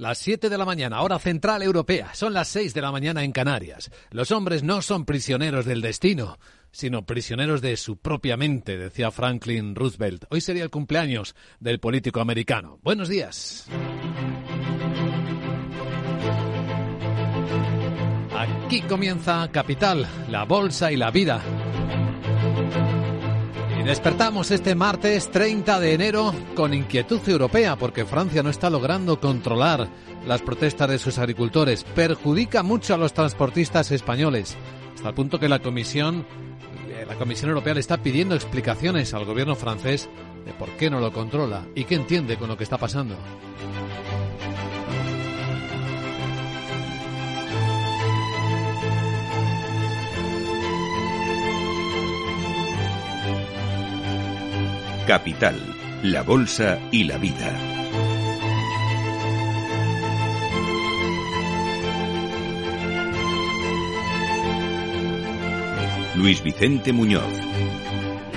Las 0.00 0.16
7 0.16 0.48
de 0.48 0.56
la 0.56 0.64
mañana, 0.64 1.02
hora 1.02 1.18
central 1.18 1.62
europea. 1.62 2.14
Son 2.14 2.32
las 2.32 2.48
6 2.48 2.72
de 2.72 2.80
la 2.80 2.90
mañana 2.90 3.22
en 3.22 3.32
Canarias. 3.32 3.90
Los 4.10 4.30
hombres 4.30 4.62
no 4.62 4.80
son 4.80 5.04
prisioneros 5.04 5.66
del 5.66 5.82
destino, 5.82 6.38
sino 6.72 7.04
prisioneros 7.04 7.60
de 7.60 7.76
su 7.76 7.98
propia 7.98 8.38
mente, 8.38 8.78
decía 8.78 9.10
Franklin 9.10 9.74
Roosevelt. 9.74 10.24
Hoy 10.30 10.40
sería 10.40 10.64
el 10.64 10.70
cumpleaños 10.70 11.36
del 11.58 11.80
político 11.80 12.22
americano. 12.22 12.78
Buenos 12.82 13.10
días. 13.10 13.68
Aquí 18.34 18.80
comienza 18.80 19.50
Capital, 19.52 20.08
la 20.30 20.44
bolsa 20.44 20.90
y 20.90 20.96
la 20.96 21.10
vida. 21.10 21.42
Y 23.80 23.82
despertamos 23.82 24.50
este 24.50 24.74
martes 24.74 25.30
30 25.30 25.80
de 25.80 25.94
enero 25.94 26.34
con 26.54 26.74
inquietud 26.74 27.26
europea 27.26 27.76
porque 27.76 28.04
Francia 28.04 28.42
no 28.42 28.50
está 28.50 28.68
logrando 28.68 29.18
controlar 29.18 29.88
las 30.26 30.42
protestas 30.42 30.90
de 30.90 30.98
sus 30.98 31.16
agricultores. 31.16 31.84
Perjudica 31.84 32.62
mucho 32.62 32.92
a 32.92 32.98
los 32.98 33.14
transportistas 33.14 33.90
españoles, 33.90 34.54
hasta 34.94 35.08
el 35.08 35.14
punto 35.14 35.40
que 35.40 35.48
la 35.48 35.60
Comisión, 35.60 36.26
eh, 36.90 37.06
la 37.08 37.14
Comisión 37.14 37.48
Europea 37.48 37.72
le 37.72 37.80
está 37.80 37.96
pidiendo 37.96 38.34
explicaciones 38.34 39.14
al 39.14 39.24
gobierno 39.24 39.54
francés 39.54 40.10
de 40.44 40.52
por 40.52 40.68
qué 40.72 40.90
no 40.90 41.00
lo 41.00 41.10
controla 41.14 41.66
y 41.74 41.84
qué 41.84 41.94
entiende 41.94 42.36
con 42.36 42.48
lo 42.48 42.58
que 42.58 42.64
está 42.64 42.76
pasando. 42.76 43.16
Capital, 55.10 55.56
la 56.04 56.22
Bolsa 56.22 56.78
y 56.92 57.02
la 57.02 57.18
Vida. 57.18 57.52
Luis 66.14 66.40
Vicente 66.44 66.92
Muñoz. 66.92 67.24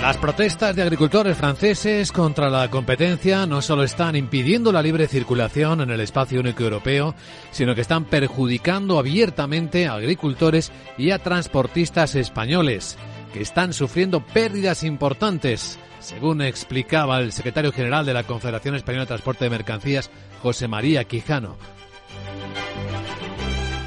Las 0.02 0.18
protestas 0.18 0.76
de 0.76 0.82
agricultores 0.82 1.38
franceses 1.38 2.12
contra 2.12 2.50
la 2.50 2.68
competencia 2.72 3.46
no 3.46 3.62
solo 3.62 3.84
están 3.84 4.16
impidiendo 4.16 4.72
la 4.72 4.82
libre 4.82 5.08
circulación 5.08 5.80
en 5.82 5.92
el 5.92 6.00
espacio 6.00 6.40
único 6.40 6.64
europeo, 6.64 7.14
sino 7.52 7.76
que 7.76 7.82
están 7.82 8.06
perjudicando 8.06 8.98
abiertamente 8.98 9.86
a 9.86 9.94
agricultores 9.94 10.72
y 10.98 11.12
a 11.12 11.20
transportistas 11.20 12.16
españoles, 12.16 12.98
que 13.34 13.42
están 13.42 13.74
sufriendo 13.74 14.26
pérdidas 14.26 14.84
importantes 14.84 15.78
según 16.00 16.42
explicaba 16.42 17.20
el 17.20 17.32
secretario 17.32 17.72
general 17.72 18.06
de 18.06 18.14
la 18.14 18.24
Confederación 18.24 18.76
Española 18.76 19.04
de 19.04 19.08
Transporte 19.08 19.46
de 19.46 19.50
Mercancías, 19.50 20.10
José 20.42 20.68
María 20.68 21.06
Quijano. 21.06 21.58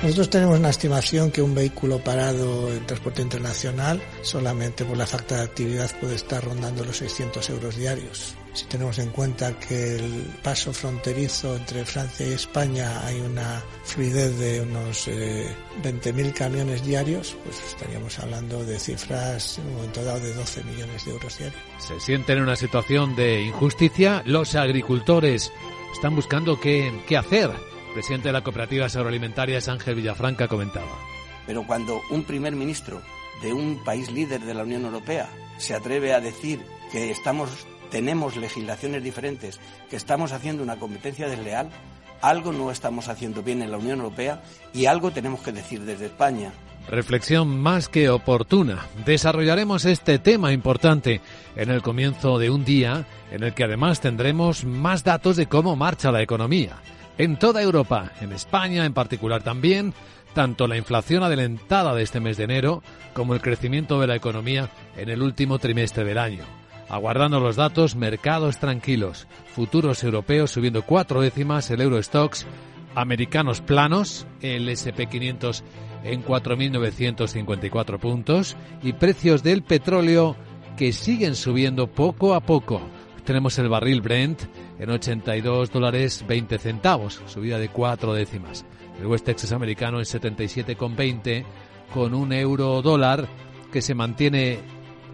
Nosotros 0.02 0.30
tenemos 0.30 0.58
una 0.58 0.70
estimación 0.70 1.30
que 1.30 1.42
un 1.42 1.54
vehículo 1.54 1.98
parado 1.98 2.72
en 2.72 2.86
transporte 2.86 3.22
internacional 3.22 4.00
solamente 4.22 4.84
por 4.84 4.96
la 4.96 5.06
falta 5.06 5.36
de 5.36 5.42
actividad 5.42 5.90
puede 6.00 6.14
estar 6.14 6.44
rondando 6.44 6.84
los 6.84 6.98
600 6.98 7.48
euros 7.50 7.76
diarios. 7.76 8.34
Si 8.56 8.64
tenemos 8.64 8.98
en 8.98 9.10
cuenta 9.10 9.52
que 9.58 9.96
el 9.96 10.32
paso 10.42 10.72
fronterizo 10.72 11.56
entre 11.56 11.84
Francia 11.84 12.26
y 12.26 12.32
España 12.32 13.06
hay 13.06 13.20
una 13.20 13.62
fluidez 13.84 14.38
de 14.38 14.62
unos 14.62 15.08
20.000 15.08 16.26
eh, 16.26 16.32
camiones 16.32 16.82
diarios, 16.82 17.36
pues 17.44 17.62
estaríamos 17.62 18.18
hablando 18.18 18.64
de 18.64 18.78
cifras 18.78 19.58
en 19.58 19.66
un 19.66 19.74
momento 19.74 20.02
dado 20.02 20.20
de 20.20 20.32
12 20.32 20.64
millones 20.64 21.04
de 21.04 21.10
euros 21.10 21.36
diarios. 21.36 21.60
Se 21.76 22.00
sienten 22.00 22.38
en 22.38 22.44
una 22.44 22.56
situación 22.56 23.14
de 23.14 23.42
injusticia. 23.42 24.22
Los 24.24 24.54
agricultores 24.54 25.52
están 25.92 26.16
buscando 26.16 26.58
qué, 26.58 26.90
qué 27.06 27.18
hacer. 27.18 27.50
El 27.50 27.92
presidente 27.92 28.30
de 28.30 28.32
la 28.32 28.42
cooperativa 28.42 28.86
agroalimentaria 28.86 29.58
Ángel 29.66 29.96
Villafranca 29.96 30.48
comentaba. 30.48 30.98
Pero 31.46 31.66
cuando 31.66 32.00
un 32.10 32.24
primer 32.24 32.56
ministro 32.56 33.02
de 33.42 33.52
un 33.52 33.84
país 33.84 34.10
líder 34.10 34.40
de 34.40 34.54
la 34.54 34.62
Unión 34.62 34.86
Europea 34.86 35.28
se 35.58 35.74
atreve 35.74 36.14
a 36.14 36.22
decir 36.22 36.64
que 36.90 37.10
estamos 37.10 37.50
tenemos 37.90 38.36
legislaciones 38.36 39.02
diferentes, 39.02 39.60
que 39.90 39.96
estamos 39.96 40.32
haciendo 40.32 40.62
una 40.62 40.76
competencia 40.76 41.28
desleal, 41.28 41.70
algo 42.20 42.52
no 42.52 42.70
estamos 42.70 43.08
haciendo 43.08 43.42
bien 43.42 43.62
en 43.62 43.70
la 43.70 43.78
Unión 43.78 43.98
Europea 43.98 44.42
y 44.72 44.86
algo 44.86 45.10
tenemos 45.10 45.40
que 45.40 45.52
decir 45.52 45.82
desde 45.82 46.06
España. 46.06 46.52
Reflexión 46.88 47.60
más 47.60 47.88
que 47.88 48.08
oportuna. 48.10 48.86
Desarrollaremos 49.04 49.84
este 49.84 50.18
tema 50.18 50.52
importante 50.52 51.20
en 51.56 51.70
el 51.70 51.82
comienzo 51.82 52.38
de 52.38 52.48
un 52.48 52.64
día 52.64 53.06
en 53.32 53.42
el 53.42 53.54
que 53.54 53.64
además 53.64 54.00
tendremos 54.00 54.64
más 54.64 55.02
datos 55.02 55.36
de 55.36 55.46
cómo 55.46 55.74
marcha 55.74 56.12
la 56.12 56.22
economía. 56.22 56.76
En 57.18 57.38
toda 57.38 57.62
Europa, 57.62 58.12
en 58.20 58.32
España 58.32 58.84
en 58.84 58.92
particular 58.92 59.42
también, 59.42 59.94
tanto 60.34 60.68
la 60.68 60.76
inflación 60.76 61.22
adelantada 61.22 61.94
de 61.94 62.02
este 62.02 62.20
mes 62.20 62.36
de 62.36 62.44
enero 62.44 62.82
como 63.14 63.34
el 63.34 63.40
crecimiento 63.40 63.98
de 64.00 64.06
la 64.06 64.16
economía 64.16 64.68
en 64.96 65.08
el 65.08 65.22
último 65.22 65.58
trimestre 65.58 66.04
del 66.04 66.18
año. 66.18 66.44
Aguardando 66.88 67.40
los 67.40 67.56
datos, 67.56 67.96
mercados 67.96 68.58
tranquilos, 68.58 69.26
futuros 69.54 70.04
europeos 70.04 70.52
subiendo 70.52 70.82
cuatro 70.82 71.20
décimas, 71.20 71.70
el 71.70 71.80
Eurostox, 71.80 72.46
americanos 72.94 73.60
planos, 73.60 74.26
el 74.40 74.68
SP500 74.68 75.62
en 76.04 76.24
4.954 76.24 77.98
puntos 77.98 78.56
y 78.82 78.92
precios 78.92 79.42
del 79.42 79.62
petróleo 79.62 80.36
que 80.76 80.92
siguen 80.92 81.34
subiendo 81.34 81.88
poco 81.88 82.34
a 82.34 82.40
poco. 82.40 82.80
Tenemos 83.24 83.58
el 83.58 83.68
barril 83.68 84.00
Brent 84.00 84.42
en 84.78 84.90
82 84.90 85.72
dólares 85.72 86.24
20 86.28 86.58
centavos, 86.58 87.20
subida 87.26 87.58
de 87.58 87.68
cuatro 87.68 88.14
décimas. 88.14 88.64
El 89.00 89.06
West 89.06 89.24
Texas 89.24 89.50
americano 89.50 89.98
en 89.98 90.04
77,20 90.04 91.44
con 91.92 92.14
un 92.14 92.32
euro 92.32 92.80
dólar 92.82 93.26
que 93.72 93.82
se 93.82 93.94
mantiene 93.94 94.60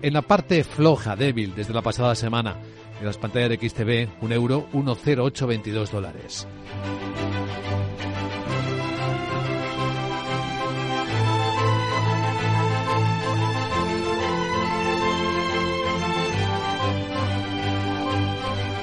en 0.02 0.12
la 0.12 0.22
parte 0.22 0.64
floja, 0.64 1.16
débil, 1.16 1.54
desde 1.54 1.72
la 1.72 1.80
pasada 1.80 2.14
semana, 2.14 2.56
en 3.00 3.06
las 3.06 3.18
pantallas 3.18 3.50
de 3.50 3.68
XTV, 3.68 4.08
un 4.20 4.32
euro 4.32 4.68
1,0822 4.72 5.90
dólares. 5.90 6.46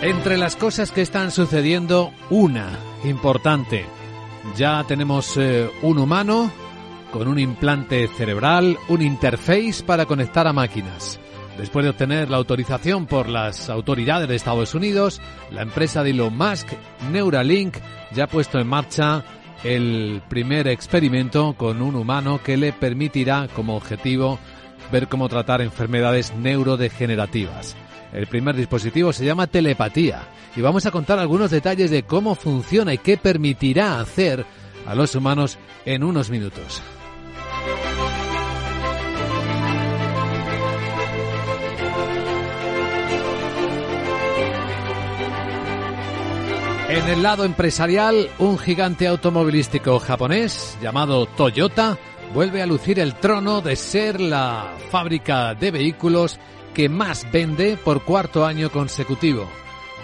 Entre 0.02 0.38
las 0.38 0.56
cosas 0.56 0.91
que 0.91 1.02
están 1.02 1.29
sucediendo, 1.29 2.13
una 2.29 2.79
importante. 3.03 3.85
Ya 4.56 4.85
tenemos 4.85 5.35
eh, 5.35 5.69
un 5.81 5.97
humano 5.97 6.50
con 7.12 7.28
un 7.28 7.40
implante 7.40 8.08
cerebral, 8.08 8.78
un 8.88 9.02
interface 9.02 9.84
para 9.86 10.06
conectar 10.06 10.47
a 10.47 10.53
máquinas. 10.53 11.20
Después 11.58 11.84
de 11.84 11.90
obtener 11.90 12.30
la 12.30 12.38
autorización 12.38 13.06
por 13.06 13.28
las 13.28 13.70
autoridades 13.70 14.30
de 14.30 14.36
Estados 14.36 14.75
Unidos, 14.75 15.22
la 15.52 15.62
empresa 15.62 16.03
de 16.03 16.12
Elon 16.12 16.38
Musk, 16.38 16.68
Neuralink, 17.12 17.75
ya 18.14 18.25
ha 18.25 18.28
puesto 18.28 18.59
en 18.59 18.68
marcha 18.68 19.25
el 19.64 20.22
primer 20.30 20.68
experimento 20.68 21.56
con 21.58 21.81
un 21.81 21.96
humano 21.96 22.40
que 22.42 22.56
le 22.56 22.72
permitirá 22.72 23.50
como 23.53 23.76
objetivo 23.76 24.40
ver 24.91 25.08
cómo 25.08 25.28
tratar 25.28 25.62
enfermedades 25.62 26.34
neurodegenerativas. 26.34 27.76
El 28.14 28.28
primer 28.28 28.56
dispositivo 28.56 29.12
se 29.12 29.26
llama 29.26 29.47
telepatía 29.47 30.30
y 30.56 30.62
vamos 30.62 30.86
a 30.86 30.91
contar 30.91 31.20
algunos 31.20 31.52
detalles 31.52 31.91
de 31.91 32.03
cómo 32.03 32.36
funciona 32.36 32.94
y 32.94 32.97
qué 32.97 33.18
permitirá 33.18 34.00
hacer 34.00 34.46
a 34.88 34.96
los 34.96 35.14
humanos 35.14 35.59
en 35.86 36.03
unos 36.03 36.30
minutos. 36.30 36.81
En 46.90 47.08
el 47.08 47.22
lado 47.22 47.46
empresarial, 47.46 48.32
un 48.40 48.58
gigante 48.58 49.06
automovilístico 49.06 50.00
japonés 50.00 50.76
llamado 50.82 51.28
Toyota 51.28 52.00
vuelve 52.34 52.64
a 52.64 52.66
lucir 52.66 53.00
el 53.00 53.14
trono 53.14 53.62
de 53.62 53.76
ser 53.76 54.20
la 54.20 54.74
fábrica 54.90 55.53
de 55.53 55.70
vehículos 55.70 56.40
que 56.74 56.90
más 56.90 57.32
vende 57.32 57.78
por 57.78 58.03
cuarto 58.03 58.44
año 58.44 58.72
consecutivo. 58.72 59.47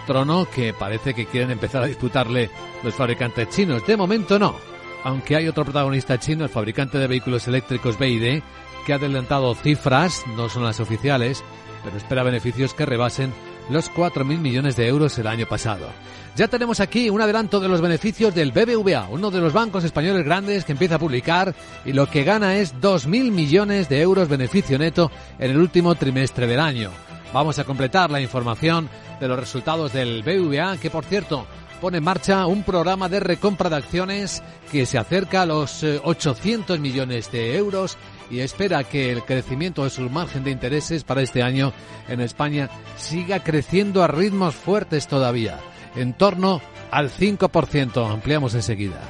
Trono 0.06 0.48
que 0.48 0.74
parece 0.74 1.16
que 1.16 1.26
quieren 1.26 1.50
empezar 1.50 1.82
a 1.82 1.88
disputarle 1.88 2.52
los 2.84 2.94
fabricantes 2.94 3.50
chinos. 3.50 3.84
De 3.88 3.98
momento 3.98 4.38
no, 4.38 4.56
aunque 5.04 5.36
hay 5.36 5.48
otro 5.48 5.64
protagonista 5.64 6.20
chino, 6.20 6.44
el 6.44 6.52
fabricante 6.52 7.00
de 7.00 7.08
vehículos 7.08 7.48
eléctricos 7.48 7.98
BYD, 7.98 8.44
que 8.86 8.94
ha 8.94 8.98
adelantado 8.98 9.56
cifras, 9.56 10.24
no 10.38 10.50
son 10.50 10.64
las 10.64 10.80
oficiales, 10.80 11.44
pero 11.84 11.98
espera 11.98 12.22
beneficios 12.22 12.76
que 12.76 12.86
rebasen 12.86 13.34
los 13.70 13.92
4.000 13.92 14.40
millones 14.40 14.76
de 14.76 14.88
euros 14.88 15.18
el 15.18 15.28
año 15.28 15.46
pasado. 15.48 15.88
Ya 16.36 16.48
tenemos 16.48 16.80
aquí 16.82 17.10
un 17.10 17.22
adelanto 17.22 17.60
de 17.60 17.70
los 17.70 17.82
beneficios 17.82 18.36
del 18.36 18.52
BBVA, 18.52 19.08
uno 19.10 19.32
de 19.32 19.40
los 19.40 19.54
bancos 19.54 19.84
españoles 19.84 20.26
grandes 20.26 20.66
que 20.66 20.74
empieza 20.74 20.96
a 20.96 21.00
publicar 21.00 21.56
y 21.86 21.94
lo 21.94 22.08
que 22.10 22.24
gana 22.24 22.58
es 22.58 22.76
2.000 22.76 23.32
millones 23.32 23.88
de 23.88 24.02
euros 24.02 24.28
beneficio 24.28 24.78
neto 24.78 25.12
en 25.40 25.52
el 25.52 25.58
último 25.58 25.96
trimestre 25.96 26.46
del 26.46 26.60
año. 26.60 26.92
Vamos 27.34 27.58
a 27.58 27.64
completar 27.64 28.12
la 28.12 28.22
información 28.22 28.90
de 29.20 29.28
los 29.28 29.40
resultados 29.40 29.94
del 29.94 30.24
BBVA, 30.24 30.78
que 30.78 30.90
por 30.90 31.06
cierto 31.06 31.48
pone 31.80 32.00
en 32.00 32.04
marcha 32.04 32.46
un 32.48 32.64
programa 32.64 33.10
de 33.10 33.20
recompra 33.20 33.70
de 33.70 33.76
acciones 33.78 34.44
que 34.72 34.86
se 34.86 34.98
acerca 34.98 35.44
a 35.44 35.46
los 35.46 35.84
800 35.84 36.80
millones 36.80 37.32
de 37.32 37.58
euros 37.58 37.98
y 38.30 38.39
espera 38.39 38.83
que 38.83 39.12
el 39.12 39.24
crecimiento 39.24 39.83
de 39.83 39.89
su 39.89 40.10
margen 40.10 40.44
de 40.44 40.51
intereses 40.51 41.04
para 41.04 41.22
este 41.22 41.44
año 41.44 41.74
en 42.07 42.22
España 42.22 42.69
siga 42.98 43.44
creciendo 43.44 44.04
a 44.04 44.07
ritmos 44.07 44.56
fuertes 44.56 45.07
todavía, 45.07 45.60
en 45.95 46.13
torno 46.13 46.62
al 46.92 47.10
5%. 47.10 48.12
Ampliamos 48.12 48.56
enseguida. 48.56 49.01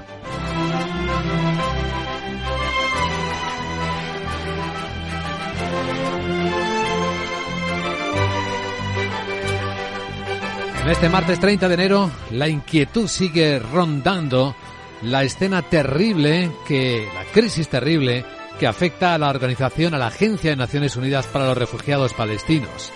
En 10.86 10.92
este 10.92 11.10
martes 11.10 11.40
30 11.40 11.68
de 11.68 11.74
enero, 11.74 12.12
la 12.30 12.48
inquietud 12.48 13.08
sigue 13.08 13.58
rondando 13.58 14.56
la 15.02 15.24
escena 15.24 15.64
terrible 15.64 16.52
que, 16.68 17.08
la 17.12 17.24
crisis 17.32 17.68
terrible 17.70 18.24
que 18.60 18.68
afecta 18.68 19.14
a 19.14 19.18
la 19.18 19.30
organización, 19.30 19.94
a 19.94 19.98
la 19.98 20.08
Agencia 20.08 20.52
de 20.52 20.56
Naciones 20.56 20.96
Unidas 20.96 21.28
para 21.28 21.46
los 21.46 21.58
Refugiados 21.58 22.14
Palestinos. 22.14 22.92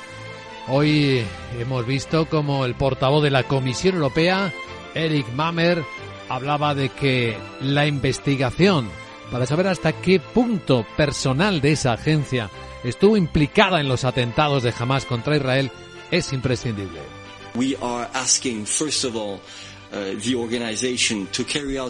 Hoy 0.68 1.26
hemos 1.60 1.86
visto 1.86 2.28
como 2.28 2.66
el 2.66 2.76
portavoz 2.76 3.24
de 3.24 3.32
la 3.32 3.44
Comisión 3.44 3.96
Europea, 3.96 4.54
Eric 4.94 5.28
Mamer, 5.34 5.84
hablaba 6.30 6.76
de 6.76 6.90
que 6.90 7.38
la 7.62 7.88
investigación 7.88 8.90
para 9.32 9.46
saber 9.46 9.68
hasta 9.68 9.94
qué 9.94 10.20
punto 10.20 10.86
personal 10.98 11.62
de 11.62 11.74
esa 11.74 11.94
agencia 11.94 12.50
estuvo 12.84 13.18
implicada 13.18 13.80
en 13.80 13.88
los 13.88 14.04
atentados 14.04 14.64
de 14.64 14.74
Hamas 14.78 15.06
contra 15.06 15.38
Israel 15.38 15.72
es 16.12 16.34
imprescindible. 16.34 17.00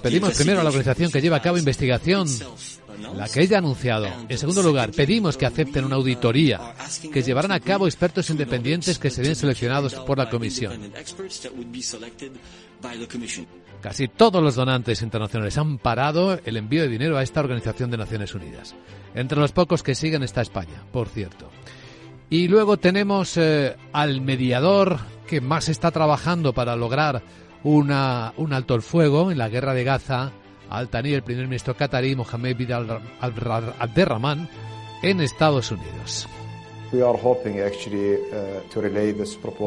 Pedimos 0.02 0.34
primero 0.36 0.62
a 0.62 0.64
la 0.64 0.70
organización 0.70 1.12
que 1.12 1.22
lleve 1.22 1.36
a 1.36 1.42
cabo 1.42 1.58
investigación, 1.58 2.28
la 3.16 3.28
que 3.28 3.42
ella 3.42 3.58
ha 3.58 3.60
anunciado. 3.60 4.08
En 4.30 4.38
segundo 4.38 4.64
lugar, 4.64 4.92
pedimos 4.92 5.36
que 5.36 5.46
acepten 5.46 5.84
una 5.86 5.98
auditoría 5.98 6.76
que 7.12 7.22
llevarán 7.22 7.52
a 7.52 7.60
cabo 7.60 7.88
expertos 7.88 8.30
independientes 8.30 9.00
que 9.00 9.10
serían 9.10 9.36
seleccionados 9.36 9.96
por 9.96 10.18
la 10.18 10.30
Comisión. 10.30 10.92
Casi 13.82 14.08
todos 14.08 14.44
los 14.44 14.56
donantes 14.56 15.02
internacionales 15.02 15.58
han 15.58 15.78
parado 15.78 16.40
el 16.44 16.58
envío 16.58 16.82
de 16.82 16.90
dinero 16.90 17.18
a 17.18 17.24
esta 17.24 17.40
Organización 17.40 17.92
de 17.92 17.98
Naciones 17.98 18.34
Unidas. 18.34 18.76
Entre 19.14 19.40
los 19.40 19.52
pocos 19.52 19.84
que 19.84 19.96
siguen 19.96 20.24
está 20.24 20.42
España, 20.42 20.84
por 20.92 21.08
cierto. 21.08 21.50
Y 22.30 22.48
luego 22.48 22.78
tenemos 22.78 23.38
eh, 23.38 23.76
al 23.92 24.22
mediador 24.22 25.00
que 25.28 25.42
más 25.42 25.68
está 25.70 25.92
trabajando 25.92 26.54
para 26.54 26.76
lograr 26.76 27.24
una, 27.64 28.34
un 28.38 28.54
alto 28.54 28.76
el 28.76 28.82
fuego 28.82 29.32
en 29.32 29.38
la 29.38 29.50
guerra 29.50 29.74
de 29.74 29.84
Gaza, 29.84 30.32
al 30.70 30.90
Tani, 30.90 31.14
el 31.14 31.24
primer 31.24 31.46
ministro 31.46 31.76
qatarí 31.76 32.16
Mohamed 32.16 32.56
bin 32.56 32.70
en 35.02 35.22
Estados 35.22 35.72
Unidos. 35.72 36.28
Uh, 36.92 38.60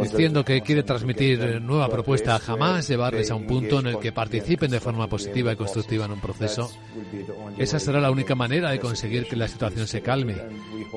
Diciendo 0.02 0.44
que 0.44 0.60
quiere 0.60 0.82
transmitir 0.82 1.60
nueva 1.60 1.88
propuesta 1.88 2.36
a 2.36 2.52
Hamas, 2.52 2.88
llevarles 2.88 3.30
a 3.30 3.36
un 3.36 3.46
punto 3.46 3.80
en 3.80 3.86
el 3.86 3.98
que 3.98 4.12
participen 4.12 4.70
de 4.70 4.80
forma 4.80 5.08
positiva 5.08 5.52
y 5.52 5.56
constructiva 5.56 6.06
en 6.06 6.12
un 6.12 6.20
proceso. 6.20 6.70
Esa 7.58 7.78
será 7.78 8.00
la 8.00 8.10
única 8.10 8.34
manera 8.34 8.70
de 8.70 8.80
conseguir 8.80 9.26
que 9.26 9.36
la 9.36 9.48
situación 9.48 9.86
se 9.86 10.02
calme. 10.02 10.36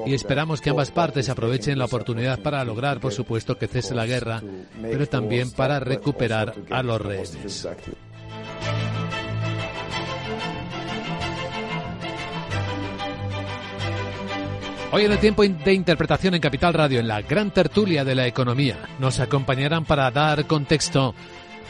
Y 0.05 0.13
esperamos 0.13 0.61
que 0.61 0.71
ambas 0.71 0.91
partes 0.91 1.29
aprovechen 1.29 1.77
la 1.77 1.85
oportunidad 1.85 2.39
para 2.39 2.63
lograr, 2.65 2.99
por 2.99 3.13
supuesto, 3.13 3.57
que 3.57 3.67
cese 3.67 3.93
la 3.93 4.05
guerra, 4.05 4.41
pero 4.81 5.07
también 5.07 5.51
para 5.51 5.79
recuperar 5.79 6.53
a 6.69 6.81
los 6.81 7.01
rehenes. 7.01 7.67
Hoy 14.95 15.03
en 15.03 15.11
el 15.11 15.19
tiempo 15.19 15.43
de 15.43 15.73
interpretación 15.73 16.35
en 16.35 16.39
Capital 16.39 16.73
Radio, 16.73 17.01
en 17.01 17.09
la 17.09 17.21
gran 17.21 17.51
tertulia 17.51 18.05
de 18.05 18.15
la 18.15 18.27
economía, 18.27 18.77
nos 18.97 19.19
acompañarán 19.19 19.83
para 19.83 20.09
dar 20.09 20.47
contexto 20.47 21.13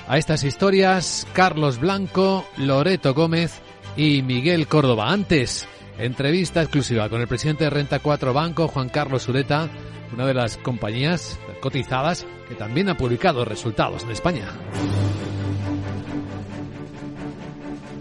a 0.08 0.20
estas 0.20 0.44
historias 0.44 1.26
Carlos 1.34 1.80
Blanco, 1.80 2.46
Loreto 2.58 3.16
Gómez 3.16 3.64
y 3.98 4.22
Miguel 4.22 4.68
Córdoba. 4.68 5.12
Antes, 5.12 5.68
entrevista 5.98 6.62
exclusiva 6.62 7.10
con 7.10 7.20
el 7.20 7.28
presidente 7.28 7.64
de 7.64 7.72
Renta 7.72 7.98
4 7.98 8.32
Banco, 8.32 8.68
Juan 8.68 8.90
Carlos 8.90 9.28
Ureta, 9.28 9.70
una 10.14 10.28
de 10.28 10.36
las 10.36 10.58
compañías 10.58 11.40
cotizadas 11.62 12.28
que 12.48 12.54
también 12.54 12.90
ha 12.90 12.96
publicado 12.96 13.44
resultados 13.44 14.04
en 14.04 14.12
España. 14.12 14.50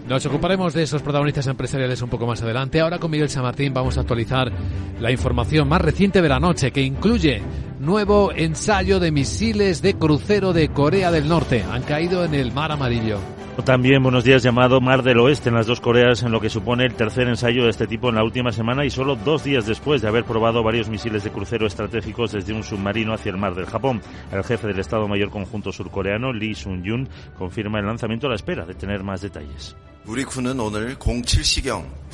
Nos 0.07 0.23
ocuparemos 0.27 0.75
de 0.75 0.83
esos 0.83 1.01
protagonistas 1.01 1.47
empresariales 1.47 1.99
un 2.03 2.09
poco 2.09 2.27
más 2.27 2.41
adelante. 2.43 2.79
Ahora 2.79 2.99
con 2.99 3.09
Miguel 3.09 3.29
San 3.29 3.41
Martín 3.41 3.73
vamos 3.73 3.97
a 3.97 4.01
actualizar 4.01 4.51
la 4.99 5.11
información 5.11 5.67
más 5.67 5.81
reciente 5.81 6.21
de 6.21 6.29
la 6.29 6.39
noche 6.39 6.71
que 6.71 6.83
incluye 6.83 7.41
nuevo 7.79 8.31
ensayo 8.31 8.99
de 8.99 9.11
misiles 9.11 9.81
de 9.81 9.95
crucero 9.95 10.53
de 10.53 10.69
Corea 10.69 11.09
del 11.09 11.27
Norte. 11.27 11.63
Han 11.63 11.81
caído 11.81 12.23
en 12.23 12.35
el 12.35 12.51
Mar 12.51 12.71
Amarillo. 12.71 13.17
También 13.63 14.03
buenos 14.03 14.23
días 14.23 14.43
llamado 14.43 14.79
Mar 14.79 15.01
del 15.01 15.17
Oeste 15.17 15.49
en 15.49 15.55
las 15.55 15.65
dos 15.65 15.81
Coreas 15.81 16.21
en 16.21 16.31
lo 16.31 16.39
que 16.39 16.49
supone 16.49 16.85
el 16.85 16.93
tercer 16.93 17.27
ensayo 17.27 17.63
de 17.63 17.69
este 17.69 17.87
tipo 17.87 18.09
en 18.09 18.15
la 18.15 18.23
última 18.23 18.51
semana 18.51 18.85
y 18.85 18.91
solo 18.91 19.15
dos 19.15 19.43
días 19.43 19.65
después 19.65 20.03
de 20.03 20.07
haber 20.07 20.25
probado 20.25 20.61
varios 20.61 20.87
misiles 20.87 21.23
de 21.23 21.31
crucero 21.31 21.65
estratégicos 21.65 22.31
desde 22.31 22.53
un 22.53 22.63
submarino 22.63 23.13
hacia 23.13 23.31
el 23.31 23.37
mar 23.37 23.55
del 23.55 23.65
Japón. 23.65 24.01
El 24.31 24.43
jefe 24.43 24.67
del 24.67 24.79
Estado 24.79 25.07
Mayor 25.07 25.31
Conjunto 25.31 25.71
Surcoreano, 25.71 26.31
Lee 26.31 26.53
Sun-yun, 26.53 27.09
confirma 27.39 27.79
el 27.79 27.87
lanzamiento 27.87 28.27
a 28.27 28.31
la 28.31 28.35
espera 28.35 28.65
de 28.65 28.75
tener 28.75 29.03
más 29.03 29.21
detalles. 29.21 29.75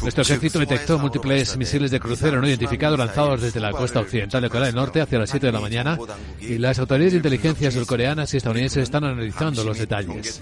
Nuestro 0.02 0.24
ejército 0.24 0.60
detectó 0.60 0.98
múltiples 0.98 1.58
misiles 1.58 1.92
de 1.92 2.00
crucero 2.00 2.42
no 2.42 2.48
identificados 2.48 2.98
lanzados 2.98 3.42
desde 3.42 3.60
la 3.60 3.72
costa 3.72 4.00
occidental 4.00 4.42
de 4.42 4.50
Corea 4.50 4.68
del 4.68 4.76
Norte 4.76 5.02
hacia 5.02 5.20
las 5.20 5.30
7 5.30 5.48
de 5.48 5.52
la 5.52 5.60
mañana 5.60 5.98
y 6.40 6.58
las 6.58 6.80
autoridades 6.80 7.14
de 7.14 7.18
inteligencia 7.18 7.70
surcoreanas 7.70 8.34
y 8.34 8.38
estadounidenses 8.38 8.84
están 8.84 9.04
analizando 9.04 9.64
los 9.64 9.78
detalles. 9.78 10.42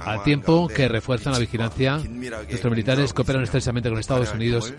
Al 0.00 0.22
tiempo 0.22 0.68
que 0.68 0.88
refuerzan 0.88 1.32
la 1.32 1.38
vigilancia, 1.38 1.98
nuestros 1.98 2.70
militares 2.70 3.12
cooperan 3.12 3.42
estrechamente 3.42 3.88
con 3.88 3.98
Estados 3.98 4.32
Unidos 4.34 4.72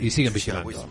y 0.00 0.10
siguen 0.10 0.32
vigilando. 0.32 0.86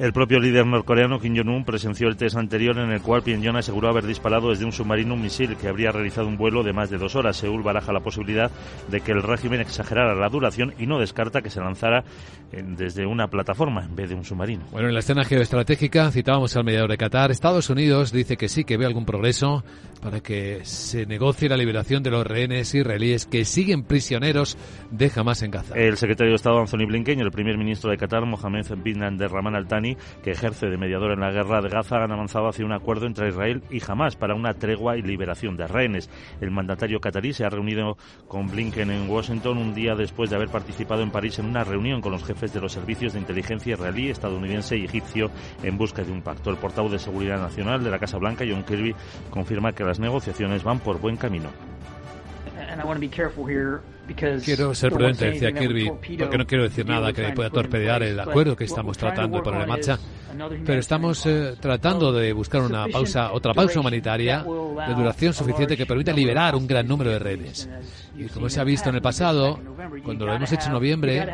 El 0.00 0.14
propio 0.14 0.40
líder 0.40 0.66
norcoreano 0.66 1.20
Kim 1.20 1.36
Jong-un 1.36 1.62
presenció 1.62 2.08
el 2.08 2.16
test 2.16 2.34
anterior 2.34 2.78
en 2.78 2.90
el 2.90 3.02
cual 3.02 3.22
Pyongyang 3.22 3.56
aseguró 3.56 3.90
haber 3.90 4.06
disparado 4.06 4.48
desde 4.48 4.64
un 4.64 4.72
submarino 4.72 5.12
un 5.12 5.20
misil 5.20 5.58
que 5.58 5.68
habría 5.68 5.92
realizado 5.92 6.26
un 6.26 6.38
vuelo 6.38 6.62
de 6.62 6.72
más 6.72 6.88
de 6.88 6.96
dos 6.96 7.16
horas. 7.16 7.36
Seúl 7.36 7.62
baraja 7.62 7.92
la 7.92 8.00
posibilidad 8.00 8.50
de 8.88 9.02
que 9.02 9.12
el 9.12 9.22
régimen 9.22 9.60
exagerara 9.60 10.14
la 10.14 10.30
duración 10.30 10.72
y 10.78 10.86
no 10.86 10.98
descarta 10.98 11.42
que 11.42 11.50
se 11.50 11.60
lanzara 11.60 12.02
eh, 12.50 12.64
desde 12.64 13.04
una 13.04 13.28
plataforma 13.28 13.84
en 13.84 13.94
vez 13.94 14.08
de 14.08 14.14
un 14.14 14.24
submarino. 14.24 14.64
Bueno, 14.72 14.88
en 14.88 14.94
la 14.94 15.00
escena 15.00 15.22
geoestratégica 15.22 16.10
citábamos 16.10 16.56
al 16.56 16.64
mediador 16.64 16.90
de 16.90 16.96
Qatar. 16.96 17.30
Estados 17.30 17.68
Unidos 17.68 18.10
dice 18.10 18.38
que 18.38 18.48
sí 18.48 18.64
que 18.64 18.78
ve 18.78 18.86
algún 18.86 19.04
progreso 19.04 19.64
para 20.00 20.20
que 20.20 20.64
se 20.64 21.04
negocie 21.04 21.46
la 21.46 21.58
liberación 21.58 22.02
de 22.02 22.10
los 22.10 22.26
rehenes 22.26 22.74
israelíes 22.74 23.26
que 23.26 23.44
siguen 23.44 23.82
prisioneros 23.82 24.56
de 24.90 25.12
Hamas 25.14 25.42
en 25.42 25.50
Gaza. 25.50 25.74
El 25.74 25.98
secretario 25.98 26.30
de 26.30 26.36
Estado 26.36 26.58
Anthony 26.58 26.86
Blinken 26.86 27.18
y 27.18 27.22
el 27.22 27.30
primer 27.30 27.58
ministro 27.58 27.90
de 27.90 27.98
Qatar 27.98 28.24
Mohamed 28.24 28.64
bin 28.82 29.02
Abdelrahman 29.02 29.56
Al 29.56 29.68
Thani 29.68 29.89
que 30.22 30.32
ejerce 30.32 30.66
de 30.66 30.76
mediador 30.76 31.12
en 31.12 31.20
la 31.20 31.30
guerra 31.30 31.60
de 31.60 31.68
Gaza, 31.68 32.02
han 32.02 32.12
avanzado 32.12 32.48
hacia 32.48 32.64
un 32.64 32.72
acuerdo 32.72 33.06
entre 33.06 33.28
Israel 33.28 33.62
y 33.70 33.80
Hamas 33.86 34.16
para 34.16 34.34
una 34.34 34.54
tregua 34.54 34.96
y 34.96 35.02
liberación 35.02 35.56
de 35.56 35.66
rehenes. 35.66 36.10
El 36.40 36.50
mandatario 36.50 37.00
catarí 37.00 37.32
se 37.32 37.44
ha 37.44 37.50
reunido 37.50 37.96
con 38.28 38.48
Blinken 38.48 38.90
en 38.90 39.10
Washington 39.10 39.58
un 39.58 39.74
día 39.74 39.94
después 39.94 40.30
de 40.30 40.36
haber 40.36 40.48
participado 40.48 41.02
en 41.02 41.10
París 41.10 41.38
en 41.38 41.46
una 41.46 41.64
reunión 41.64 42.00
con 42.00 42.12
los 42.12 42.24
jefes 42.24 42.52
de 42.52 42.60
los 42.60 42.72
servicios 42.72 43.12
de 43.12 43.20
inteligencia 43.20 43.74
israelí, 43.74 44.10
estadounidense 44.10 44.76
y 44.76 44.84
egipcio 44.84 45.30
en 45.62 45.76
busca 45.76 46.02
de 46.02 46.12
un 46.12 46.22
pacto. 46.22 46.50
El 46.50 46.56
portavoz 46.56 46.92
de 46.92 46.98
Seguridad 46.98 47.40
Nacional 47.40 47.82
de 47.82 47.90
la 47.90 47.98
Casa 47.98 48.18
Blanca, 48.18 48.44
John 48.48 48.64
Kirby, 48.64 48.94
confirma 49.30 49.72
que 49.72 49.84
las 49.84 50.00
negociaciones 50.00 50.62
van 50.62 50.80
por 50.80 51.00
buen 51.00 51.16
camino. 51.16 51.48
Quiero 54.14 54.74
ser 54.74 54.92
prudente, 54.92 55.30
decía 55.30 55.52
Kirby, 55.52 55.90
porque 56.18 56.38
no 56.38 56.46
quiero 56.46 56.64
decir 56.64 56.86
nada 56.86 57.12
que 57.12 57.32
pueda 57.32 57.50
torpedear 57.50 58.02
el 58.02 58.18
acuerdo 58.18 58.56
que 58.56 58.64
estamos 58.64 58.96
tratando 58.96 59.38
de 59.38 59.42
poner 59.42 59.62
en 59.62 59.68
marcha. 59.68 59.98
Pero 60.64 60.78
estamos 60.78 61.26
eh, 61.26 61.54
tratando 61.60 62.12
de 62.12 62.32
buscar 62.32 62.62
una 62.62 62.86
pausa, 62.86 63.32
otra 63.32 63.52
pausa 63.52 63.80
humanitaria 63.80 64.44
de 64.44 64.94
duración 64.94 65.32
suficiente 65.32 65.76
que 65.76 65.86
permita 65.86 66.12
liberar 66.12 66.54
un 66.54 66.66
gran 66.66 66.86
número 66.86 67.10
de 67.10 67.18
redes. 67.18 67.68
Y 68.16 68.26
como 68.26 68.48
se 68.48 68.60
ha 68.60 68.64
visto 68.64 68.88
en 68.88 68.96
el 68.96 69.02
pasado, 69.02 69.58
cuando 70.04 70.26
lo 70.26 70.34
hemos 70.34 70.52
hecho 70.52 70.66
en 70.66 70.72
noviembre, 70.72 71.26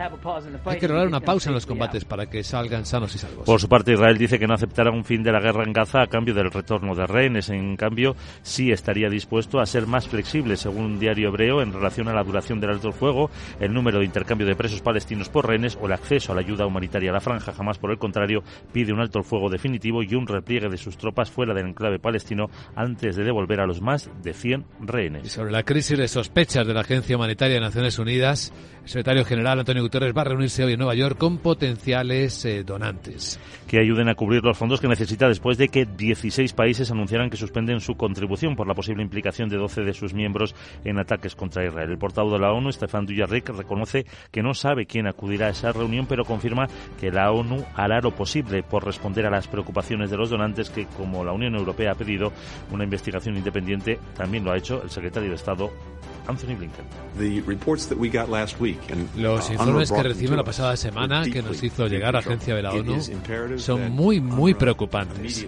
hay 0.64 0.78
que 0.78 0.88
lograr 0.88 1.06
una 1.06 1.20
pausa 1.20 1.50
en 1.50 1.54
los 1.54 1.66
combates 1.66 2.04
para 2.04 2.26
que 2.26 2.42
salgan 2.42 2.86
sanos 2.86 3.14
y 3.14 3.18
salvos. 3.18 3.44
Por 3.44 3.60
su 3.60 3.68
parte, 3.68 3.92
Israel 3.92 4.18
dice 4.18 4.38
que 4.38 4.46
no 4.46 4.54
aceptará 4.54 4.90
un 4.90 5.04
fin 5.04 5.22
de 5.22 5.32
la 5.32 5.40
guerra 5.40 5.64
en 5.64 5.72
Gaza 5.72 6.02
a 6.02 6.06
cambio 6.06 6.34
del 6.34 6.50
retorno 6.50 6.94
de 6.94 7.06
rehenes. 7.06 7.50
En 7.50 7.76
cambio, 7.76 8.16
sí 8.42 8.72
estaría 8.72 9.08
dispuesto 9.08 9.60
a 9.60 9.66
ser 9.66 9.86
más 9.86 10.08
flexible, 10.08 10.56
según 10.56 10.84
un 10.84 10.98
diario 10.98 11.28
hebreo 11.28 11.62
en 11.62 11.72
relación 11.72 12.08
a 12.08 12.14
la 12.14 12.24
duración 12.24 12.60
del 12.60 12.65
alto 12.70 12.88
el 12.88 12.94
fuego, 12.94 13.30
el 13.60 13.72
número 13.72 13.98
de 13.98 14.04
intercambio 14.04 14.46
de 14.46 14.56
presos 14.56 14.80
palestinos 14.80 15.28
por 15.28 15.46
rehenes 15.46 15.78
o 15.80 15.86
el 15.86 15.92
acceso 15.92 16.32
a 16.32 16.34
la 16.34 16.40
ayuda 16.40 16.66
humanitaria 16.66 17.10
a 17.10 17.14
la 17.14 17.20
franja. 17.20 17.52
Jamás, 17.52 17.78
por 17.78 17.90
el 17.90 17.98
contrario, 17.98 18.42
pide 18.72 18.92
un 18.92 19.00
alto 19.00 19.18
el 19.18 19.24
fuego 19.24 19.48
definitivo 19.48 20.02
y 20.02 20.14
un 20.14 20.26
repliegue 20.26 20.68
de 20.68 20.76
sus 20.76 20.96
tropas 20.96 21.30
fuera 21.30 21.54
del 21.54 21.68
enclave 21.68 21.98
palestino 21.98 22.50
antes 22.74 23.16
de 23.16 23.24
devolver 23.24 23.60
a 23.60 23.66
los 23.66 23.80
más 23.80 24.10
de 24.22 24.32
100 24.32 24.64
rehenes. 24.80 25.26
Y 25.26 25.28
sobre 25.28 25.52
la 25.52 25.62
crisis 25.62 25.98
de 25.98 26.08
sospechas 26.08 26.66
de 26.66 26.74
la 26.74 26.80
Agencia 26.80 27.16
Humanitaria 27.16 27.54
de 27.54 27.60
Naciones 27.60 27.98
Unidas, 27.98 28.52
el 28.82 28.88
secretario 28.88 29.24
general 29.24 29.58
Antonio 29.58 29.82
Guterres 29.82 30.16
va 30.16 30.22
a 30.22 30.26
reunirse 30.26 30.64
hoy 30.64 30.72
en 30.72 30.78
Nueva 30.78 30.94
York 30.94 31.18
con 31.18 31.38
potenciales 31.38 32.44
eh, 32.44 32.64
donantes. 32.64 33.40
Que 33.66 33.80
ayuden 33.80 34.08
a 34.08 34.14
cubrir 34.14 34.42
los 34.44 34.56
fondos 34.56 34.80
que 34.80 34.88
necesita 34.88 35.28
después 35.28 35.58
de 35.58 35.68
que 35.68 35.86
16 35.86 36.52
países 36.52 36.90
anunciaran 36.90 37.30
que 37.30 37.36
suspenden 37.36 37.80
su 37.80 37.96
contribución 37.96 38.56
por 38.56 38.66
la 38.66 38.74
posible 38.74 39.02
implicación 39.02 39.48
de 39.48 39.56
12 39.56 39.82
de 39.82 39.92
sus 39.92 40.14
miembros 40.14 40.54
en 40.84 40.98
ataques 40.98 41.34
contra 41.34 41.66
Israel. 41.66 41.90
El 41.90 41.98
portavoz 41.98 42.32
de 42.32 42.38
la 42.38 42.52
ONU, 42.52 42.70
Stefan 42.72 43.06
Dujarric, 43.06 43.48
reconoce 43.50 44.06
que 44.30 44.42
no 44.42 44.54
sabe 44.54 44.86
quién 44.86 45.06
acudirá 45.06 45.46
a 45.46 45.50
esa 45.50 45.72
reunión, 45.72 46.06
pero 46.06 46.24
confirma 46.24 46.68
que 47.00 47.10
la 47.10 47.32
ONU 47.32 47.64
hará 47.74 48.00
lo 48.00 48.12
posible 48.12 48.62
por 48.62 48.84
responder 48.84 49.26
a 49.26 49.30
las 49.30 49.48
preocupaciones 49.48 50.10
de 50.10 50.16
los 50.16 50.30
donantes 50.30 50.70
que, 50.70 50.86
como 50.86 51.24
la 51.24 51.32
Unión 51.32 51.54
Europea 51.54 51.92
ha 51.92 51.96
pedido 51.96 52.32
una 52.70 52.84
investigación 52.84 53.36
independiente, 53.36 53.98
también 54.16 54.44
lo 54.44 54.52
ha 54.52 54.56
hecho 54.56 54.82
el 54.82 54.90
secretario 54.90 55.30
de 55.30 55.36
Estado 55.36 55.70
Anthony 56.26 56.54
Blinken. 56.56 56.84
Los 59.16 59.48
uh, 59.48 59.52
informes 59.52 59.92
que 59.92 60.02
recibimos 60.02 60.36
la 60.36 60.44
pasada 60.44 60.76
semana, 60.76 61.24
que 61.24 61.42
nos 61.42 61.62
hizo 61.62 61.86
llegar 61.86 62.14
la 62.14 62.20
agencia 62.20 62.54
de 62.54 62.62
la 62.62 62.72
ONU, 62.72 63.00
son 63.56 63.92
muy, 63.92 64.20
muy 64.20 64.54
preocupantes. 64.54 65.46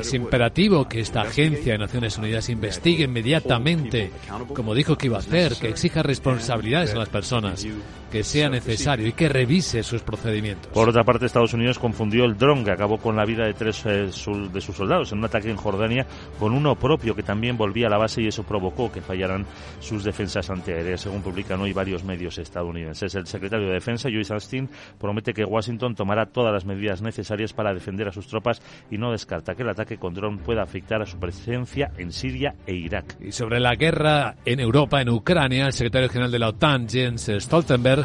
Es 0.00 0.14
imperativo 0.14 0.88
que 0.88 1.00
esta 1.00 1.22
agencia 1.22 1.72
de 1.72 1.78
Naciones 1.78 2.16
Unidas 2.18 2.48
investigue 2.48 3.04
inmediatamente, 3.04 4.10
como 4.54 4.74
dijo 4.74 4.96
que 4.96 5.06
iba 5.06 5.16
a 5.16 5.20
hacer, 5.20 5.54
que 5.56 5.68
exija 5.68 6.02
responsabilidades 6.02 6.94
a 6.94 6.98
las 6.98 7.08
personas, 7.08 7.66
que 8.10 8.24
sea 8.24 8.48
necesario 8.48 9.06
y 9.06 9.12
que 9.12 9.28
revise 9.28 9.82
sus 9.82 10.02
procedimientos. 10.02 10.72
Por 10.72 10.88
otra 10.88 11.04
parte, 11.04 11.26
Estados 11.26 11.54
Unidos 11.54 11.78
confundió 11.78 12.24
el 12.24 12.36
dron 12.36 12.64
que 12.64 12.70
acabó 12.70 12.98
con 12.98 13.16
la 13.16 13.24
vida 13.24 13.44
de 13.44 13.54
tres 13.54 13.84
eh, 13.86 14.10
de 14.52 14.60
sus 14.60 14.76
soldados 14.76 15.12
en 15.12 15.18
un 15.18 15.24
ataque 15.24 15.50
en 15.50 15.56
Jordania 15.56 16.06
con 16.38 16.52
uno 16.52 16.74
propio 16.76 17.14
que 17.14 17.22
también 17.22 17.56
volvía 17.56 17.86
a 17.86 17.90
la 17.90 17.98
base 17.98 18.22
y 18.22 18.26
eso 18.26 18.42
provocó 18.42 18.90
que 18.90 19.00
fallaran 19.00 19.46
sus 19.80 20.04
defensas 20.04 20.50
antiaéreas, 20.50 21.00
según 21.00 21.22
publican 21.22 21.60
hoy 21.60 21.72
varios 21.72 22.04
medios 22.04 22.38
estadounidenses. 22.38 23.14
El 23.14 23.26
secretario 23.26 23.66
de 23.68 23.74
Defensa, 23.74 24.08
Joyce 24.10 24.32
Austin, 24.32 24.68
promete 24.98 25.32
que 25.32 25.44
Washington 25.44 25.94
tomará 25.94 26.26
todas 26.26 26.52
las 26.52 26.64
medidas 26.64 27.02
necesarias 27.02 27.52
para 27.52 27.74
defender 27.74 28.08
a 28.08 28.12
sus 28.12 28.26
tropas 28.26 28.60
y 28.90 28.98
no 28.98 29.12
descarta 29.12 29.54
que 29.54 29.62
el 29.62 29.68
ataque 29.68 29.98
con 29.98 30.14
dron 30.14 30.38
pueda 30.38 30.62
afectar 30.62 31.02
a 31.02 31.06
su 31.06 31.18
presencia 31.18 31.92
en 31.98 32.12
Siria 32.12 32.54
e 32.66 32.74
Irak. 32.74 33.16
Y 33.20 33.32
sobre 33.32 33.60
la 33.60 33.74
guerra 33.74 34.36
en 34.44 34.60
Europa, 34.60 35.00
en 35.00 35.08
Ucrania, 35.10 35.66
el 35.66 35.72
secretario 35.72 36.08
general 36.08 36.30
de 36.30 36.38
la 36.38 36.48
OTAN, 36.48 36.88
Jens 36.88 37.30
Stoltenberg, 37.38 37.97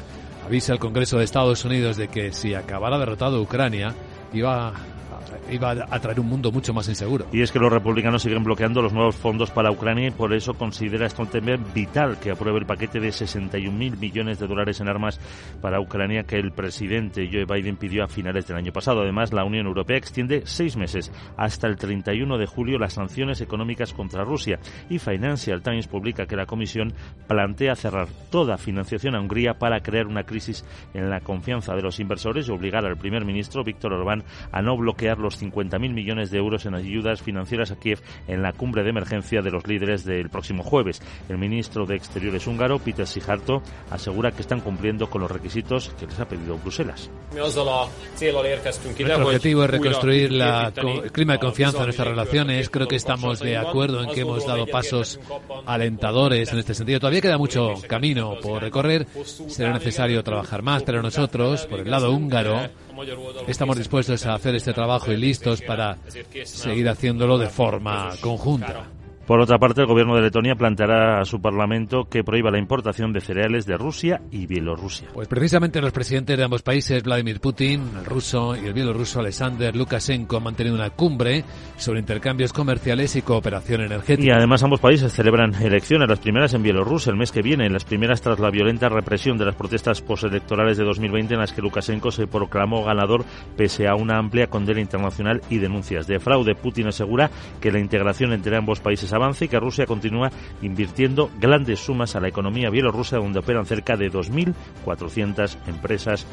avisa 0.46 0.74
al 0.74 0.80
Congreso 0.80 1.18
de 1.18 1.26
Estados 1.26 1.66
Unidos 1.66 1.98
de 1.98 2.08
que 2.08 2.32
si 2.34 2.54
acabara 2.54 2.98
derrotado 2.98 3.42
Ucrania, 3.42 3.94
iba 4.34 4.74
iba 5.52 5.72
a 5.72 6.00
traer 6.00 6.20
un 6.20 6.28
mundo 6.28 6.52
mucho 6.52 6.74
más 6.74 6.88
inseguro. 6.88 7.26
Y 7.32 7.42
es 7.42 7.52
que 7.52 7.60
los 7.60 7.72
republicanos 7.72 8.22
siguen 8.22 8.44
bloqueando 8.44 8.82
los 8.82 8.94
nuevos 8.94 9.16
fondos 9.16 9.52
para 9.52 9.72
Ucrania 9.72 10.08
y 10.08 10.12
por 10.12 10.34
eso 10.34 10.54
considera 10.54 11.10
Stoltenberg 11.10 11.74
vital 11.74 12.20
que 12.20 12.32
apruebe 12.32 12.60
el 12.60 12.66
paquete 12.66 13.00
de 13.00 13.10
61.000 13.10 13.98
millones 13.98 14.40
de 14.40 14.48
dólares 14.48 14.80
en 14.80 14.90
armas 14.90 15.20
para 15.62 15.80
Ucrania 15.80 16.24
que 16.24 16.38
el 16.38 16.52
presidente 16.52 17.30
Joe 17.32 17.46
Biden 17.46 17.78
pidió 17.78 18.04
a 18.04 18.08
finales 18.08 18.48
del 18.48 18.58
año 18.58 18.72
pasado. 18.72 19.02
Además, 19.02 19.34
la 19.34 19.44
Unión 19.44 19.68
Europea 19.68 19.98
extiende 19.98 20.44
seis 20.46 20.78
meses 20.78 21.12
hasta 21.38 21.68
el 21.68 21.78
31 21.78 22.38
de 22.38 22.46
julio 22.46 22.78
las 22.78 22.94
sanciones 22.94 23.42
económicas 23.42 23.94
contra 23.94 24.24
Rusia 24.24 24.60
y 24.90 25.00
Financial 25.00 25.62
Times 25.62 25.88
publica 25.88 26.26
que 26.26 26.36
la 26.36 26.46
Comisión 26.46 26.94
plantea 27.28 27.76
cerrar 27.76 28.08
toda 28.30 28.58
financiación 28.58 29.16
a 29.16 29.22
Hungría 29.22 29.56
para 29.56 29.82
crear 29.82 30.08
una 30.08 30.24
crisis 30.24 30.66
en 30.94 31.10
la 31.10 31.22
confianza 31.22 31.76
de 31.76 31.82
los 31.82 32.00
inversores 32.00 32.48
y 32.48 32.52
obligar 32.52 32.86
al 32.86 32.98
primer 32.98 33.26
ministro 33.26 33.64
Víctor 33.64 33.94
Orbán 33.94 34.24
a 34.52 34.62
no 34.62 34.78
bloquear 34.78 35.18
los 35.18 35.33
50.000 35.40 35.94
millones 35.94 36.32
de 36.32 36.38
euros 36.38 36.66
en 36.66 36.76
ayudas 36.76 37.22
financieras 37.22 37.72
a 37.72 37.76
Kiev 37.76 38.00
en 38.28 38.42
la 38.42 38.54
cumbre 38.54 38.84
de 38.84 38.90
emergencia 38.90 39.42
de 39.42 39.52
los 39.52 39.68
líderes 39.68 40.06
del 40.06 40.30
próximo 40.30 40.64
jueves. 40.64 41.02
El 41.30 41.38
ministro 41.38 41.86
de 41.86 41.96
Exteriores 41.96 42.48
húngaro, 42.48 42.80
Peter 42.80 43.08
Sijarto, 43.08 43.62
asegura 43.90 44.32
que 44.32 44.42
están 44.42 44.62
cumpliendo 44.62 45.10
con 45.10 45.22
los 45.22 45.32
requisitos 45.32 45.90
que 46.00 46.06
les 46.06 46.20
ha 46.20 46.28
pedido 46.28 46.58
Bruselas. 46.58 47.10
Nuestro 47.34 49.28
objetivo 49.28 49.64
es 49.64 49.70
reconstruir 49.70 50.32
el 50.34 51.12
clima 51.12 51.34
de 51.34 51.40
confianza 51.40 51.80
en 51.80 51.86
nuestras 51.86 52.08
relaciones. 52.08 52.70
Creo 52.70 52.88
que 52.88 52.96
estamos 52.96 53.40
de 53.40 53.58
acuerdo 53.58 54.04
en 54.04 54.10
que 54.12 54.22
hemos 54.22 54.46
dado 54.46 54.66
pasos 54.68 55.20
alentadores 55.66 56.52
en 56.52 56.60
este 56.60 56.74
sentido. 56.74 57.00
Todavía 57.00 57.22
queda 57.22 57.38
mucho 57.38 57.74
camino 57.88 58.36
por 58.42 58.62
recorrer. 58.62 59.08
Será 59.48 59.74
necesario 59.74 60.24
trabajar 60.24 60.62
más, 60.62 60.84
pero 60.84 61.02
nosotros, 61.02 61.66
por 61.68 61.80
el 61.80 61.90
lado 61.90 62.12
húngaro, 62.12 62.70
Estamos 63.48 63.78
dispuestos 63.78 64.26
a 64.26 64.36
hacer 64.36 64.56
este 64.56 64.74
trabajo 64.74 65.12
y 65.12 65.18
listos 65.18 65.62
para 65.62 65.98
seguir 66.44 66.90
haciéndolo 66.90 67.38
de 67.38 67.48
forma 67.48 68.10
conjunta. 68.22 68.93
Por 69.26 69.40
otra 69.40 69.58
parte, 69.58 69.80
el 69.80 69.88
gobierno 69.88 70.16
de 70.16 70.22
Letonia 70.22 70.56
planteará 70.56 71.22
a 71.22 71.26
su 71.26 71.42
parlamento 71.42 72.10
que 72.10 72.26
prohíba 72.26 72.52
la 72.52 72.60
importación 72.60 73.14
de 73.14 73.22
cereales 73.22 73.66
de 73.66 73.78
Rusia 73.78 74.22
y 74.32 74.48
Bielorrusia. 74.48 75.08
Pues 75.14 75.30
precisamente 75.30 75.80
los 75.80 75.94
presidentes 75.94 76.38
de 76.38 76.44
ambos 76.44 76.62
países, 76.62 77.04
Vladimir 77.04 77.40
Putin, 77.40 77.84
el 78.00 78.06
ruso, 78.06 78.54
y 78.58 78.68
el 78.68 78.74
bielorruso 78.74 79.22
Alexander 79.22 79.74
Lukashenko, 79.74 80.38
han 80.38 80.44
mantenido 80.44 80.76
una 80.76 80.90
cumbre 80.90 81.46
sobre 81.78 82.02
intercambios 82.02 82.52
comerciales 82.52 83.16
y 83.16 83.22
cooperación 83.22 83.82
energética. 83.82 84.28
Y 84.28 84.30
además 84.30 84.62
ambos 84.64 84.82
países 84.82 85.14
celebran 85.14 85.54
elecciones, 85.56 86.10
las 86.10 86.20
primeras 86.20 86.54
en 86.54 86.64
Bielorrusia 86.64 87.12
el 87.12 87.18
mes 87.18 87.32
que 87.32 87.42
viene, 87.42 87.70
las 87.70 87.86
primeras 87.86 88.22
tras 88.22 88.40
la 88.40 88.50
violenta 88.50 88.90
represión 88.90 89.38
de 89.38 89.46
las 89.46 89.56
protestas 89.56 90.02
postelectorales 90.02 90.78
de 90.78 90.84
2020 90.84 91.36
en 91.36 91.40
las 91.40 91.54
que 91.54 91.62
Lukashenko 91.62 92.12
se 92.12 92.28
proclamó 92.28 92.84
ganador 92.84 93.24
pese 93.56 93.88
a 93.88 93.96
una 93.96 94.18
amplia 94.18 94.48
condena 94.48 94.82
internacional 94.82 95.42
y 95.50 95.60
denuncias 95.60 96.08
de 96.08 96.20
fraude. 96.20 96.56
Putin 96.56 96.88
asegura 96.88 97.32
que 97.62 97.72
la 97.72 97.80
integración 97.80 98.34
entre 98.34 98.58
ambos 98.58 98.82
países 98.82 99.13
avance 99.14 99.46
y 99.46 99.48
que 99.48 99.60
Rusia 99.60 99.86
continúa 99.86 100.32
invirtiendo 100.62 101.30
grandes 101.40 101.80
sumas 101.80 102.16
a 102.16 102.20
la 102.20 102.28
economía 102.28 102.70
bielorrusa, 102.70 103.18
donde 103.18 103.40
operan 103.40 103.66
cerca 103.66 103.96
de 103.96 104.12
2.400 104.12 105.58
empresas 105.68 106.26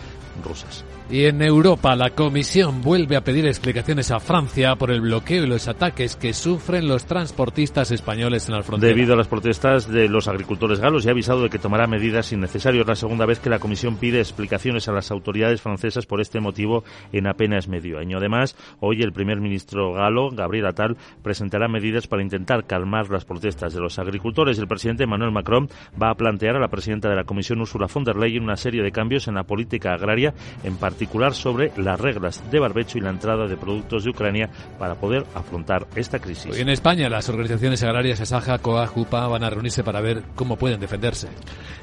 rusas. 0.44 0.84
Y 1.12 1.24
en 1.24 1.42
Europa, 1.42 1.96
la 1.96 2.10
Comisión 2.10 2.82
vuelve 2.82 3.16
a 3.16 3.24
pedir 3.24 3.44
explicaciones 3.44 4.12
a 4.12 4.20
Francia 4.20 4.76
por 4.76 4.92
el 4.92 5.00
bloqueo 5.00 5.42
y 5.42 5.48
los 5.48 5.66
ataques 5.66 6.14
que 6.14 6.32
sufren 6.32 6.86
los 6.86 7.04
transportistas 7.04 7.90
españoles 7.90 8.48
en 8.48 8.54
la 8.54 8.62
frontera. 8.62 8.94
Debido 8.94 9.14
a 9.14 9.16
las 9.16 9.26
protestas 9.26 9.90
de 9.90 10.08
los 10.08 10.28
agricultores 10.28 10.78
galos, 10.78 11.04
y 11.04 11.08
ha 11.08 11.10
avisado 11.10 11.42
de 11.42 11.50
que 11.50 11.58
tomará 11.58 11.88
medidas 11.88 12.32
innecesarias. 12.32 12.86
La 12.86 12.94
segunda 12.94 13.26
vez 13.26 13.40
que 13.40 13.50
la 13.50 13.58
Comisión 13.58 13.96
pide 13.96 14.20
explicaciones 14.20 14.86
a 14.86 14.92
las 14.92 15.10
autoridades 15.10 15.60
francesas 15.60 16.06
por 16.06 16.20
este 16.20 16.38
motivo 16.38 16.84
en 17.12 17.26
apenas 17.26 17.66
medio 17.66 17.98
año. 17.98 18.18
Además, 18.18 18.54
hoy 18.78 19.02
el 19.02 19.12
primer 19.12 19.40
ministro 19.40 19.92
galo, 19.92 20.30
Gabriel 20.30 20.66
Attal, 20.66 20.96
presentará 21.24 21.66
medidas 21.66 22.06
para 22.06 22.22
intentar 22.22 22.68
calmar 22.68 23.10
las 23.10 23.24
protestas 23.24 23.74
de 23.74 23.80
los 23.80 23.98
agricultores. 23.98 24.60
El 24.60 24.68
presidente 24.68 25.02
Emmanuel 25.02 25.32
Macron 25.32 25.68
va 26.00 26.10
a 26.10 26.14
plantear 26.14 26.54
a 26.54 26.60
la 26.60 26.68
presidenta 26.68 27.08
de 27.08 27.16
la 27.16 27.24
Comisión, 27.24 27.60
Ursula 27.60 27.88
von 27.92 28.04
der 28.04 28.14
Leyen, 28.14 28.44
una 28.44 28.56
serie 28.56 28.84
de 28.84 28.92
cambios 28.92 29.26
en 29.26 29.34
la 29.34 29.42
política 29.42 29.94
agraria, 29.94 30.32
en 30.62 30.76
particular 30.76 30.99
sobre 31.32 31.72
las 31.76 32.00
reglas 32.00 32.42
de 32.50 32.58
barbecho 32.58 32.98
y 32.98 33.00
la 33.00 33.10
entrada 33.10 33.46
de 33.46 33.56
productos 33.56 34.04
de 34.04 34.10
Ucrania 34.10 34.50
para 34.78 34.94
poder 34.94 35.24
afrontar 35.34 35.86
esta 35.94 36.18
crisis. 36.18 36.56
En 36.58 36.68
España, 36.68 37.08
las 37.08 37.28
organizaciones 37.28 37.82
agrarias 37.82 38.20
Asaja, 38.20 38.58
COA, 38.58 38.86
JUPA 38.86 39.26
van 39.28 39.44
a 39.44 39.50
reunirse 39.50 39.82
para 39.84 40.00
ver 40.00 40.22
cómo 40.34 40.56
pueden 40.56 40.80
defenderse. 40.80 41.28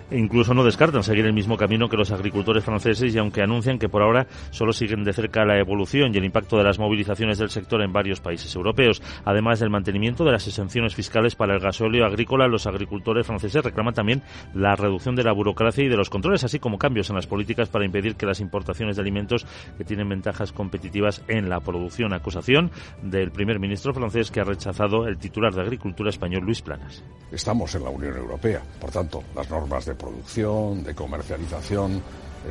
Incluso 0.10 0.54
no 0.54 0.64
descartan 0.64 1.04
seguir 1.04 1.26
el 1.26 1.34
mismo 1.34 1.58
camino 1.58 1.90
que 1.90 1.98
los 1.98 2.12
agricultores 2.12 2.64
franceses 2.64 3.14
y 3.14 3.18
aunque 3.18 3.42
anuncian 3.42 3.78
que 3.78 3.90
por 3.90 4.02
ahora 4.02 4.26
solo 4.52 4.72
siguen 4.72 5.04
de 5.04 5.12
cerca 5.12 5.44
la 5.44 5.60
evolución 5.60 6.14
y 6.14 6.18
el 6.18 6.24
impacto 6.24 6.58
de 6.58 6.64
las 6.64 6.80
movilizaciones 6.80 7.38
del 7.38 7.50
sector 7.50 7.82
en 7.82 7.92
varios 7.92 8.22
países 8.22 8.56
europeos, 8.56 9.02
además 9.26 9.60
del 9.60 9.70
mantenimiento 9.70 10.24
de 10.24 10.32
las 10.32 10.48
exenciones 10.48 10.96
fiscales 10.96 11.36
para 11.36 11.56
el 11.56 11.60
gasóleo 11.60 12.06
agrícola, 12.06 12.48
los 12.48 12.68
agricultores 12.68 13.28
franceses 13.28 13.66
reclaman 13.66 13.94
también 13.94 14.24
la 14.54 14.76
reducción 14.76 15.16
de 15.16 15.26
la 15.26 15.34
burocracia 15.34 15.84
y 15.84 15.90
de 15.90 15.98
los 15.98 16.10
controles, 16.10 16.46
así 16.46 16.58
como 16.58 16.78
cambios 16.78 17.10
en 17.10 17.18
las 17.18 17.28
políticas 17.28 17.68
para 17.68 17.86
impedir 17.86 18.16
que 18.16 18.26
las 18.26 18.40
importaciones 18.40 18.96
de 18.96 19.02
alimentos 19.02 19.46
que 19.78 19.84
tienen 19.84 20.08
ventajas 20.08 20.54
competitivas 20.54 21.22
en 21.28 21.50
la 21.50 21.60
producción. 21.60 22.14
Acusación 22.14 22.72
del 23.02 23.32
primer 23.32 23.60
ministro 23.60 23.94
francés 23.94 24.32
que 24.32 24.40
ha 24.40 24.46
rechazado 24.46 25.06
el 25.06 25.18
titular 25.18 25.54
de 25.54 25.62
Agricultura 25.62 26.10
español, 26.10 26.44
Luis 26.46 26.62
Planas. 26.62 27.04
Estamos 27.30 27.76
en 27.76 27.84
la 27.84 27.90
Unión 27.90 28.16
Europea, 28.16 28.62
por 28.80 28.92
tanto, 28.92 29.22
las 29.36 29.50
normas 29.50 29.86
de 29.86 29.97
producción, 29.98 30.84
de 30.84 30.96
comercialización, 30.96 32.01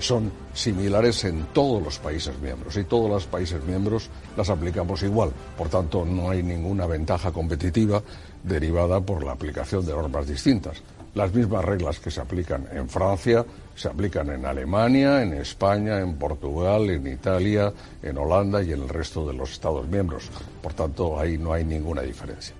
son 0.00 0.31
similares 0.53 1.25
en 1.25 1.47
todos 1.53 1.83
los 1.83 1.99
países 1.99 2.38
miembros 2.41 2.76
y 2.76 2.85
todos 2.85 3.09
los 3.09 3.26
países 3.26 3.62
miembros 3.65 4.11
las 4.37 4.50
aplicamos 4.50 5.03
igual. 5.03 5.31
Por 5.57 5.69
tanto, 5.69 6.05
no 6.05 6.31
hay 6.31 6.43
ninguna 6.43 6.87
ventaja 6.87 7.33
competitiva 7.33 8.03
derivada 8.43 9.00
por 9.00 9.25
la 9.25 9.33
aplicación 9.33 9.85
de 9.87 9.93
normas 9.93 10.26
distintas. 10.26 10.83
Las 11.15 11.33
mismas 11.33 11.65
reglas 11.65 11.99
que 11.99 12.11
se 12.11 12.21
aplican 12.21 12.69
en 12.73 12.88
Francia 12.88 13.45
se 13.75 13.88
aplican 13.88 14.31
en 14.31 14.45
Alemania, 14.45 15.23
en 15.23 15.33
España, 15.35 16.00
en 16.00 16.17
Portugal, 16.17 16.91
en 16.91 17.07
Italia, 17.07 17.73
en 18.03 18.19
Holanda 18.19 18.62
y 18.62 18.73
en 18.73 18.83
el 18.83 18.88
resto 18.88 19.26
de 19.26 19.35
los 19.35 19.53
Estados 19.53 19.87
miembros. 19.88 20.29
Por 20.62 20.75
tanto, 20.75 21.19
ahí 21.19 21.38
no 21.38 21.53
hay 21.53 21.65
ninguna 21.65 22.03
diferencia. 22.03 22.55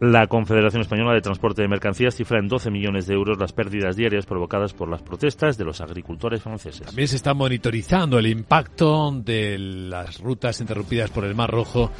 La 0.00 0.28
Confederación 0.28 0.82
Española 0.82 1.12
de 1.12 1.20
Transporte 1.20 1.62
de 1.62 1.68
Mercancías 1.68 2.14
cifra 2.14 2.38
en 2.38 2.46
12 2.46 2.70
millones 2.70 3.06
de 3.06 3.14
euros 3.14 3.36
las 3.38 3.52
pérdidas 3.52 3.96
diarias 3.96 4.26
provocadas 4.26 4.72
por 4.72 4.88
las 4.88 5.02
protestas 5.02 5.58
de 5.58 5.64
los 5.64 5.80
agricultores 5.80 6.40
franceses. 6.40 6.86
También 6.86 7.08
se 7.08 7.16
está 7.16 7.34
monitorizando 7.34 8.16
el 8.18 8.28
impacto 8.28 9.10
de 9.12 9.58
las 9.58 10.20
rutas 10.20 10.60
interrumpidas 10.60 11.10
por 11.10 11.24
el 11.24 11.34
Mar 11.34 11.50
Rojo 11.50 11.90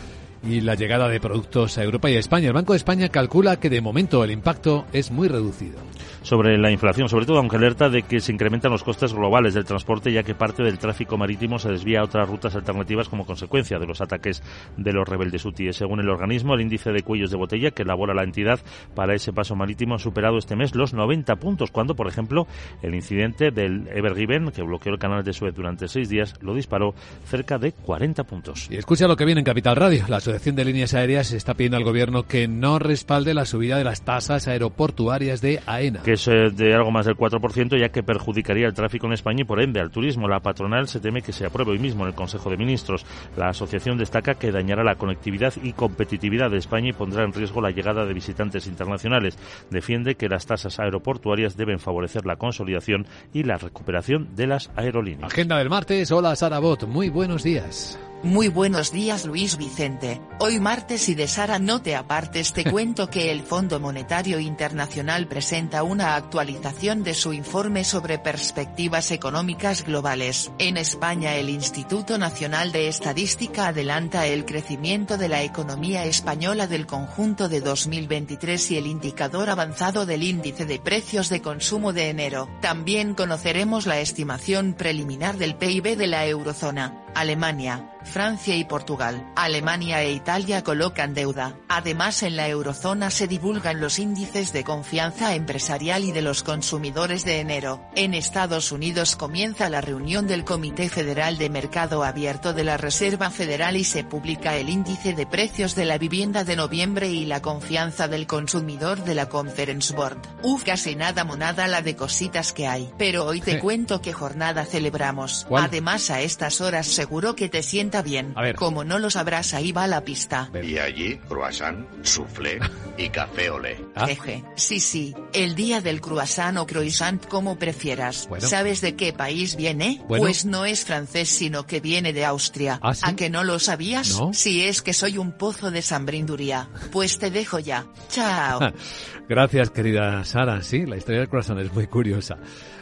y 0.44 0.60
la 0.60 0.76
llegada 0.76 1.08
de 1.08 1.18
productos 1.18 1.76
a 1.78 1.82
Europa 1.82 2.08
y 2.08 2.14
a 2.14 2.20
España. 2.20 2.46
El 2.46 2.54
Banco 2.54 2.72
de 2.72 2.76
España 2.76 3.08
calcula 3.08 3.58
que 3.58 3.68
de 3.68 3.80
momento 3.80 4.22
el 4.22 4.30
impacto 4.30 4.86
es 4.92 5.10
muy 5.10 5.26
reducido 5.26 5.78
sobre 6.22 6.58
la 6.58 6.70
inflación, 6.70 7.08
sobre 7.08 7.26
todo 7.26 7.38
aunque 7.38 7.56
alerta 7.56 7.88
de 7.88 8.02
que 8.02 8.20
se 8.20 8.32
incrementan 8.32 8.72
los 8.72 8.84
costes 8.84 9.12
globales 9.12 9.54
del 9.54 9.64
transporte 9.64 10.12
ya 10.12 10.22
que 10.22 10.34
parte 10.34 10.62
del 10.62 10.78
tráfico 10.78 11.16
marítimo 11.16 11.58
se 11.58 11.70
desvía 11.70 12.00
a 12.00 12.04
otras 12.04 12.28
rutas 12.28 12.54
alternativas 12.54 13.08
como 13.08 13.26
consecuencia 13.26 13.78
de 13.78 13.86
los 13.86 14.00
ataques 14.00 14.42
de 14.76 14.92
los 14.92 15.08
rebeldes 15.08 15.44
hutíes. 15.44 15.76
Según 15.76 16.00
el 16.00 16.08
organismo, 16.08 16.54
el 16.54 16.60
índice 16.60 16.92
de 16.92 17.02
cuellos 17.02 17.30
de 17.30 17.36
botella 17.36 17.70
que 17.70 17.82
elabora 17.82 18.14
la 18.14 18.24
entidad 18.24 18.60
para 18.94 19.14
ese 19.14 19.32
paso 19.32 19.56
marítimo 19.56 19.94
ha 19.94 19.98
superado 19.98 20.38
este 20.38 20.56
mes 20.56 20.74
los 20.74 20.94
90 20.94 21.36
puntos, 21.36 21.70
cuando, 21.70 21.94
por 21.94 22.08
ejemplo, 22.08 22.46
el 22.82 22.94
incidente 22.94 23.50
del 23.50 23.88
Ever 23.88 24.14
Given, 24.14 24.50
que 24.50 24.62
bloqueó 24.62 24.92
el 24.92 24.98
canal 24.98 25.24
de 25.24 25.32
Suez 25.32 25.54
durante 25.54 25.88
seis 25.88 26.08
días, 26.08 26.34
lo 26.40 26.54
disparó 26.54 26.94
cerca 27.26 27.58
de 27.58 27.72
40 27.72 28.24
puntos. 28.24 28.68
Y 28.70 28.76
escucha 28.76 29.06
lo 29.06 29.16
que 29.16 29.24
viene 29.24 29.40
en 29.40 29.44
Capital 29.44 29.76
Radio. 29.76 30.04
La 30.08 30.18
Asociación 30.18 30.56
de 30.56 30.64
Líneas 30.64 30.94
Aéreas 30.94 31.32
está 31.32 31.54
pidiendo 31.54 31.76
al 31.76 31.84
gobierno 31.84 32.24
que 32.24 32.48
no 32.48 32.78
respalde 32.78 33.34
la 33.34 33.44
subida 33.44 33.76
de 33.76 33.84
las 33.84 34.02
tasas 34.02 34.48
aeroportuarias 34.48 35.40
de 35.40 35.60
AENA 35.66 36.02
que 36.08 36.14
es 36.14 36.26
eh, 36.26 36.48
de 36.50 36.72
algo 36.72 36.90
más 36.90 37.04
del 37.04 37.18
4%, 37.18 37.78
ya 37.78 37.90
que 37.90 38.02
perjudicaría 38.02 38.66
el 38.66 38.72
tráfico 38.72 39.06
en 39.06 39.12
España 39.12 39.42
y 39.42 39.44
por 39.44 39.60
ende 39.60 39.78
al 39.78 39.90
turismo. 39.90 40.26
La 40.26 40.40
patronal 40.40 40.88
se 40.88 41.00
teme 41.00 41.20
que 41.20 41.34
se 41.34 41.44
apruebe 41.44 41.72
hoy 41.72 41.78
mismo 41.78 42.04
en 42.04 42.08
el 42.08 42.14
Consejo 42.14 42.48
de 42.48 42.56
Ministros. 42.56 43.04
La 43.36 43.50
asociación 43.50 43.98
destaca 43.98 44.36
que 44.36 44.50
dañará 44.50 44.82
la 44.82 44.94
conectividad 44.94 45.52
y 45.62 45.74
competitividad 45.74 46.50
de 46.50 46.56
España 46.56 46.88
y 46.88 46.92
pondrá 46.94 47.24
en 47.24 47.34
riesgo 47.34 47.60
la 47.60 47.72
llegada 47.72 48.06
de 48.06 48.14
visitantes 48.14 48.66
internacionales. 48.66 49.36
Defiende 49.68 50.14
que 50.14 50.30
las 50.30 50.46
tasas 50.46 50.80
aeroportuarias 50.80 51.58
deben 51.58 51.78
favorecer 51.78 52.24
la 52.24 52.36
consolidación 52.36 53.06
y 53.34 53.42
la 53.42 53.58
recuperación 53.58 54.34
de 54.34 54.46
las 54.46 54.70
aerolíneas. 54.76 55.30
Agenda 55.30 55.58
del 55.58 55.68
martes. 55.68 56.10
Hola 56.10 56.34
Sara 56.36 56.58
Bot. 56.58 56.86
Muy 56.86 57.10
buenos 57.10 57.42
días. 57.42 57.98
Muy 58.24 58.48
buenos 58.48 58.90
días 58.90 59.24
Luis 59.24 59.56
Vicente. 59.56 60.20
Hoy 60.40 60.58
martes 60.58 61.08
y 61.08 61.14
de 61.14 61.28
Sara 61.28 61.60
no 61.60 61.82
te 61.82 61.94
apartes 61.94 62.52
te 62.52 62.64
cuento 62.70 63.08
que 63.08 63.30
el 63.30 63.42
Fondo 63.42 63.78
Monetario 63.78 64.40
Internacional 64.40 65.28
presenta 65.28 65.84
una 65.84 66.16
actualización 66.16 67.04
de 67.04 67.14
su 67.14 67.32
informe 67.32 67.84
sobre 67.84 68.18
perspectivas 68.18 69.12
económicas 69.12 69.84
globales. 69.84 70.50
En 70.58 70.76
España 70.78 71.36
el 71.36 71.48
Instituto 71.48 72.18
Nacional 72.18 72.72
de 72.72 72.88
Estadística 72.88 73.68
adelanta 73.68 74.26
el 74.26 74.44
crecimiento 74.44 75.16
de 75.16 75.28
la 75.28 75.44
economía 75.44 76.04
española 76.04 76.66
del 76.66 76.86
conjunto 76.86 77.48
de 77.48 77.60
2023 77.60 78.72
y 78.72 78.78
el 78.78 78.88
indicador 78.88 79.48
avanzado 79.48 80.06
del 80.06 80.24
índice 80.24 80.66
de 80.66 80.80
precios 80.80 81.28
de 81.28 81.40
consumo 81.40 81.92
de 81.92 82.08
enero. 82.08 82.48
También 82.60 83.14
conoceremos 83.14 83.86
la 83.86 84.00
estimación 84.00 84.74
preliminar 84.74 85.36
del 85.36 85.54
PIB 85.54 85.96
de 85.96 86.08
la 86.08 86.26
eurozona. 86.26 87.04
Alemania, 87.14 87.90
Francia 88.08 88.56
y 88.56 88.64
Portugal, 88.64 89.30
Alemania 89.36 90.02
e 90.02 90.12
Italia 90.12 90.64
colocan 90.64 91.14
deuda. 91.14 91.56
Además 91.68 92.22
en 92.24 92.36
la 92.36 92.48
eurozona 92.48 93.10
se 93.10 93.28
divulgan 93.28 93.80
los 93.80 93.98
índices 93.98 94.52
de 94.52 94.64
confianza 94.64 95.34
empresarial 95.34 96.04
y 96.04 96.12
de 96.12 96.22
los 96.22 96.42
consumidores 96.42 97.24
de 97.24 97.40
enero. 97.40 97.80
En 97.94 98.14
Estados 98.14 98.72
Unidos 98.72 99.14
comienza 99.14 99.68
la 99.70 99.80
reunión 99.80 100.26
del 100.26 100.44
Comité 100.44 100.88
Federal 100.88 101.38
de 101.38 101.50
Mercado 101.50 102.02
Abierto 102.02 102.52
de 102.52 102.64
la 102.64 102.76
Reserva 102.76 103.30
Federal 103.30 103.76
y 103.76 103.84
se 103.84 104.02
publica 104.02 104.56
el 104.56 104.68
índice 104.68 105.14
de 105.14 105.26
precios 105.26 105.74
de 105.74 105.84
la 105.84 105.98
vivienda 105.98 106.44
de 106.44 106.56
noviembre 106.56 107.08
y 107.10 107.26
la 107.26 107.42
confianza 107.42 108.08
del 108.08 108.26
consumidor 108.26 109.04
de 109.04 109.14
la 109.14 109.28
Conference 109.28 109.94
Board. 109.94 110.18
Uf, 110.42 110.64
casi 110.64 110.96
nada 110.96 111.24
monada 111.24 111.68
la 111.68 111.82
de 111.82 111.94
cositas 111.94 112.52
que 112.52 112.66
hay. 112.66 112.90
Pero 112.98 113.26
hoy 113.26 113.40
te 113.40 113.58
cuento 113.58 114.00
qué 114.00 114.12
jornada 114.12 114.64
celebramos. 114.64 115.46
Además 115.54 116.10
a 116.10 116.20
estas 116.22 116.60
horas 116.60 116.86
seguro 116.86 117.36
que 117.36 117.48
te 117.48 117.62
sientas 117.62 117.97
bien. 118.02 118.32
A 118.36 118.42
ver. 118.42 118.56
Como 118.56 118.84
no 118.84 118.98
lo 118.98 119.10
sabrás, 119.10 119.54
ahí 119.54 119.72
va 119.72 119.86
la 119.86 120.04
pista. 120.04 120.50
Y 120.62 120.78
allí, 120.78 121.16
croissant, 121.28 121.86
soufflé 122.02 122.58
y 122.96 123.08
café 123.10 123.50
olé. 123.50 123.84
¿Ah? 123.94 124.06
Jeje. 124.06 124.44
Sí, 124.56 124.80
sí, 124.80 125.14
el 125.32 125.54
día 125.54 125.80
del 125.80 126.00
croissant 126.00 126.56
o 126.58 126.66
croissant 126.66 127.24
como 127.26 127.58
prefieras. 127.58 128.26
Bueno. 128.28 128.46
¿Sabes 128.46 128.80
de 128.80 128.96
qué 128.96 129.12
país 129.12 129.56
viene? 129.56 130.02
Bueno. 130.08 130.24
Pues 130.24 130.44
no 130.44 130.64
es 130.64 130.84
francés, 130.84 131.28
sino 131.28 131.66
que 131.66 131.80
viene 131.80 132.12
de 132.12 132.24
Austria. 132.24 132.78
¿Ah, 132.82 132.94
sí? 132.94 133.02
¿A 133.04 133.16
que 133.16 133.30
no 133.30 133.44
lo 133.44 133.58
sabías? 133.58 134.18
No. 134.18 134.32
Si 134.32 134.62
es 134.62 134.82
que 134.82 134.92
soy 134.92 135.18
un 135.18 135.32
pozo 135.32 135.70
de 135.70 135.82
sambrinduría. 135.82 136.68
Pues 136.92 137.18
te 137.18 137.30
dejo 137.30 137.58
ya. 137.58 137.86
Chao. 138.08 138.60
Gracias, 139.28 139.70
querida 139.70 140.24
Sara. 140.24 140.62
Sí, 140.62 140.86
la 140.86 140.96
historia 140.96 141.20
del 141.20 141.28
croissant 141.28 141.60
es 141.60 141.72
muy 141.72 141.86
curiosa. 141.86 142.38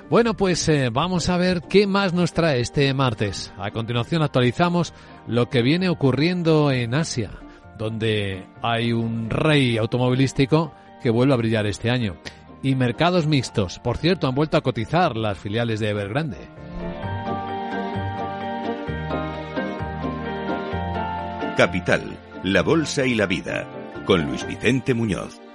Bueno, 0.09 0.35
pues 0.35 0.69
eh, 0.69 0.89
vamos 0.93 1.29
a 1.29 1.37
ver 1.37 1.63
qué 1.63 1.89
más 1.89 2.15
nos 2.15 2.33
trae 2.33 2.61
este 2.61 2.95
martes. 2.95 3.53
A 3.59 3.73
continuación 3.73 4.23
actualizamos 4.23 4.95
lo 5.27 5.51
que 5.51 5.63
viene 5.63 5.89
ocurriendo 5.89 6.71
en 6.71 6.95
Asia, 6.95 7.33
donde 7.77 8.47
hay 8.63 8.93
un 8.93 9.31
rey 9.31 9.77
automovilístico 9.79 10.73
que 11.03 11.11
vuelve 11.11 11.35
a 11.35 11.39
brillar 11.39 11.67
este 11.67 11.91
año. 11.91 12.17
Y 12.63 12.77
mercados 12.77 13.27
mixtos. 13.27 13.81
Por 13.81 13.97
cierto, 13.97 14.29
han 14.29 14.35
vuelto 14.37 14.57
a 14.57 14.63
cotizar 14.63 15.17
las 15.17 15.39
filiales 15.39 15.81
de 15.81 15.91
Evergrande. 15.91 16.39
Capital, 21.57 22.17
la 22.45 22.63
Bolsa 22.63 23.07
y 23.07 23.15
la 23.17 23.27
Vida, 23.27 23.69
con 24.05 24.25
Luis 24.25 24.47
Vicente 24.47 24.95
Muñoz. 24.95 25.46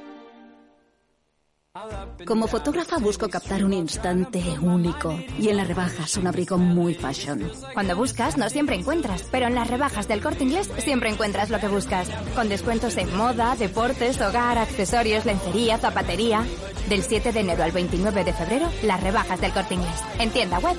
Como 2.26 2.48
fotógrafa 2.48 2.98
busco 2.98 3.30
captar 3.30 3.64
un 3.64 3.74
instante 3.74 4.42
único 4.62 5.18
y 5.40 5.50
en 5.50 5.58
las 5.58 5.68
rebajas 5.68 6.18
un 6.18 6.28
abrigo 6.28 6.58
muy 6.58 6.94
fashion. 6.94 7.50
Cuando 7.74 7.96
buscas, 7.96 8.38
no 8.38 8.50
siempre 8.50 8.76
encuentras, 8.76 9.24
pero 9.32 9.48
en 9.48 9.56
las 9.56 9.70
rebajas 9.70 10.08
del 10.08 10.22
corte 10.22 10.44
inglés 10.44 10.70
siempre 10.80 11.10
encuentras 11.10 11.50
lo 11.50 11.60
que 11.60 11.68
buscas. 11.68 12.10
Con 12.36 12.50
descuentos 12.50 12.98
en 12.98 13.16
moda, 13.16 13.56
deportes, 13.56 14.20
hogar, 14.22 14.58
accesorios, 14.58 15.26
lencería, 15.26 15.78
zapatería. 15.78 16.46
Del 16.90 17.04
7 17.04 17.32
de 17.32 17.40
enero 17.40 17.64
al 17.64 17.72
29 17.72 18.24
de 18.24 18.34
febrero, 18.34 18.70
las 18.84 19.02
rebajas 19.02 19.40
del 19.40 19.54
corte 19.54 19.76
inglés. 19.76 20.02
En 20.20 20.32
tienda 20.32 20.60
web. 20.60 20.72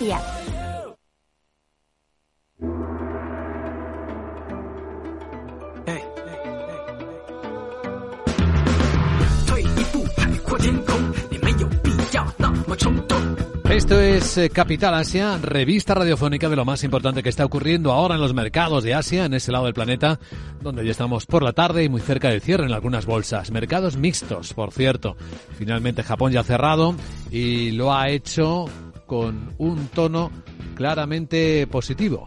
Esto 13.69 14.01
es 14.01 14.39
eh, 14.39 14.49
Capital 14.49 14.95
Asia, 14.95 15.37
revista 15.37 15.95
radiofónica 15.95 16.49
de 16.49 16.57
lo 16.57 16.65
más 16.65 16.85
importante 16.85 17.23
que 17.23 17.29
está 17.29 17.45
ocurriendo 17.45 17.93
ahora 17.93 18.15
en 18.15 18.21
los 18.23 18.33
mercados 18.33 18.83
de 18.83 18.95
Asia, 18.95 19.27
en 19.27 19.35
ese 19.35 19.53
lado 19.53 19.67
del 19.67 19.75
planeta, 19.75 20.19
donde 20.63 20.83
ya 20.85 20.91
estamos 20.91 21.27
por 21.27 21.43
la 21.43 21.53
tarde 21.53 21.85
y 21.85 21.91
muy 21.91 22.01
cerca 22.01 22.31
del 22.31 22.41
cierre 22.41 22.65
en 22.65 22.73
algunas 22.73 23.05
bolsas. 23.05 23.51
Mercados 23.51 23.99
mixtos, 23.99 24.55
por 24.55 24.73
cierto. 24.73 25.17
Finalmente 25.59 26.03
Japón 26.03 26.33
ya 26.33 26.41
ha 26.41 26.45
cerrado 26.45 26.95
y 27.31 27.73
lo 27.73 27.95
ha 27.95 28.09
hecho 28.09 28.67
con 29.05 29.55
un 29.59 29.89
tono 29.89 30.31
claramente 30.75 31.67
positivo. 31.67 32.25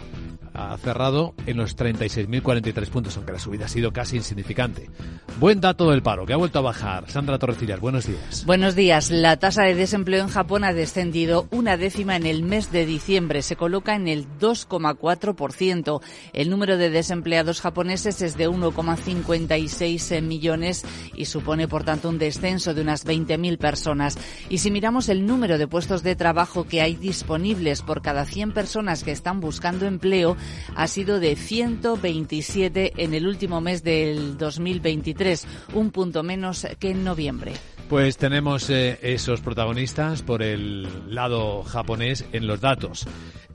Ha 0.57 0.77
cerrado 0.77 1.33
en 1.45 1.57
los 1.57 1.75
36.043 1.77 2.89
puntos, 2.89 3.17
aunque 3.17 3.33
la 3.33 3.39
subida 3.39 3.65
ha 3.65 3.67
sido 3.67 3.91
casi 3.91 4.15
insignificante. 4.15 4.89
Buen 5.37 5.59
dato 5.59 5.91
del 5.91 6.01
paro, 6.01 6.25
que 6.25 6.31
ha 6.31 6.37
vuelto 6.37 6.59
a 6.59 6.61
bajar. 6.61 7.09
Sandra 7.09 7.37
Torrecillas, 7.37 7.81
buenos 7.81 8.07
días. 8.07 8.45
Buenos 8.45 8.73
días. 8.73 9.11
La 9.11 9.37
tasa 9.37 9.63
de 9.63 9.75
desempleo 9.75 10.23
en 10.23 10.29
Japón 10.29 10.63
ha 10.63 10.71
descendido 10.71 11.47
una 11.51 11.75
décima 11.75 12.15
en 12.15 12.25
el 12.25 12.41
mes 12.41 12.71
de 12.71 12.85
diciembre. 12.85 13.41
Se 13.41 13.57
coloca 13.57 13.95
en 13.95 14.07
el 14.07 14.27
2,4%. 14.39 16.01
El 16.31 16.49
número 16.49 16.77
de 16.77 16.89
desempleados 16.89 17.59
japoneses 17.59 18.21
es 18.21 18.37
de 18.37 18.49
1,56 18.49 20.21
millones 20.21 20.85
y 21.15 21.25
supone, 21.25 21.67
por 21.67 21.83
tanto, 21.83 22.07
un 22.07 22.17
descenso 22.17 22.73
de 22.73 22.81
unas 22.81 23.05
20.000 23.05 23.57
personas. 23.57 24.17
Y 24.47 24.59
si 24.59 24.71
miramos 24.71 25.09
el 25.09 25.25
número 25.25 25.57
de 25.57 25.67
puestos 25.67 26.01
de 26.01 26.15
trabajo 26.15 26.65
que 26.65 26.81
hay 26.81 26.95
disponibles 26.95 27.81
por 27.81 28.01
cada 28.01 28.23
100 28.23 28.53
personas 28.53 29.03
que 29.03 29.11
están 29.11 29.41
buscando 29.41 29.85
empleo, 29.85 30.37
ha 30.75 30.87
sido 30.87 31.19
de 31.19 31.35
127 31.35 32.93
en 32.97 33.13
el 33.13 33.27
último 33.27 33.61
mes 33.61 33.83
del 33.83 34.37
2023, 34.37 35.47
un 35.73 35.91
punto 35.91 36.23
menos 36.23 36.67
que 36.79 36.91
en 36.91 37.03
noviembre. 37.03 37.53
Pues 37.89 38.17
tenemos 38.17 38.69
eh, 38.71 38.97
esos 39.03 39.41
protagonistas 39.41 40.23
por 40.23 40.41
el 40.41 41.13
lado 41.13 41.63
japonés 41.63 42.25
en 42.33 42.47
los 42.47 42.59
datos. 42.59 43.05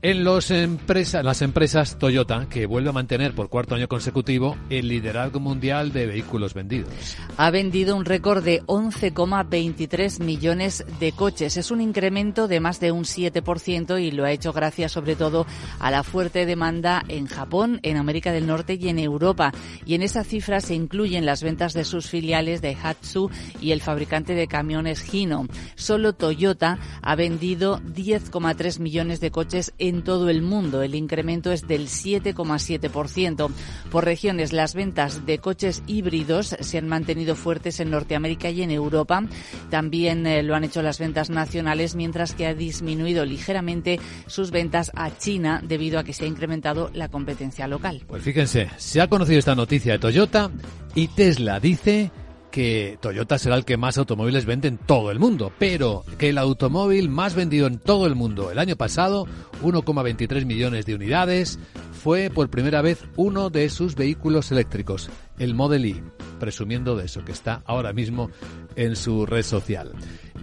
En 0.03 0.23
los 0.23 0.49
empresa, 0.49 1.21
las 1.21 1.43
empresas 1.43 1.99
Toyota, 1.99 2.47
que 2.49 2.65
vuelve 2.65 2.89
a 2.89 2.91
mantener 2.91 3.35
por 3.35 3.49
cuarto 3.49 3.75
año 3.75 3.87
consecutivo 3.87 4.57
el 4.71 4.87
liderazgo 4.87 5.39
mundial 5.39 5.93
de 5.93 6.07
vehículos 6.07 6.55
vendidos. 6.55 6.89
Ha 7.37 7.51
vendido 7.51 7.95
un 7.95 8.05
récord 8.05 8.43
de 8.43 8.63
11,23 8.63 10.23
millones 10.23 10.83
de 10.99 11.11
coches. 11.11 11.55
Es 11.55 11.69
un 11.69 11.81
incremento 11.81 12.47
de 12.47 12.59
más 12.59 12.79
de 12.79 12.91
un 12.91 13.03
7% 13.03 14.01
y 14.01 14.09
lo 14.09 14.25
ha 14.25 14.31
hecho 14.31 14.53
gracias 14.53 14.93
sobre 14.93 15.15
todo 15.15 15.45
a 15.79 15.91
la 15.91 16.01
fuerte 16.01 16.47
demanda 16.47 17.03
en 17.07 17.27
Japón, 17.27 17.79
en 17.83 17.97
América 17.97 18.31
del 18.31 18.47
Norte 18.47 18.79
y 18.81 18.89
en 18.89 18.97
Europa. 18.97 19.51
Y 19.85 19.93
en 19.93 20.01
esa 20.01 20.23
cifra 20.23 20.61
se 20.61 20.73
incluyen 20.73 21.27
las 21.27 21.43
ventas 21.43 21.73
de 21.73 21.83
sus 21.83 22.07
filiales 22.07 22.63
de 22.63 22.75
Hatsu 22.81 23.29
y 23.61 23.69
el 23.69 23.81
fabricante 23.81 24.33
de 24.33 24.47
camiones 24.47 25.13
Hino. 25.13 25.45
Solo 25.75 26.13
Toyota 26.13 26.79
ha 27.03 27.15
vendido 27.15 27.79
10,3 27.81 28.79
millones 28.79 29.19
de 29.19 29.29
coches 29.29 29.73
en 29.77 29.90
en 29.91 30.03
todo 30.03 30.29
el 30.29 30.41
mundo. 30.41 30.81
El 30.81 30.95
incremento 30.95 31.51
es 31.51 31.67
del 31.67 31.87
7,7%. 31.87 33.49
Por 33.91 34.05
regiones, 34.05 34.53
las 34.53 34.73
ventas 34.73 35.25
de 35.25 35.37
coches 35.37 35.83
híbridos 35.85 36.55
se 36.59 36.77
han 36.77 36.87
mantenido 36.87 37.35
fuertes 37.35 37.79
en 37.79 37.91
Norteamérica 37.91 38.49
y 38.49 38.63
en 38.63 38.71
Europa. 38.71 39.23
También 39.69 40.25
eh, 40.25 40.43
lo 40.43 40.55
han 40.55 40.63
hecho 40.63 40.81
las 40.81 40.97
ventas 40.97 41.29
nacionales, 41.29 41.95
mientras 41.95 42.33
que 42.33 42.47
ha 42.47 42.53
disminuido 42.53 43.25
ligeramente 43.25 43.99
sus 44.27 44.49
ventas 44.51 44.91
a 44.95 45.15
China 45.17 45.61
debido 45.63 45.99
a 45.99 46.03
que 46.03 46.13
se 46.13 46.23
ha 46.23 46.27
incrementado 46.27 46.89
la 46.93 47.09
competencia 47.09 47.67
local. 47.67 48.01
Pues 48.07 48.23
fíjense, 48.23 48.69
se 48.77 49.01
ha 49.01 49.07
conocido 49.07 49.39
esta 49.39 49.55
noticia 49.55 49.93
de 49.93 49.99
Toyota 49.99 50.49
y 50.95 51.07
Tesla 51.09 51.59
dice 51.59 52.11
que 52.51 52.97
Toyota 53.01 53.39
será 53.39 53.55
el 53.55 53.65
que 53.65 53.77
más 53.77 53.97
automóviles 53.97 54.45
vende 54.45 54.67
en 54.67 54.77
todo 54.77 55.09
el 55.09 55.19
mundo, 55.19 55.51
pero 55.57 56.03
que 56.17 56.29
el 56.29 56.37
automóvil 56.37 57.09
más 57.09 57.33
vendido 57.33 57.67
en 57.67 57.79
todo 57.79 58.05
el 58.05 58.15
mundo 58.15 58.51
el 58.51 58.59
año 58.59 58.75
pasado, 58.75 59.25
1,23 59.63 60.45
millones 60.45 60.85
de 60.85 60.95
unidades, 60.95 61.57
fue 62.01 62.31
por 62.31 62.49
primera 62.49 62.81
vez 62.81 63.05
uno 63.15 63.51
de 63.51 63.69
sus 63.69 63.93
vehículos 63.93 64.51
eléctricos, 64.51 65.11
el 65.37 65.53
Model 65.53 65.85
E, 65.85 66.03
presumiendo 66.39 66.95
de 66.95 67.05
eso, 67.05 67.23
que 67.23 67.31
está 67.31 67.61
ahora 67.65 67.93
mismo 67.93 68.31
en 68.75 68.95
su 68.95 69.27
red 69.27 69.43
social. 69.43 69.93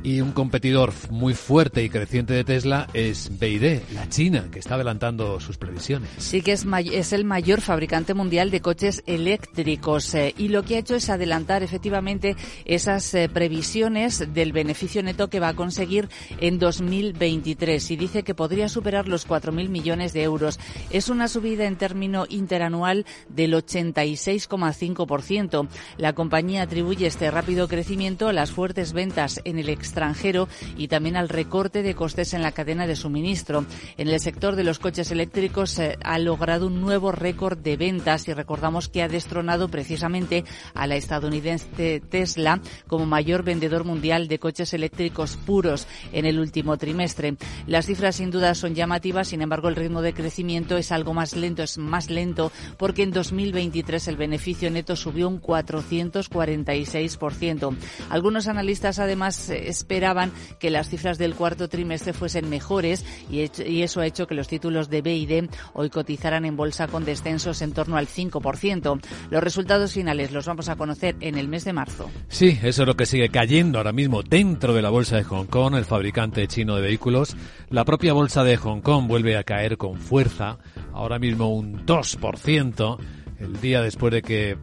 Y 0.04 0.20
un 0.20 0.30
competidor 0.30 0.92
muy 1.10 1.34
fuerte 1.34 1.82
y 1.82 1.88
creciente 1.88 2.32
de 2.32 2.44
Tesla 2.44 2.86
es 2.94 3.36
BYD, 3.40 3.80
la 3.94 4.08
China, 4.08 4.46
que 4.52 4.60
está 4.60 4.76
adelantando 4.76 5.40
sus 5.40 5.58
previsiones. 5.58 6.08
Sí 6.18 6.40
que 6.40 6.52
es, 6.52 6.64
es 6.92 7.12
el 7.12 7.24
mayor 7.24 7.60
fabricante 7.60 8.14
mundial 8.14 8.52
de 8.52 8.60
coches 8.60 9.02
eléctricos 9.06 10.14
eh, 10.14 10.34
y 10.38 10.48
lo 10.48 10.62
que 10.62 10.76
ha 10.76 10.78
hecho 10.78 10.94
es 10.94 11.10
adelantar 11.10 11.64
efectivamente 11.64 12.36
esas 12.64 13.12
eh, 13.14 13.28
previsiones 13.28 14.32
del 14.32 14.52
beneficio 14.52 15.02
neto 15.02 15.28
que 15.28 15.40
va 15.40 15.48
a 15.48 15.56
conseguir 15.56 16.08
en 16.40 16.60
2023 16.60 17.90
y 17.90 17.96
dice 17.96 18.22
que 18.22 18.36
podría 18.36 18.68
superar 18.68 19.08
los 19.08 19.26
4.000 19.26 19.68
millones 19.68 20.12
de 20.12 20.22
euros. 20.22 20.60
Es 20.90 21.08
una 21.08 21.26
subida 21.26 21.47
en 21.48 21.76
término 21.76 22.26
interanual 22.28 23.06
del 23.28 23.54
86,5%. 23.54 25.68
La 25.96 26.12
compañía 26.12 26.62
atribuye 26.62 27.06
este 27.06 27.30
rápido 27.30 27.68
crecimiento 27.68 28.26
a 28.28 28.32
las 28.32 28.50
fuertes 28.50 28.92
ventas 28.92 29.40
en 29.44 29.58
el 29.58 29.70
extranjero 29.70 30.48
y 30.76 30.88
también 30.88 31.16
al 31.16 31.30
recorte 31.30 31.82
de 31.82 31.94
costes 31.94 32.34
en 32.34 32.42
la 32.42 32.52
cadena 32.52 32.86
de 32.86 32.96
suministro. 32.96 33.64
En 33.96 34.08
el 34.08 34.20
sector 34.20 34.56
de 34.56 34.64
los 34.64 34.78
coches 34.78 35.10
eléctricos 35.10 35.78
eh, 35.78 35.96
ha 36.02 36.18
logrado 36.18 36.66
un 36.66 36.82
nuevo 36.82 37.12
récord 37.12 37.56
de 37.56 37.76
ventas 37.76 38.28
y 38.28 38.34
recordamos 38.34 38.88
que 38.88 39.02
ha 39.02 39.08
destronado 39.08 39.68
precisamente 39.68 40.44
a 40.74 40.86
la 40.86 40.96
estadounidense 40.96 42.00
Tesla 42.00 42.60
como 42.86 43.06
mayor 43.06 43.42
vendedor 43.42 43.84
mundial 43.84 44.28
de 44.28 44.38
coches 44.38 44.74
eléctricos 44.74 45.36
puros 45.36 45.86
en 46.12 46.26
el 46.26 46.38
último 46.38 46.76
trimestre. 46.76 47.36
Las 47.66 47.86
cifras 47.86 48.16
sin 48.16 48.30
duda 48.30 48.54
son 48.54 48.74
llamativas, 48.74 49.28
sin 49.28 49.42
embargo 49.42 49.68
el 49.68 49.76
ritmo 49.76 50.02
de 50.02 50.12
crecimiento 50.12 50.76
es 50.76 50.92
algo 50.92 51.14
más 51.14 51.37
lento, 51.38 51.62
es 51.62 51.78
más 51.78 52.10
lento 52.10 52.52
porque 52.76 53.02
en 53.02 53.12
2023 53.12 54.08
el 54.08 54.16
beneficio 54.16 54.70
neto 54.70 54.96
subió 54.96 55.28
un 55.28 55.40
446%. 55.40 57.76
Algunos 58.10 58.48
analistas 58.48 58.98
además 58.98 59.50
esperaban 59.50 60.32
que 60.58 60.70
las 60.70 60.88
cifras 60.88 61.18
del 61.18 61.34
cuarto 61.34 61.68
trimestre 61.68 62.12
fuesen 62.12 62.50
mejores 62.50 63.04
y, 63.30 63.48
eso 63.82 64.00
ha 64.00 64.06
hecho 64.06 64.26
que 64.26 64.34
los 64.34 64.48
títulos 64.48 64.90
de 64.90 65.02
BID 65.02 65.50
hoy 65.74 65.90
cotizaran 65.90 66.44
en 66.44 66.56
bolsa 66.56 66.88
con 66.88 67.04
descensos 67.04 67.62
en 67.62 67.72
torno 67.72 67.96
al 67.96 68.08
5%. 68.08 69.00
Los 69.30 69.42
resultados 69.42 69.92
finales 69.92 70.32
los 70.32 70.46
vamos 70.46 70.68
a 70.68 70.76
conocer 70.76 71.16
en 71.20 71.36
el 71.36 71.48
mes 71.48 71.64
de 71.64 71.72
marzo. 71.72 72.10
Sí, 72.28 72.58
eso 72.62 72.82
es 72.82 72.88
lo 72.88 72.96
que 72.96 73.06
sigue 73.06 73.28
cayendo 73.28 73.78
ahora 73.78 73.92
mismo 73.92 74.22
dentro 74.22 74.74
de 74.74 74.82
la 74.82 74.90
bolsa 74.90 75.16
de 75.16 75.24
Hong 75.24 75.46
Kong, 75.46 75.74
el 75.74 75.84
fabricante 75.84 76.46
chino 76.48 76.76
de 76.76 76.82
vehículos. 76.82 77.36
La 77.70 77.84
propia 77.84 78.12
bolsa 78.12 78.44
de 78.44 78.56
Hong 78.56 78.80
Kong 78.80 79.06
vuelve 79.06 79.36
a 79.36 79.44
caer 79.44 79.76
con 79.76 79.98
fuerza, 79.98 80.58
ahora 80.98 81.18
mismo 81.20 81.54
un 81.54 81.86
2%, 81.86 82.98
el 83.38 83.60
día 83.60 83.80
después 83.80 84.12
de 84.12 84.22
que 84.22 84.58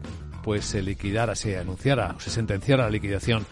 pues 0.46 0.64
se 0.64 0.80
liquidara, 0.80 1.34
se 1.34 1.58
anunciara 1.58 2.14
o 2.16 2.20
se 2.20 2.30
sentenciara 2.30 2.84
la 2.84 2.90
liquidación 2.90 3.44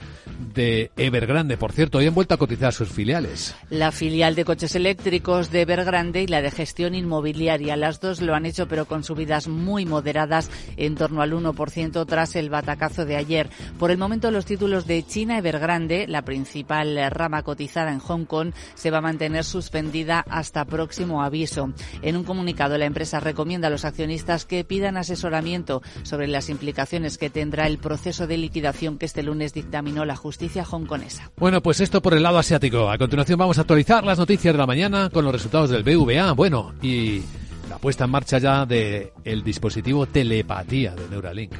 de 0.54 0.92
Evergrande. 0.96 1.57
Por 1.57 1.72
cierto, 1.72 1.98
hoy 1.98 2.07
han 2.07 2.14
vuelto 2.14 2.35
a 2.35 2.37
cotizar 2.37 2.72
sus 2.72 2.88
filiales. 2.88 3.57
La 3.68 3.90
filial 3.90 4.37
de 4.37 4.44
coches 4.44 4.76
eléctricos 4.76 5.50
de 5.50 5.62
Evergrande 5.62 6.22
y 6.22 6.28
la 6.28 6.40
de 6.40 6.52
gestión 6.52 6.94
inmobiliaria. 6.94 7.76
Las 7.76 7.98
dos 7.98 8.20
lo 8.20 8.37
han 8.37 8.46
hecho, 8.46 8.68
pero 8.68 8.85
con 8.85 9.02
subidas 9.02 9.48
muy 9.48 9.87
moderadas, 9.87 10.52
en 10.76 10.94
torno 10.94 11.20
al 11.20 11.33
1% 11.33 12.07
tras 12.07 12.37
el 12.37 12.48
batacazo 12.48 13.04
de 13.04 13.16
ayer. 13.16 13.50
Por 13.76 13.90
el 13.90 13.98
momento, 13.98 14.30
los 14.30 14.46
títulos 14.46 14.87
de 14.87 15.04
China 15.04 15.37
Evergrande, 15.37 16.07
la 16.07 16.22
principal 16.22 17.11
rama 17.11 17.42
cotizada 17.42 17.90
en 17.90 17.98
Hong 17.98 18.24
Kong, 18.24 18.52
se 18.76 18.92
va 18.92 18.98
a 18.98 19.00
mantener 19.00 19.42
suspendida 19.42 20.24
hasta 20.28 20.64
próximo 20.64 21.24
aviso. 21.24 21.72
En 22.02 22.16
un 22.16 22.22
comunicado, 22.22 22.78
la 22.78 22.85
empresa 22.85 23.18
recomienda 23.18 23.66
a 23.66 23.72
los 23.72 23.85
accionistas 23.85 24.44
que 24.44 24.62
pidan 24.62 24.96
asesoramiento 24.96 25.83
sobre 26.04 26.28
las 26.28 26.50
implicaciones 26.50 26.84
que 27.18 27.31
tendrá 27.31 27.66
el 27.66 27.79
proceso 27.79 28.27
de 28.27 28.37
liquidación 28.37 28.99
que 28.99 29.07
este 29.07 29.23
lunes 29.23 29.55
dictaminó 29.55 30.05
la 30.05 30.16
justicia 30.16 30.64
hongkonesa. 30.68 31.31
Bueno, 31.37 31.62
pues 31.62 31.81
esto 31.81 32.01
por 32.03 32.14
el 32.14 32.23
lado 32.23 32.38
asiático. 32.38 32.90
A 32.90 32.99
continuación 32.99 33.38
vamos 33.38 33.59
a 33.59 33.62
actualizar 33.62 34.05
las 34.05 34.18
noticias 34.18 34.55
de 34.55 34.59
la 34.59 34.66
mañana 34.66 35.11
con 35.11 35.25
los 35.25 35.33
resultados 35.33 35.70
del 35.70 35.83
BVA. 35.83 36.33
Bueno, 36.33 36.75
y 36.83 37.23
la 37.68 37.79
puesta 37.79 38.05
en 38.05 38.11
marcha 38.11 38.38
ya 38.38 38.66
del 38.66 39.11
el 39.25 39.42
dispositivo 39.42 40.07
telepatía 40.07 40.94
de 40.94 41.09
Neuralink. 41.09 41.53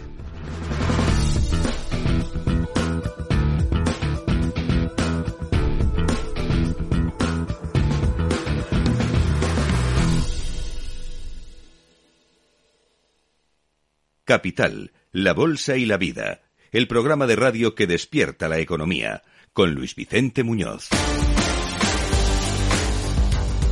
Capital 14.25 14.91
la 15.15 15.33
Bolsa 15.33 15.77
y 15.77 15.87
la 15.87 15.97
Vida, 15.97 16.41
el 16.73 16.89
programa 16.89 17.29
de 17.29 17.37
radio 17.37 17.77
que 17.77 17.87
despierta 17.87 18.49
la 18.49 18.59
economía, 18.59 19.23
con 19.53 19.73
Luis 19.73 19.95
Vicente 19.95 20.43
Muñoz. 20.43 20.89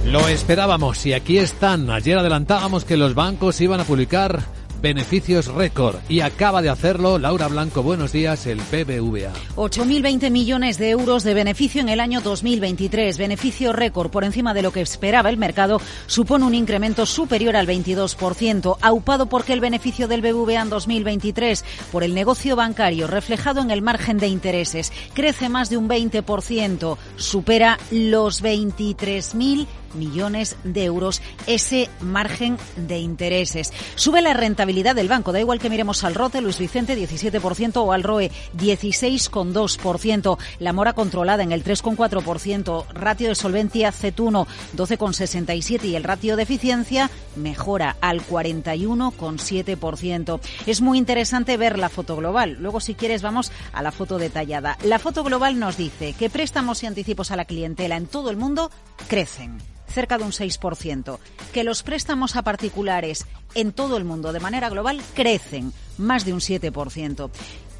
Lo 0.06 0.28
esperábamos 0.28 1.04
y 1.04 1.14
aquí 1.14 1.38
están. 1.38 1.90
Ayer 1.90 2.16
adelantábamos 2.16 2.84
que 2.84 2.96
los 2.96 3.16
bancos 3.16 3.60
iban 3.60 3.80
a 3.80 3.84
publicar 3.84 4.44
beneficios 4.82 5.46
récord. 5.46 5.96
Y 6.08 6.20
acaba 6.20 6.60
de 6.60 6.68
hacerlo 6.68 7.18
Laura 7.18 7.48
Blanco. 7.48 7.82
Buenos 7.82 8.12
días, 8.12 8.46
el 8.46 8.58
BBVA. 8.58 9.32
8.020 9.56 10.30
millones 10.30 10.76
de 10.76 10.90
euros 10.90 11.22
de 11.22 11.32
beneficio 11.32 11.80
en 11.80 11.88
el 11.88 12.00
año 12.00 12.20
2023. 12.20 13.16
Beneficio 13.16 13.72
récord 13.72 14.10
por 14.10 14.24
encima 14.24 14.52
de 14.52 14.62
lo 14.62 14.72
que 14.72 14.80
esperaba 14.80 15.30
el 15.30 15.38
mercado. 15.38 15.80
Supone 16.06 16.44
un 16.44 16.54
incremento 16.54 17.06
superior 17.06 17.56
al 17.56 17.66
22%, 17.66 18.76
aupado 18.80 19.26
porque 19.26 19.52
el 19.52 19.60
beneficio 19.60 20.08
del 20.08 20.20
BBVA 20.20 20.62
en 20.62 20.70
2023 20.70 21.64
por 21.92 22.02
el 22.02 22.14
negocio 22.14 22.56
bancario 22.56 23.06
reflejado 23.06 23.62
en 23.62 23.70
el 23.70 23.82
margen 23.82 24.18
de 24.18 24.26
intereses 24.26 24.92
crece 25.14 25.48
más 25.48 25.70
de 25.70 25.76
un 25.76 25.88
20%, 25.88 26.96
supera 27.16 27.78
los 27.90 28.42
23.000 28.42 29.66
millones 29.94 30.56
de 30.64 30.84
euros 30.84 31.22
ese 31.46 31.88
margen 32.00 32.58
de 32.76 32.98
intereses. 32.98 33.72
Sube 33.94 34.22
la 34.22 34.34
rentabilidad 34.34 34.94
del 34.94 35.08
banco, 35.08 35.32
da 35.32 35.40
igual 35.40 35.58
que 35.58 35.70
miremos 35.70 36.04
al 36.04 36.14
ROTE, 36.14 36.40
Luis 36.40 36.58
Vicente 36.58 36.96
17% 36.96 37.76
o 37.76 37.92
al 37.92 38.02
ROE 38.02 38.30
16,2%, 38.56 40.38
la 40.58 40.72
mora 40.72 40.92
controlada 40.92 41.42
en 41.42 41.52
el 41.52 41.64
3,4%, 41.64 42.86
ratio 42.92 43.28
de 43.28 43.34
solvencia 43.34 43.92
CET1 43.92 44.46
12,67 44.76 45.84
y 45.84 45.96
el 45.96 46.04
ratio 46.04 46.36
de 46.36 46.44
eficiencia 46.44 47.10
mejora 47.36 47.96
al 48.00 48.20
41,7%. 48.20 50.40
Es 50.66 50.80
muy 50.80 50.98
interesante 50.98 51.56
ver 51.56 51.78
la 51.78 51.88
foto 51.88 52.16
global. 52.16 52.56
Luego, 52.60 52.80
si 52.80 52.94
quieres, 52.94 53.22
vamos 53.22 53.52
a 53.72 53.82
la 53.82 53.92
foto 53.92 54.18
detallada. 54.18 54.76
La 54.84 54.98
foto 54.98 55.22
global 55.24 55.58
nos 55.58 55.76
dice 55.76 56.14
que 56.14 56.30
préstamos 56.30 56.82
y 56.82 56.86
anticipos 56.86 57.30
a 57.30 57.36
la 57.36 57.44
clientela 57.44 57.96
en 57.96 58.06
todo 58.06 58.30
el 58.30 58.36
mundo 58.36 58.70
crecen 59.08 59.58
cerca 59.92 60.18
de 60.18 60.24
un 60.24 60.32
6%, 60.32 61.18
que 61.52 61.64
los 61.64 61.82
préstamos 61.82 62.36
a 62.36 62.42
particulares 62.42 63.26
en 63.54 63.72
todo 63.72 63.96
el 63.96 64.04
mundo 64.04 64.32
de 64.32 64.40
manera 64.40 64.68
global 64.68 65.00
crecen 65.14 65.72
más 65.98 66.24
de 66.24 66.32
un 66.32 66.40
7%. 66.40 67.30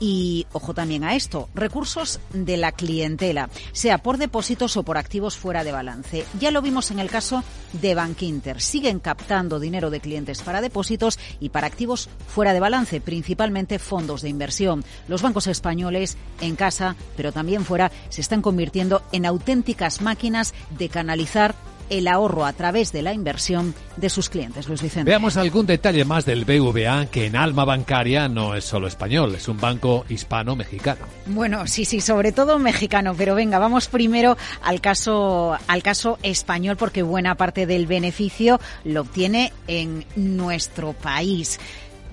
Y 0.04 0.48
ojo 0.52 0.74
también 0.74 1.04
a 1.04 1.14
esto, 1.14 1.48
recursos 1.54 2.18
de 2.32 2.56
la 2.56 2.72
clientela, 2.72 3.50
sea 3.70 3.98
por 3.98 4.18
depósitos 4.18 4.76
o 4.76 4.82
por 4.82 4.98
activos 4.98 5.36
fuera 5.36 5.62
de 5.62 5.70
balance. 5.70 6.24
Ya 6.40 6.50
lo 6.50 6.60
vimos 6.60 6.90
en 6.90 6.98
el 6.98 7.08
caso 7.08 7.44
de 7.74 7.94
Bankinter. 7.94 8.60
Siguen 8.60 8.98
captando 8.98 9.60
dinero 9.60 9.90
de 9.90 10.00
clientes 10.00 10.42
para 10.42 10.60
depósitos 10.60 11.20
y 11.38 11.50
para 11.50 11.68
activos 11.68 12.08
fuera 12.26 12.52
de 12.52 12.58
balance, 12.58 13.00
principalmente 13.00 13.78
fondos 13.78 14.22
de 14.22 14.28
inversión. 14.28 14.84
Los 15.06 15.22
bancos 15.22 15.46
españoles 15.46 16.16
en 16.40 16.56
casa, 16.56 16.96
pero 17.16 17.30
también 17.30 17.64
fuera, 17.64 17.92
se 18.08 18.22
están 18.22 18.42
convirtiendo 18.42 19.04
en 19.12 19.24
auténticas 19.24 20.00
máquinas 20.00 20.52
de 20.76 20.88
canalizar 20.88 21.54
el 21.92 22.08
ahorro 22.08 22.46
a 22.46 22.52
través 22.52 22.92
de 22.92 23.02
la 23.02 23.12
inversión 23.12 23.74
de 23.96 24.08
sus 24.08 24.30
clientes. 24.30 24.68
Luis 24.68 24.80
Vicente. 24.80 25.10
Veamos 25.10 25.36
algún 25.36 25.66
detalle 25.66 26.04
más 26.04 26.24
del 26.24 26.44
BVA, 26.44 27.06
que 27.06 27.26
en 27.26 27.34
alma 27.36 27.64
bancaria 27.64 28.28
no 28.28 28.54
es 28.54 28.64
solo 28.64 28.86
español, 28.86 29.34
es 29.34 29.48
un 29.48 29.60
banco 29.60 30.04
hispano-mexicano. 30.08 31.04
Bueno, 31.26 31.66
sí, 31.66 31.84
sí, 31.84 32.00
sobre 32.00 32.32
todo 32.32 32.58
mexicano, 32.58 33.14
pero 33.16 33.34
venga, 33.34 33.58
vamos 33.58 33.88
primero 33.88 34.36
al 34.62 34.80
caso, 34.80 35.58
al 35.66 35.82
caso 35.82 36.18
español, 36.22 36.76
porque 36.76 37.02
buena 37.02 37.34
parte 37.34 37.66
del 37.66 37.86
beneficio 37.86 38.60
lo 38.84 39.02
obtiene 39.02 39.52
en 39.66 40.06
nuestro 40.16 40.94
país. 40.94 41.60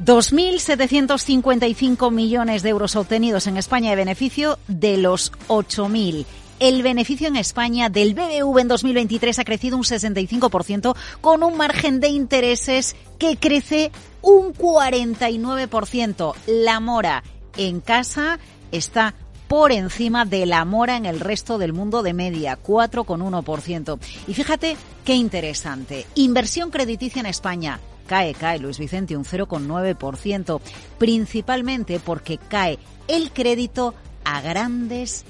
2.755 0.03 2.11
millones 2.11 2.63
de 2.63 2.69
euros 2.69 2.95
obtenidos 2.95 3.47
en 3.47 3.57
España 3.57 3.89
de 3.89 3.97
beneficio 3.97 4.57
de 4.67 4.95
los 4.97 5.33
8.000 5.47 6.25
el 6.59 6.83
beneficio 6.83 7.27
en 7.27 7.35
España 7.35 7.89
del 7.89 8.13
BBV 8.13 8.59
en 8.59 8.67
2023 8.67 9.39
ha 9.39 9.45
crecido 9.45 9.77
un 9.77 9.83
65% 9.83 10.95
con 11.21 11.43
un 11.43 11.57
margen 11.57 11.99
de 11.99 12.09
intereses 12.09 12.95
que 13.17 13.37
crece 13.37 13.91
un 14.21 14.53
49%. 14.53 16.33
La 16.47 16.79
mora 16.79 17.23
en 17.57 17.79
casa 17.79 18.39
está 18.71 19.15
por 19.47 19.71
encima 19.71 20.25
de 20.25 20.45
la 20.45 20.63
mora 20.63 20.95
en 20.95 21.05
el 21.05 21.19
resto 21.19 21.57
del 21.57 21.73
mundo 21.73 22.03
de 22.03 22.13
media, 22.13 22.59
4,1%. 22.61 23.99
Y 24.27 24.33
fíjate 24.33 24.77
qué 25.03 25.15
interesante. 25.15 26.05
Inversión 26.15 26.69
crediticia 26.69 27.19
en 27.19 27.25
España. 27.25 27.79
Cae, 28.05 28.33
cae, 28.33 28.59
Luis 28.59 28.79
Vicente, 28.79 29.17
un 29.17 29.23
0,9%, 29.23 30.61
principalmente 30.97 31.99
porque 31.99 32.37
cae 32.37 32.79
el 33.07 33.31
crédito 33.31 33.93
a 34.23 34.41
grandes. 34.41 35.25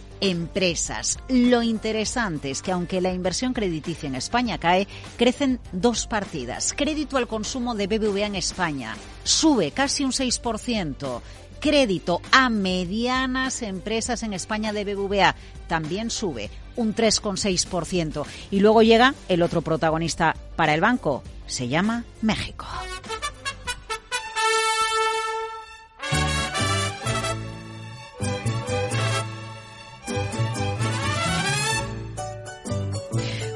Lo 1.30 1.64
interesante 1.64 2.52
es 2.52 2.62
que 2.62 2.72
aunque 2.72 3.02
la 3.02 3.14
inversión 3.14 3.54
crediticia 3.54 4.08
en 4.08 4.16
España 4.16 4.58
cae, 4.58 4.88
crecen 5.18 5.60
dos 5.72 6.08
partidas. 6.08 6.74
Crédito 6.76 7.18
al 7.18 7.28
consumo 7.28 7.76
de 7.76 7.88
BBVA 7.88 8.26
en 8.26 8.36
España 8.36 8.96
sube 9.24 9.72
casi 9.72 10.04
un 10.04 10.12
6%. 10.12 11.22
Crédito 11.60 12.22
a 12.32 12.50
medianas 12.50 13.62
empresas 13.62 14.24
en 14.24 14.34
España 14.34 14.72
de 14.72 14.86
BBVA 14.86 15.36
también 15.68 16.10
sube 16.10 16.50
un 16.76 16.96
3,6%. 16.96 18.26
Y 18.52 18.62
luego 18.62 18.82
llega 18.82 19.14
el 19.28 19.42
otro 19.42 19.62
protagonista 19.62 20.36
para 20.56 20.74
el 20.74 20.82
banco. 20.82 21.24
Se 21.48 21.68
llama 21.68 22.06
México. 22.22 22.66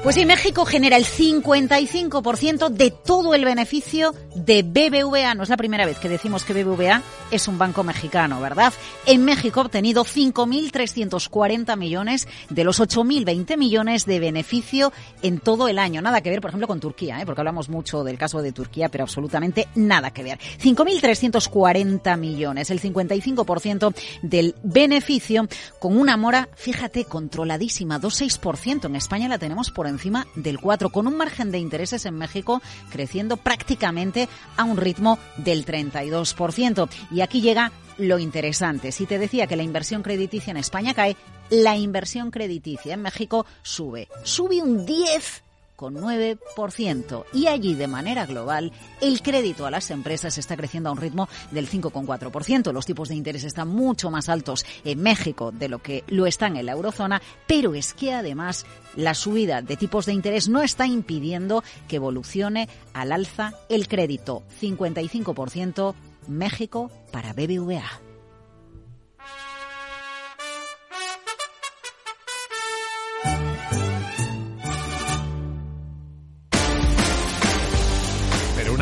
Pues 0.04 0.16
sí, 0.16 0.26
México 0.26 0.66
genera 0.66 0.98
el 0.98 1.06
55% 1.06 2.68
de 2.68 2.90
todo 2.90 3.34
el 3.34 3.46
beneficio 3.46 4.14
de 4.34 4.62
BBVA. 4.62 5.34
No 5.34 5.44
es 5.44 5.48
la 5.48 5.56
primera 5.56 5.86
vez 5.86 5.98
que 5.98 6.10
decimos 6.10 6.44
que 6.44 6.52
BBVA 6.52 7.00
es 7.30 7.48
un 7.48 7.56
banco 7.56 7.82
mexicano, 7.84 8.38
¿verdad? 8.38 8.74
En 9.06 9.24
México 9.24 9.60
ha 9.60 9.64
obtenido 9.64 10.04
5.340 10.04 11.78
millones 11.78 12.28
de 12.50 12.64
los 12.64 12.80
8.020 12.80 13.56
millones 13.56 14.04
de 14.04 14.20
beneficio 14.20 14.92
en 15.22 15.38
todo 15.38 15.68
el 15.68 15.78
año. 15.78 16.02
Nada 16.02 16.20
que 16.20 16.28
ver, 16.28 16.42
por 16.42 16.50
ejemplo, 16.50 16.66
con 16.66 16.80
Turquía, 16.80 17.22
¿eh? 17.22 17.24
porque 17.24 17.40
hablamos 17.40 17.70
mucho 17.70 18.04
del 18.04 18.18
caso 18.18 18.42
de 18.42 18.52
Turquía, 18.52 18.90
pero 18.90 19.04
absolutamente 19.04 19.68
nada 19.74 20.10
que 20.10 20.22
ver. 20.22 20.38
5.340 20.62 22.18
millones, 22.18 22.70
el 22.70 22.82
55% 22.82 23.94
del 24.20 24.54
beneficio 24.62 25.48
con 25.78 25.96
una 25.96 26.18
mora, 26.18 26.50
fíjate, 26.54 27.06
controladísima, 27.06 27.98
2,6%. 27.98 28.84
En 28.84 28.96
España 28.96 29.28
la 29.28 29.38
tenemos 29.38 29.70
por 29.70 29.86
encima 29.86 29.93
del 30.34 30.60
4, 30.60 30.90
con 30.90 31.06
un 31.06 31.16
margen 31.16 31.50
de 31.50 31.58
intereses 31.58 32.06
en 32.06 32.16
México 32.16 32.62
creciendo 32.90 33.36
prácticamente 33.36 34.28
a 34.56 34.64
un 34.64 34.76
ritmo 34.76 35.18
del 35.36 35.64
32%. 35.64 36.88
Y 37.10 37.20
aquí 37.20 37.40
llega 37.40 37.72
lo 37.98 38.18
interesante. 38.18 38.92
Si 38.92 39.06
te 39.06 39.18
decía 39.18 39.46
que 39.46 39.56
la 39.56 39.62
inversión 39.62 40.02
crediticia 40.02 40.50
en 40.50 40.56
España 40.56 40.94
cae, 40.94 41.16
la 41.50 41.76
inversión 41.76 42.30
crediticia 42.30 42.94
en 42.94 43.02
México 43.02 43.46
sube. 43.62 44.08
Sube 44.24 44.62
un 44.62 44.84
10 44.84 45.43
con 45.43 45.43
9% 45.76 47.24
y 47.32 47.46
allí 47.46 47.74
de 47.74 47.86
manera 47.86 48.26
global 48.26 48.72
el 49.00 49.22
crédito 49.22 49.66
a 49.66 49.70
las 49.70 49.90
empresas 49.90 50.38
está 50.38 50.56
creciendo 50.56 50.88
a 50.88 50.92
un 50.92 50.98
ritmo 50.98 51.28
del 51.50 51.68
5,4%. 51.68 52.72
Los 52.72 52.86
tipos 52.86 53.08
de 53.08 53.14
interés 53.14 53.44
están 53.44 53.68
mucho 53.68 54.10
más 54.10 54.28
altos 54.28 54.64
en 54.84 55.02
México 55.02 55.52
de 55.52 55.68
lo 55.68 55.80
que 55.80 56.04
lo 56.08 56.26
están 56.26 56.56
en 56.56 56.66
la 56.66 56.72
eurozona, 56.72 57.20
pero 57.46 57.74
es 57.74 57.94
que 57.94 58.12
además 58.12 58.66
la 58.96 59.14
subida 59.14 59.62
de 59.62 59.76
tipos 59.76 60.06
de 60.06 60.12
interés 60.12 60.48
no 60.48 60.62
está 60.62 60.86
impidiendo 60.86 61.62
que 61.88 61.96
evolucione 61.96 62.68
al 62.92 63.12
alza 63.12 63.54
el 63.68 63.88
crédito. 63.88 64.42
55% 64.60 65.94
México 66.28 66.90
para 67.10 67.32
BBVA. 67.32 68.03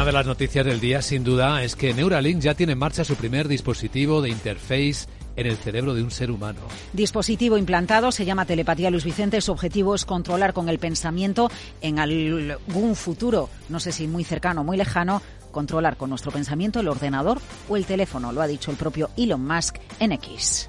Una 0.02 0.08
de 0.08 0.14
las 0.14 0.26
noticias 0.26 0.66
del 0.66 0.80
día, 0.80 1.00
sin 1.00 1.22
duda, 1.22 1.62
es 1.62 1.76
que 1.76 1.94
Neuralink 1.94 2.40
ya 2.40 2.54
tiene 2.54 2.72
en 2.72 2.78
marcha 2.80 3.04
su 3.04 3.14
primer 3.14 3.46
dispositivo 3.46 4.20
de 4.20 4.30
interface 4.30 5.06
en 5.36 5.46
el 5.46 5.56
cerebro 5.56 5.94
de 5.94 6.02
un 6.02 6.10
ser 6.10 6.32
humano. 6.32 6.58
Dispositivo 6.92 7.56
implantado 7.56 8.10
se 8.10 8.24
llama 8.24 8.44
telepatía 8.44 8.90
Luis 8.90 9.04
Vicente. 9.04 9.40
Su 9.40 9.52
objetivo 9.52 9.94
es 9.94 10.04
controlar 10.04 10.54
con 10.54 10.68
el 10.68 10.80
pensamiento 10.80 11.52
en 11.82 12.00
algún 12.00 12.96
futuro, 12.96 13.48
no 13.68 13.78
sé 13.78 13.92
si 13.92 14.08
muy 14.08 14.24
cercano 14.24 14.62
o 14.62 14.64
muy 14.64 14.76
lejano, 14.76 15.22
controlar 15.52 15.96
con 15.96 16.10
nuestro 16.10 16.32
pensamiento 16.32 16.80
el 16.80 16.88
ordenador 16.88 17.40
o 17.68 17.76
el 17.76 17.86
teléfono, 17.86 18.32
lo 18.32 18.42
ha 18.42 18.48
dicho 18.48 18.72
el 18.72 18.76
propio 18.76 19.08
Elon 19.16 19.46
Musk 19.46 19.76
en 20.00 20.10
X. 20.10 20.68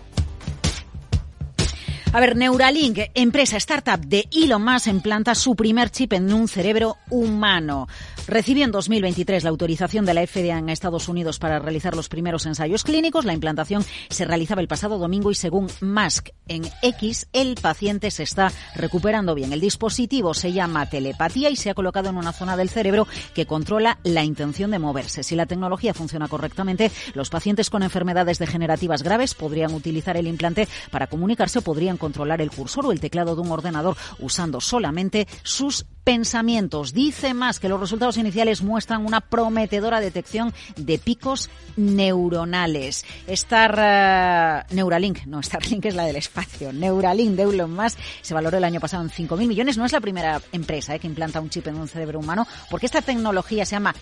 A 2.13 2.19
ver, 2.19 2.35
Neuralink, 2.35 2.99
empresa 3.15 3.57
startup 3.57 3.99
de 3.99 4.27
Elon 4.31 4.63
Musk, 4.63 4.85
implanta 4.85 5.33
su 5.33 5.55
primer 5.55 5.89
chip 5.89 6.13
en 6.13 6.31
un 6.31 6.47
cerebro 6.47 6.97
humano. 7.09 7.87
Recibió 8.27 8.63
en 8.63 8.71
2023 8.71 9.43
la 9.43 9.49
autorización 9.49 10.05
de 10.05 10.13
la 10.13 10.25
FDA 10.25 10.57
en 10.57 10.69
Estados 10.69 11.09
Unidos 11.09 11.39
para 11.39 11.59
realizar 11.59 11.93
los 11.93 12.07
primeros 12.07 12.45
ensayos 12.45 12.85
clínicos. 12.85 13.25
La 13.25 13.33
implantación 13.33 13.83
se 14.09 14.23
realizaba 14.23 14.61
el 14.61 14.69
pasado 14.69 14.97
domingo 14.97 15.29
y 15.29 15.35
según 15.35 15.67
Musk 15.81 16.29
en 16.47 16.63
X, 16.81 17.27
el 17.33 17.55
paciente 17.55 18.11
se 18.11 18.23
está 18.23 18.51
recuperando 18.75 19.35
bien. 19.35 19.51
El 19.51 19.59
dispositivo 19.59 20.33
se 20.33 20.53
llama 20.53 20.89
telepatía 20.89 21.49
y 21.49 21.57
se 21.57 21.69
ha 21.69 21.73
colocado 21.73 22.09
en 22.09 22.15
una 22.15 22.31
zona 22.31 22.55
del 22.55 22.69
cerebro 22.69 23.07
que 23.33 23.45
controla 23.45 23.99
la 24.03 24.23
intención 24.23 24.71
de 24.71 24.79
moverse. 24.79 25.23
Si 25.23 25.35
la 25.35 25.45
tecnología 25.45 25.93
funciona 25.93 26.29
correctamente, 26.29 26.91
los 27.13 27.29
pacientes 27.29 27.69
con 27.69 27.83
enfermedades 27.83 28.39
degenerativas 28.39 29.03
graves 29.03 29.33
podrían 29.33 29.73
utilizar 29.73 30.15
el 30.15 30.27
implante 30.27 30.69
para 30.91 31.07
comunicarse 31.07 31.59
o 31.59 31.61
podrían 31.61 31.97
controlar 31.97 32.41
el 32.41 32.51
cursor 32.51 32.85
o 32.85 32.93
el 32.93 33.01
teclado 33.01 33.35
de 33.35 33.41
un 33.41 33.51
ordenador 33.51 33.97
usando 34.19 34.61
solamente 34.61 35.27
sus 35.43 35.85
pensamientos. 36.03 36.93
Dice 36.93 37.33
más 37.33 37.59
que 37.59 37.69
los 37.69 37.79
resultados 37.79 38.17
iniciales 38.17 38.61
muestran 38.61 39.05
una 39.05 39.21
prometedora 39.21 39.99
detección 39.99 40.53
de 40.75 40.99
picos 40.99 41.49
neuronales. 41.77 43.05
Star 43.27 44.65
uh, 44.69 44.75
Neuralink, 44.75 45.25
no, 45.25 45.41
Starlink 45.41 45.85
es 45.85 45.95
la 45.95 46.05
del 46.05 46.17
espacio. 46.17 46.73
Neuralink 46.73 47.35
de 47.35 47.43
Elon 47.43 47.73
Musk 47.73 47.97
se 48.21 48.33
valoró 48.33 48.57
el 48.57 48.63
año 48.63 48.79
pasado 48.79 49.03
en 49.03 49.09
5.000 49.09 49.47
millones. 49.47 49.77
No 49.77 49.85
es 49.85 49.91
la 49.91 50.01
primera 50.01 50.41
empresa 50.51 50.95
eh, 50.95 50.99
que 50.99 51.07
implanta 51.07 51.39
un 51.39 51.49
chip 51.49 51.67
en 51.67 51.75
un 51.75 51.87
cerebro 51.87 52.19
humano, 52.19 52.47
porque 52.69 52.85
esta 52.85 53.01
tecnología 53.01 53.65
se 53.65 53.75
llama 53.75 53.95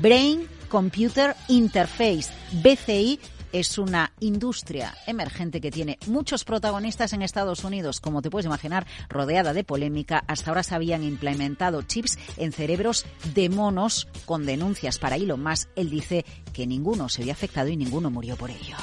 Brain 0.00 0.46
Computer 0.68 1.36
Interface, 1.48 2.32
BCI, 2.52 3.20
es 3.52 3.78
una 3.78 4.12
industria 4.20 4.94
emergente 5.06 5.60
que 5.60 5.70
tiene 5.70 5.98
muchos 6.06 6.44
protagonistas 6.44 7.12
en 7.12 7.22
Estados 7.22 7.64
Unidos, 7.64 8.00
como 8.00 8.22
te 8.22 8.30
puedes 8.30 8.46
imaginar, 8.46 8.86
rodeada 9.08 9.52
de 9.52 9.64
polémica. 9.64 10.24
Hasta 10.26 10.50
ahora 10.50 10.62
se 10.62 10.74
habían 10.74 11.02
implementado 11.02 11.82
chips 11.82 12.18
en 12.36 12.52
cerebros 12.52 13.06
de 13.34 13.48
monos 13.48 14.08
con 14.24 14.46
denuncias 14.46 14.98
para 14.98 15.16
Elon 15.16 15.42
Musk. 15.42 15.68
Él 15.76 15.90
dice 15.90 16.24
que 16.52 16.66
ninguno 16.66 17.08
se 17.08 17.22
había 17.22 17.34
afectado 17.34 17.68
y 17.68 17.76
ninguno 17.76 18.10
murió 18.10 18.36
por 18.36 18.50
ello. 18.50 18.76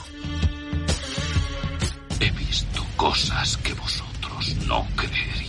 He 2.20 2.32
visto 2.32 2.86
cosas 2.96 3.58
que 3.58 3.74
vosotros 3.74 4.56
no 4.68 4.86
creeríais. 4.96 5.49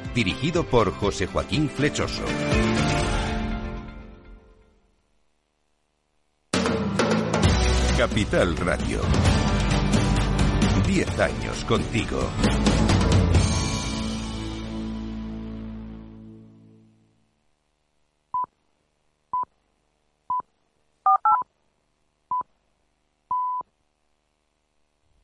dirigido 0.13 0.63
por 0.63 0.93
José 0.93 1.27
Joaquín 1.27 1.69
Flechoso. 1.69 2.23
Capital 7.97 8.57
Radio. 8.57 9.01
Diez 10.87 11.19
años 11.19 11.63
contigo. 11.65 12.19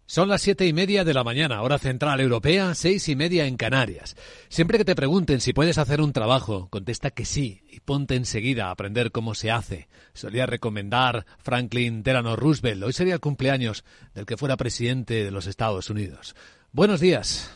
Son 0.09 0.29
las 0.29 0.41
siete 0.41 0.65
y 0.65 0.71
media 0.71 1.03
de 1.03 1.13
la 1.13 1.25
mañana, 1.25 1.61
hora 1.61 1.79
central 1.79 2.21
europea, 2.21 2.73
seis 2.75 3.09
y 3.09 3.17
media 3.17 3.45
en 3.45 3.57
Canarias. 3.57 4.15
Siempre 4.47 4.77
que 4.77 4.85
te 4.85 4.95
pregunten 4.95 5.41
si 5.41 5.51
puedes 5.51 5.77
hacer 5.77 5.99
un 5.99 6.13
trabajo, 6.13 6.69
contesta 6.69 7.11
que 7.11 7.25
sí 7.25 7.61
y 7.69 7.81
ponte 7.81 8.15
enseguida 8.15 8.67
a 8.67 8.71
aprender 8.71 9.11
cómo 9.11 9.35
se 9.35 9.51
hace. 9.51 9.89
Solía 10.13 10.45
recomendar 10.45 11.25
Franklin 11.39 12.03
Delano 12.03 12.37
Roosevelt. 12.37 12.83
Hoy 12.83 12.93
sería 12.93 13.15
el 13.15 13.19
cumpleaños 13.19 13.83
del 14.15 14.25
que 14.25 14.37
fuera 14.37 14.55
presidente 14.55 15.25
de 15.25 15.31
los 15.31 15.45
Estados 15.45 15.89
Unidos. 15.89 16.37
Buenos 16.71 17.01
días. 17.01 17.51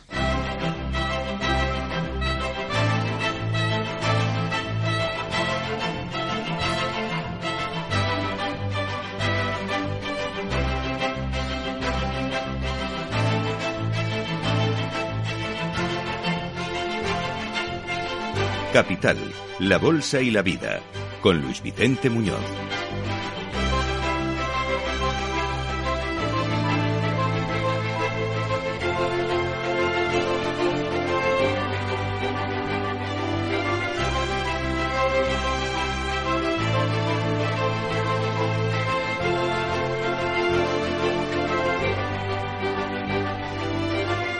Capital, 18.72 19.18
la 19.58 19.76
Bolsa 19.76 20.22
y 20.22 20.30
la 20.30 20.40
Vida, 20.40 20.80
con 21.20 21.42
Luis 21.42 21.62
Vicente 21.62 22.08
Muñoz. 22.08 22.40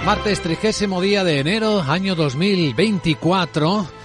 Martes, 0.07 0.40
trigésimo 0.40 1.03
día 1.03 1.23
de 1.23 1.38
enero, 1.38 1.83
año 1.83 2.14
2024. 2.14 4.01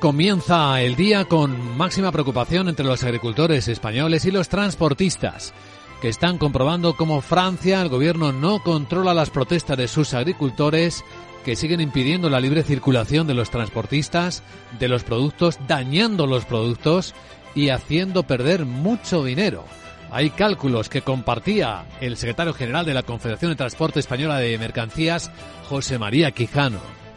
Comienza 0.00 0.80
el 0.80 0.94
día 0.94 1.24
con 1.24 1.76
máxima 1.76 2.12
preocupación 2.12 2.68
entre 2.68 2.86
los 2.86 3.02
agricultores 3.02 3.66
españoles 3.66 4.24
y 4.26 4.30
los 4.30 4.48
transportistas, 4.48 5.52
que 6.00 6.08
están 6.08 6.38
comprobando 6.38 6.94
cómo 6.94 7.20
Francia, 7.20 7.82
el 7.82 7.88
gobierno, 7.88 8.30
no 8.30 8.62
controla 8.62 9.12
las 9.12 9.30
protestas 9.30 9.76
de 9.76 9.88
sus 9.88 10.14
agricultores, 10.14 11.04
que 11.44 11.56
siguen 11.56 11.80
impidiendo 11.80 12.30
la 12.30 12.38
libre 12.38 12.62
circulación 12.62 13.26
de 13.26 13.34
los 13.34 13.50
transportistas, 13.50 14.44
de 14.78 14.86
los 14.86 15.02
productos, 15.02 15.58
dañando 15.66 16.28
los 16.28 16.44
productos 16.44 17.12
y 17.56 17.70
haciendo 17.70 18.22
perder 18.22 18.66
mucho 18.66 19.24
dinero. 19.24 19.64
Hay 20.12 20.30
cálculos 20.30 20.88
que 20.88 21.02
compartía 21.02 21.86
el 22.00 22.16
secretario 22.16 22.54
general 22.54 22.86
de 22.86 22.94
la 22.94 23.02
Confederación 23.02 23.50
de 23.50 23.56
Transporte 23.56 23.98
Española 23.98 24.38
de 24.38 24.58
Mercancías, 24.58 25.32
José 25.68 25.98
María 25.98 26.30
Quijano 26.30 27.07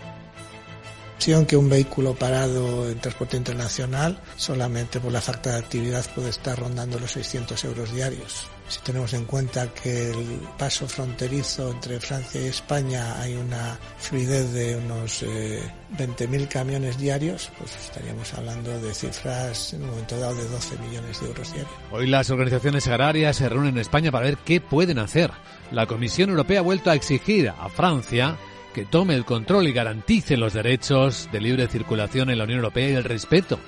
que 1.22 1.56
un 1.56 1.70
vehículo 1.70 2.16
parado 2.16 2.90
en 2.90 2.98
transporte 2.98 3.38
internacional 3.38 4.20
solamente 4.38 5.00
por 5.00 5.12
la 5.12 5.22
falta 5.22 5.52
de 5.52 5.60
actividad 5.60 6.04
puede 6.16 6.30
estar 6.30 6.58
rondando 6.58 6.98
los 6.98 7.12
600 7.12 7.64
euros 7.66 7.94
diarios. 7.94 8.48
Si 8.68 8.80
tenemos 8.80 9.14
en 9.14 9.26
cuenta 9.26 9.72
que 9.72 10.10
el 10.10 10.42
paso 10.58 10.88
fronterizo 10.88 11.70
entre 11.70 12.00
Francia 12.00 12.42
y 12.42 12.48
España 12.48 13.22
hay 13.22 13.36
una 13.36 13.78
fluidez 14.00 14.52
de 14.52 14.78
unos 14.78 15.24
20.000 15.24 16.48
camiones 16.48 16.98
diarios, 16.98 17.52
pues 17.56 17.76
estaríamos 17.76 18.34
hablando 18.34 18.82
de 18.82 18.92
cifras 18.92 19.74
en 19.74 19.84
un 19.84 19.92
momento 19.92 20.20
dado 20.20 20.34
de 20.34 20.48
12 20.48 20.78
millones 20.80 21.22
de 21.22 21.28
euros 21.28 21.54
diarios. 21.54 21.76
Hoy 21.92 22.08
las 22.08 22.32
organizaciones 22.32 22.88
agrarias 22.88 23.38
se 23.38 23.48
reúnen 23.48 23.76
en 23.76 23.82
España 23.82 24.12
para 24.12 24.26
ver 24.26 24.38
qué 24.38 24.60
pueden 24.60 24.98
hacer. 24.98 25.30
La 25.70 25.86
Comisión 25.86 26.32
Europea 26.32 26.62
ha 26.62 26.64
vuelto 26.64 26.90
a 26.90 26.96
exigir 26.96 27.50
a 27.50 27.70
Francia 27.70 28.38
que 28.74 28.86
tome 28.86 29.16
el 29.16 29.26
control 29.26 29.68
y 29.68 29.74
garantice 29.74 30.38
los 30.38 30.54
derechos 30.54 31.30
de 31.32 31.42
libre 31.42 31.68
circulación 31.68 32.30
en 32.30 32.38
la 32.38 32.46
Unión 32.46 32.60
Europea 32.60 32.90
y 32.90 32.94
el 32.94 33.04
respeto 33.04 33.60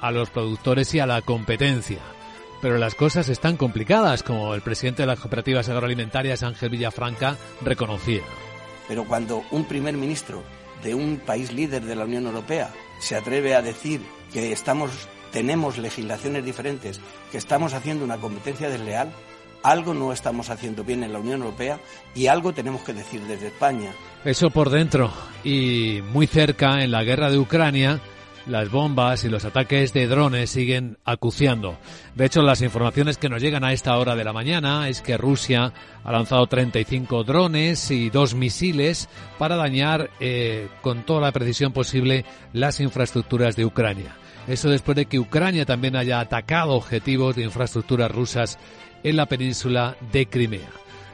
a 0.00 0.10
los 0.10 0.30
productores 0.30 0.94
y 0.94 1.00
a 1.00 1.06
la 1.06 1.22
competencia. 1.22 1.98
Pero 2.60 2.78
las 2.78 2.94
cosas 2.94 3.28
están 3.28 3.56
complicadas, 3.56 4.22
como 4.22 4.54
el 4.54 4.62
presidente 4.62 5.02
de 5.02 5.06
las 5.06 5.20
cooperativas 5.20 5.68
agroalimentarias, 5.68 6.42
Ángel 6.42 6.70
Villafranca, 6.70 7.36
reconocía. 7.62 8.22
Pero 8.88 9.04
cuando 9.04 9.44
un 9.50 9.64
primer 9.64 9.96
ministro 9.96 10.42
de 10.82 10.94
un 10.94 11.18
país 11.18 11.52
líder 11.52 11.84
de 11.84 11.94
la 11.94 12.04
Unión 12.04 12.26
Europea 12.26 12.70
se 13.00 13.16
atreve 13.16 13.54
a 13.54 13.62
decir 13.62 14.00
que 14.32 14.52
estamos, 14.52 14.90
tenemos 15.32 15.78
legislaciones 15.78 16.44
diferentes, 16.44 17.00
que 17.30 17.38
estamos 17.38 17.74
haciendo 17.74 18.04
una 18.04 18.16
competencia 18.16 18.68
desleal, 18.68 19.12
algo 19.62 19.94
no 19.94 20.12
estamos 20.12 20.50
haciendo 20.50 20.84
bien 20.84 21.02
en 21.02 21.12
la 21.12 21.18
Unión 21.18 21.40
Europea 21.42 21.78
y 22.14 22.26
algo 22.26 22.52
tenemos 22.52 22.82
que 22.82 22.92
decir 22.92 23.20
desde 23.22 23.48
España. 23.48 23.92
Eso 24.24 24.50
por 24.50 24.70
dentro. 24.70 25.12
Y 25.44 26.00
muy 26.12 26.26
cerca, 26.26 26.82
en 26.82 26.90
la 26.90 27.04
guerra 27.04 27.30
de 27.30 27.38
Ucrania, 27.38 28.00
las 28.48 28.70
bombas 28.70 29.24
y 29.24 29.28
los 29.28 29.44
ataques 29.44 29.92
de 29.92 30.06
drones 30.06 30.50
siguen 30.50 30.98
acuciando. 31.04 31.76
De 32.14 32.26
hecho, 32.26 32.42
las 32.42 32.62
informaciones 32.62 33.18
que 33.18 33.28
nos 33.28 33.42
llegan 33.42 33.62
a 33.62 33.72
esta 33.72 33.96
hora 33.96 34.16
de 34.16 34.24
la 34.24 34.32
mañana 34.32 34.88
es 34.88 35.02
que 35.02 35.16
Rusia 35.16 35.72
ha 36.02 36.12
lanzado 36.12 36.46
35 36.46 37.24
drones 37.24 37.90
y 37.90 38.10
dos 38.10 38.34
misiles 38.34 39.08
para 39.38 39.56
dañar 39.56 40.10
eh, 40.18 40.68
con 40.80 41.04
toda 41.04 41.20
la 41.20 41.32
precisión 41.32 41.72
posible 41.72 42.24
las 42.52 42.80
infraestructuras 42.80 43.54
de 43.54 43.66
Ucrania. 43.66 44.16
Eso 44.48 44.70
después 44.70 44.96
de 44.96 45.04
que 45.04 45.18
Ucrania 45.18 45.66
también 45.66 45.94
haya 45.94 46.20
atacado 46.20 46.72
objetivos 46.72 47.36
de 47.36 47.44
infraestructuras 47.44 48.10
rusas 48.10 48.58
en 49.02 49.16
la 49.16 49.26
península 49.26 49.96
de 50.12 50.26
Crimea. 50.26 50.70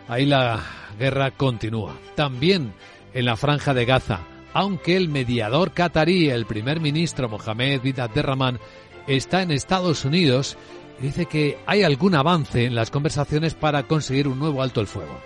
Ahí 0.08 0.26
la 0.26 0.62
guerra 0.98 1.30
continúa. 1.30 1.96
También 2.14 2.72
en 3.12 3.24
la 3.24 3.36
franja 3.36 3.74
de 3.74 3.84
Gaza, 3.84 4.20
aunque 4.52 4.96
el 4.96 5.08
mediador 5.08 5.72
catarí, 5.72 6.30
el 6.30 6.46
primer 6.46 6.80
ministro 6.80 7.28
Mohamed 7.28 7.80
bin 7.80 8.00
Abderrahman, 8.00 8.58
está 9.06 9.42
en 9.42 9.50
Estados 9.50 10.04
Unidos 10.04 10.56
dice 11.00 11.26
que 11.26 11.58
hay 11.66 11.82
algún 11.82 12.14
avance 12.14 12.64
en 12.64 12.74
las 12.74 12.90
conversaciones 12.90 13.54
para 13.54 13.84
conseguir 13.84 14.28
un 14.28 14.38
nuevo 14.38 14.62
alto 14.62 14.80
el 14.80 14.86
fuego. 14.86 15.20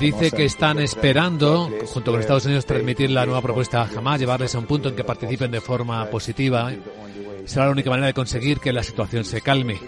Dice 0.00 0.30
que 0.30 0.46
están 0.46 0.78
esperando, 0.80 1.70
junto 1.86 2.10
con 2.10 2.20
Estados 2.20 2.46
Unidos, 2.46 2.64
transmitir 2.64 3.10
la 3.10 3.26
nueva 3.26 3.42
propuesta 3.42 3.82
a 3.82 3.84
Hamas, 3.84 4.18
llevarles 4.18 4.54
a 4.54 4.58
un 4.58 4.66
punto 4.66 4.88
en 4.88 4.96
que 4.96 5.04
participen 5.04 5.50
de 5.50 5.60
forma 5.60 6.04
positiva. 6.06 6.72
Será 7.44 7.66
la 7.66 7.72
única 7.72 7.90
manera 7.90 8.06
de 8.06 8.14
conseguir 8.14 8.60
que 8.60 8.72
la 8.72 8.82
situación 8.82 9.24
se 9.24 9.42
calme. 9.42 9.78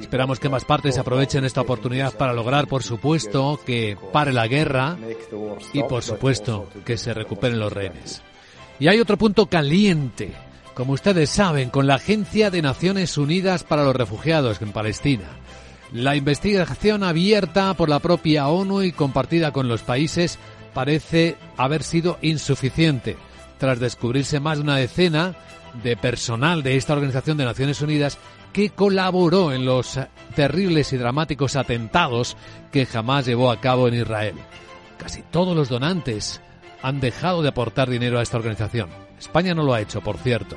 Esperamos 0.00 0.38
que 0.38 0.50
más 0.50 0.66
partes 0.66 0.98
aprovechen 0.98 1.44
esta 1.44 1.62
oportunidad 1.62 2.12
para 2.14 2.34
lograr, 2.34 2.68
por 2.68 2.82
supuesto, 2.82 3.58
que 3.64 3.96
pare 4.12 4.32
la 4.32 4.46
guerra 4.46 4.98
y, 5.72 5.82
por 5.82 6.02
supuesto, 6.02 6.68
que 6.84 6.98
se 6.98 7.14
recuperen 7.14 7.58
los 7.58 7.72
rehenes. 7.72 8.22
Y 8.78 8.88
hay 8.88 9.00
otro 9.00 9.16
punto 9.16 9.46
caliente, 9.46 10.32
como 10.74 10.92
ustedes 10.92 11.30
saben, 11.30 11.70
con 11.70 11.86
la 11.86 11.94
Agencia 11.94 12.50
de 12.50 12.60
Naciones 12.60 13.16
Unidas 13.16 13.64
para 13.64 13.84
los 13.84 13.96
Refugiados 13.96 14.60
en 14.60 14.72
Palestina. 14.72 15.24
La 15.94 16.16
investigación 16.16 17.04
abierta 17.04 17.72
por 17.74 17.88
la 17.88 18.00
propia 18.00 18.48
ONU 18.48 18.82
y 18.82 18.90
compartida 18.90 19.52
con 19.52 19.68
los 19.68 19.82
países 19.82 20.40
parece 20.74 21.36
haber 21.56 21.84
sido 21.84 22.18
insuficiente. 22.20 23.16
tras 23.58 23.78
descubrirse 23.78 24.40
más 24.40 24.58
de 24.58 24.64
una 24.64 24.76
decena 24.76 25.36
de 25.84 25.96
personal 25.96 26.64
de 26.64 26.76
esta 26.76 26.94
Organización 26.94 27.36
de 27.36 27.44
Naciones 27.44 27.80
Unidas 27.80 28.18
que 28.52 28.70
colaboró 28.70 29.52
en 29.52 29.64
los 29.64 30.00
terribles 30.34 30.92
y 30.92 30.96
dramáticos 30.96 31.54
atentados 31.54 32.36
que 32.72 32.86
jamás 32.86 33.24
llevó 33.24 33.52
a 33.52 33.60
cabo 33.60 33.86
en 33.86 33.94
Israel. 33.94 34.34
Casi 34.98 35.22
todos 35.22 35.56
los 35.56 35.68
donantes 35.68 36.40
han 36.82 36.98
dejado 36.98 37.40
de 37.40 37.50
aportar 37.50 37.88
dinero 37.88 38.18
a 38.18 38.22
esta 38.22 38.36
organización. 38.36 38.90
España 39.16 39.54
no 39.54 39.62
lo 39.62 39.72
ha 39.72 39.80
hecho, 39.80 40.00
por 40.00 40.18
cierto. 40.18 40.56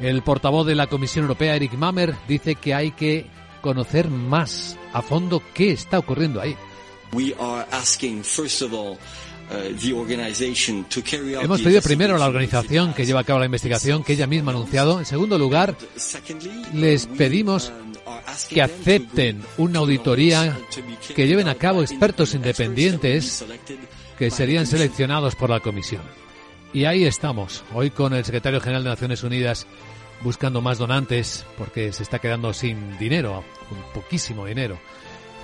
El 0.00 0.22
portavoz 0.22 0.66
de 0.66 0.74
la 0.74 0.86
Comisión 0.86 1.24
Europea, 1.24 1.56
Eric 1.56 1.74
Mamer, 1.74 2.14
dice 2.26 2.54
que 2.54 2.74
hay 2.74 2.92
que 2.92 3.26
conocer 3.62 4.10
más 4.10 4.76
a 4.92 5.00
fondo 5.00 5.42
qué 5.54 5.72
está 5.72 5.98
ocurriendo 5.98 6.42
ahí. 6.42 6.54
Hemos 11.42 11.60
pedido 11.60 11.82
primero 11.82 12.16
a 12.16 12.18
la 12.18 12.26
organización 12.26 12.94
que 12.94 13.04
lleva 13.04 13.20
a 13.20 13.24
cabo 13.24 13.38
la 13.38 13.46
investigación 13.46 14.02
que 14.02 14.14
ella 14.14 14.26
misma 14.26 14.52
ha 14.52 14.54
anunciado. 14.54 14.98
En 14.98 15.04
segundo 15.04 15.38
lugar, 15.38 15.76
les 16.74 17.06
pedimos 17.06 17.72
que 18.48 18.62
acepten 18.62 19.42
una 19.58 19.80
auditoría 19.80 20.58
que 21.14 21.26
lleven 21.26 21.48
a 21.48 21.54
cabo 21.54 21.82
expertos 21.82 22.34
independientes 22.34 23.44
que 24.18 24.30
serían 24.30 24.66
seleccionados 24.66 25.34
por 25.34 25.50
la 25.50 25.60
comisión. 25.60 26.02
Y 26.72 26.86
ahí 26.86 27.04
estamos, 27.04 27.64
hoy 27.74 27.90
con 27.90 28.14
el 28.14 28.24
secretario 28.24 28.60
general 28.60 28.84
de 28.84 28.90
Naciones 28.90 29.22
Unidas 29.22 29.66
buscando 30.22 30.60
más 30.60 30.78
donantes 30.78 31.44
porque 31.58 31.92
se 31.92 32.02
está 32.02 32.18
quedando 32.18 32.52
sin 32.52 32.98
dinero, 32.98 33.44
con 33.68 33.78
poquísimo 33.92 34.46
dinero. 34.46 34.78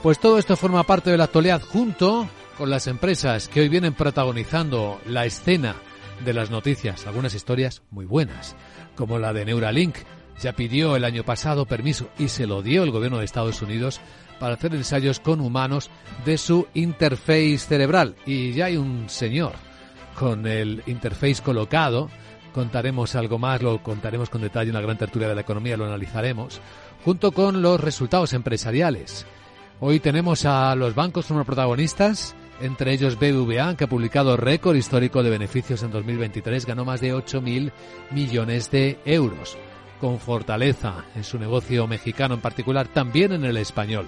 Pues 0.03 0.19
todo 0.19 0.39
esto 0.39 0.57
forma 0.57 0.85
parte 0.85 1.11
de 1.11 1.19
la 1.19 1.25
actualidad 1.25 1.63
junto 1.63 2.29
con 2.57 2.71
las 2.71 2.87
empresas 2.87 3.49
que 3.49 3.61
hoy 3.61 3.69
vienen 3.69 3.95
protagonizando 3.95 5.01
la 5.07 5.27
escena 5.27 5.77
de 6.25 6.35
las 6.35 6.51
noticias, 6.51 7.07
algunas 7.07 7.35
historias 7.35 7.83
muy 7.91 8.05
buenas, 8.05 8.57
como 8.97 9.19
la 9.19 9.33
de 9.33 9.45
Neuralink. 9.45 9.97
Ya 10.41 10.53
pidió 10.53 10.95
el 10.95 11.05
año 11.05 11.25
pasado 11.25 11.67
permiso 11.67 12.11
y 12.17 12.29
se 12.29 12.47
lo 12.47 12.63
dio 12.63 12.85
el 12.85 12.93
gobierno 12.93 13.19
de 13.19 13.25
Estados 13.25 13.61
Unidos 13.61 14.01
para 14.39 14.55
hacer 14.55 14.73
ensayos 14.73 15.19
con 15.19 15.41
humanos 15.41 15.91
de 16.25 16.39
su 16.39 16.69
interface 16.75 17.59
cerebral. 17.59 18.15
Y 18.25 18.53
ya 18.53 18.67
hay 18.67 18.77
un 18.77 19.09
señor 19.09 19.55
con 20.19 20.47
el 20.47 20.83
interface 20.87 21.43
colocado. 21.43 22.09
Contaremos 22.59 23.15
algo 23.15 23.39
más, 23.39 23.63
lo 23.63 23.81
contaremos 23.85 24.31
con 24.31 24.41
detalle 24.41 24.71
en 24.71 24.75
la 24.75 24.81
gran 24.81 24.99
tertulia 24.99 25.29
de 25.29 25.37
la 25.37 25.43
economía, 25.43 25.77
lo 25.77 25.87
analizaremos, 25.87 26.61
junto 27.05 27.31
con 27.31 27.63
los 27.63 27.81
resultados 27.81 28.33
empresariales. 28.33 29.27
Hoy 29.79 30.01
tenemos 30.01 30.45
a 30.45 30.75
los 30.75 30.97
bancos 30.97 31.27
como 31.27 31.45
protagonistas 31.45 32.35
entre 32.61 32.93
ellos 32.93 33.17
BBVA, 33.17 33.77
que 33.77 33.85
ha 33.85 33.89
publicado 33.89 34.37
récord 34.37 34.75
histórico 34.75 35.23
de 35.23 35.31
beneficios 35.31 35.85
en 35.85 35.93
2023, 35.93 36.67
ganó 36.67 36.85
más 36.85 37.01
de 37.01 37.15
8.000 37.15 37.71
millones 38.11 38.73
de 38.73 38.99
euros, 39.05 39.57
con 40.01 40.19
fortaleza 40.19 41.05
en 41.15 41.23
su 41.23 41.39
negocio 41.39 41.87
mexicano 41.87 42.35
en 42.35 42.41
particular, 42.41 42.89
también 42.89 43.31
en 43.31 43.45
el 43.45 43.57
español. 43.57 44.07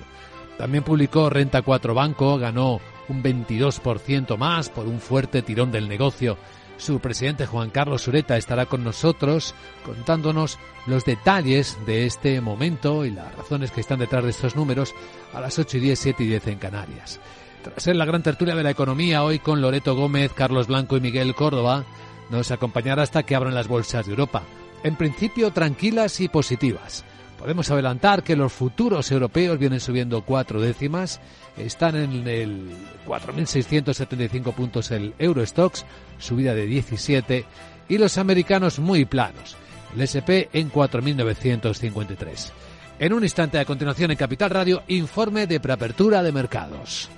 También 0.58 0.82
publicó 0.82 1.30
Renta 1.30 1.62
4 1.62 1.94
Banco, 1.94 2.36
ganó 2.36 2.80
un 3.08 3.22
22% 3.22 4.36
más 4.36 4.70
por 4.70 4.88
un 4.88 4.98
fuerte 4.98 5.42
tirón 5.42 5.70
del 5.70 5.88
negocio. 5.88 6.36
Su 6.80 6.98
presidente 6.98 7.44
Juan 7.44 7.68
Carlos 7.68 8.02
Sureta 8.02 8.38
estará 8.38 8.64
con 8.64 8.82
nosotros 8.82 9.54
contándonos 9.84 10.58
los 10.86 11.04
detalles 11.04 11.76
de 11.84 12.06
este 12.06 12.40
momento 12.40 13.04
y 13.04 13.10
las 13.10 13.36
razones 13.36 13.70
que 13.70 13.82
están 13.82 13.98
detrás 13.98 14.24
de 14.24 14.30
estos 14.30 14.56
números 14.56 14.94
a 15.34 15.42
las 15.42 15.58
8 15.58 15.76
y 15.76 15.80
10, 15.80 15.98
7 15.98 16.22
y 16.24 16.26
10 16.28 16.46
en 16.46 16.58
Canarias. 16.58 17.20
Tras 17.62 17.82
ser 17.82 17.96
la 17.96 18.06
gran 18.06 18.22
tertulia 18.22 18.54
de 18.54 18.62
la 18.62 18.70
economía, 18.70 19.22
hoy 19.22 19.40
con 19.40 19.60
Loreto 19.60 19.94
Gómez, 19.94 20.32
Carlos 20.32 20.68
Blanco 20.68 20.96
y 20.96 21.02
Miguel 21.02 21.34
Córdoba, 21.34 21.84
nos 22.30 22.50
acompañará 22.50 23.02
hasta 23.02 23.24
que 23.24 23.34
abran 23.34 23.54
las 23.54 23.68
bolsas 23.68 24.06
de 24.06 24.12
Europa. 24.12 24.42
En 24.82 24.96
principio, 24.96 25.50
tranquilas 25.50 26.18
y 26.20 26.28
positivas. 26.28 27.04
Podemos 27.40 27.70
adelantar 27.70 28.22
que 28.22 28.36
los 28.36 28.52
futuros 28.52 29.10
europeos 29.10 29.58
vienen 29.58 29.80
subiendo 29.80 30.22
cuatro 30.26 30.60
décimas, 30.60 31.22
están 31.56 31.96
en 31.96 32.28
el 32.28 32.68
4.675 33.06 34.52
puntos 34.52 34.90
el 34.90 35.14
Eurostox, 35.18 35.86
subida 36.18 36.54
de 36.54 36.66
17, 36.66 37.46
y 37.88 37.96
los 37.96 38.18
americanos 38.18 38.78
muy 38.78 39.06
planos, 39.06 39.56
el 39.94 40.02
SP 40.04 40.52
en 40.52 40.70
4.953. 40.70 42.50
En 42.98 43.14
un 43.14 43.22
instante 43.22 43.58
a 43.58 43.64
continuación 43.64 44.10
en 44.10 44.18
Capital 44.18 44.50
Radio, 44.50 44.82
informe 44.88 45.46
de 45.46 45.60
preapertura 45.60 46.22
de 46.22 46.32
mercados. 46.32 47.08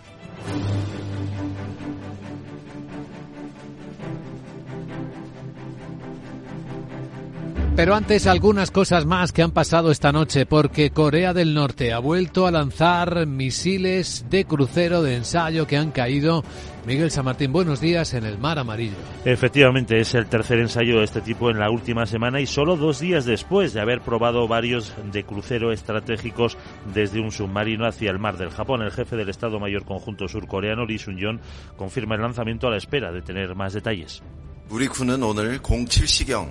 Pero 7.75 7.95
antes 7.95 8.27
algunas 8.27 8.71
cosas 8.71 9.07
más 9.07 9.33
que 9.33 9.41
han 9.41 9.51
pasado 9.51 9.91
esta 9.91 10.13
noche 10.13 10.45
porque 10.45 10.91
Corea 10.91 11.33
del 11.33 11.55
Norte 11.55 11.95
ha 11.95 11.99
vuelto 12.01 12.47
a 12.47 12.51
lanzar 12.51 13.27
misiles 13.27 14.27
de 14.29 14.45
crucero 14.45 15.03
de 15.03 15.17
ensayo 15.17 15.67
que 15.67 15.79
han 15.79 15.91
caído. 15.91 16.45
Miguel 16.87 17.11
San 17.11 17.25
Martín, 17.25 17.51
buenos 17.51 17.81
días 17.81 18.13
en 18.13 18.25
el 18.25 18.37
Mar 18.37 18.59
Amarillo. 18.59 18.97
Efectivamente, 19.25 19.99
es 19.99 20.15
el 20.15 20.27
tercer 20.27 20.59
ensayo 20.59 20.99
de 20.99 21.05
este 21.05 21.23
tipo 21.23 21.49
en 21.49 21.59
la 21.59 21.71
última 21.71 22.05
semana 22.05 22.43
y 22.43 22.47
solo 22.47 22.77
dos 22.77 23.01
días 23.01 23.25
después 23.25 23.73
de 23.73 23.81
haber 23.81 24.03
probado 24.03 24.47
varios 24.47 24.93
de 25.11 25.25
crucero 25.25 25.73
estratégicos 25.73 26.59
desde 26.93 27.21
un 27.21 27.33
submarino 27.33 27.87
hacia 27.87 28.11
el 28.11 28.19
mar 28.19 28.37
del 28.37 28.51
Japón. 28.51 28.83
El 28.83 28.91
jefe 28.91 29.17
del 29.17 29.31
Estado 29.31 29.59
Mayor 29.59 29.87
Conjunto 29.87 30.29
surcoreano, 30.29 30.85
Lee 30.85 30.99
Sun-yong, 30.99 31.41
confirma 31.79 32.17
el 32.17 32.21
lanzamiento 32.21 32.67
a 32.67 32.71
la 32.71 32.77
espera 32.77 33.13
de 33.13 33.23
tener 33.23 33.55
más 33.55 33.73
detalles. 33.73 34.23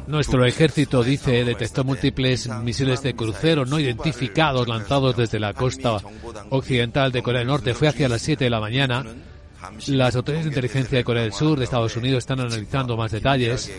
Nuestro 0.05 0.45
ejército, 0.45 1.03
dice, 1.03 1.43
detectó 1.43 1.83
múltiples 1.83 2.47
misiles 2.63 3.01
de 3.01 3.15
crucero 3.15 3.65
no 3.65 3.79
identificados 3.79 4.67
lanzados 4.67 5.17
desde 5.17 5.39
la 5.39 5.53
costa 5.53 5.97
occidental 6.51 7.11
de 7.11 7.23
Corea 7.23 7.39
del 7.39 7.47
Norte. 7.47 7.73
Fue 7.73 7.87
hacia 7.87 8.07
las 8.07 8.21
7 8.21 8.43
de 8.43 8.49
la 8.51 8.59
mañana. 8.59 9.03
Las 9.87 10.15
autoridades 10.15 10.45
de 10.45 10.51
inteligencia 10.51 10.99
de 10.99 11.03
Corea 11.03 11.23
del 11.23 11.33
Sur, 11.33 11.57
de 11.57 11.65
Estados 11.65 11.95
Unidos, 11.95 12.19
están 12.19 12.39
analizando 12.41 12.95
más 12.95 13.11
detalles, 13.11 13.71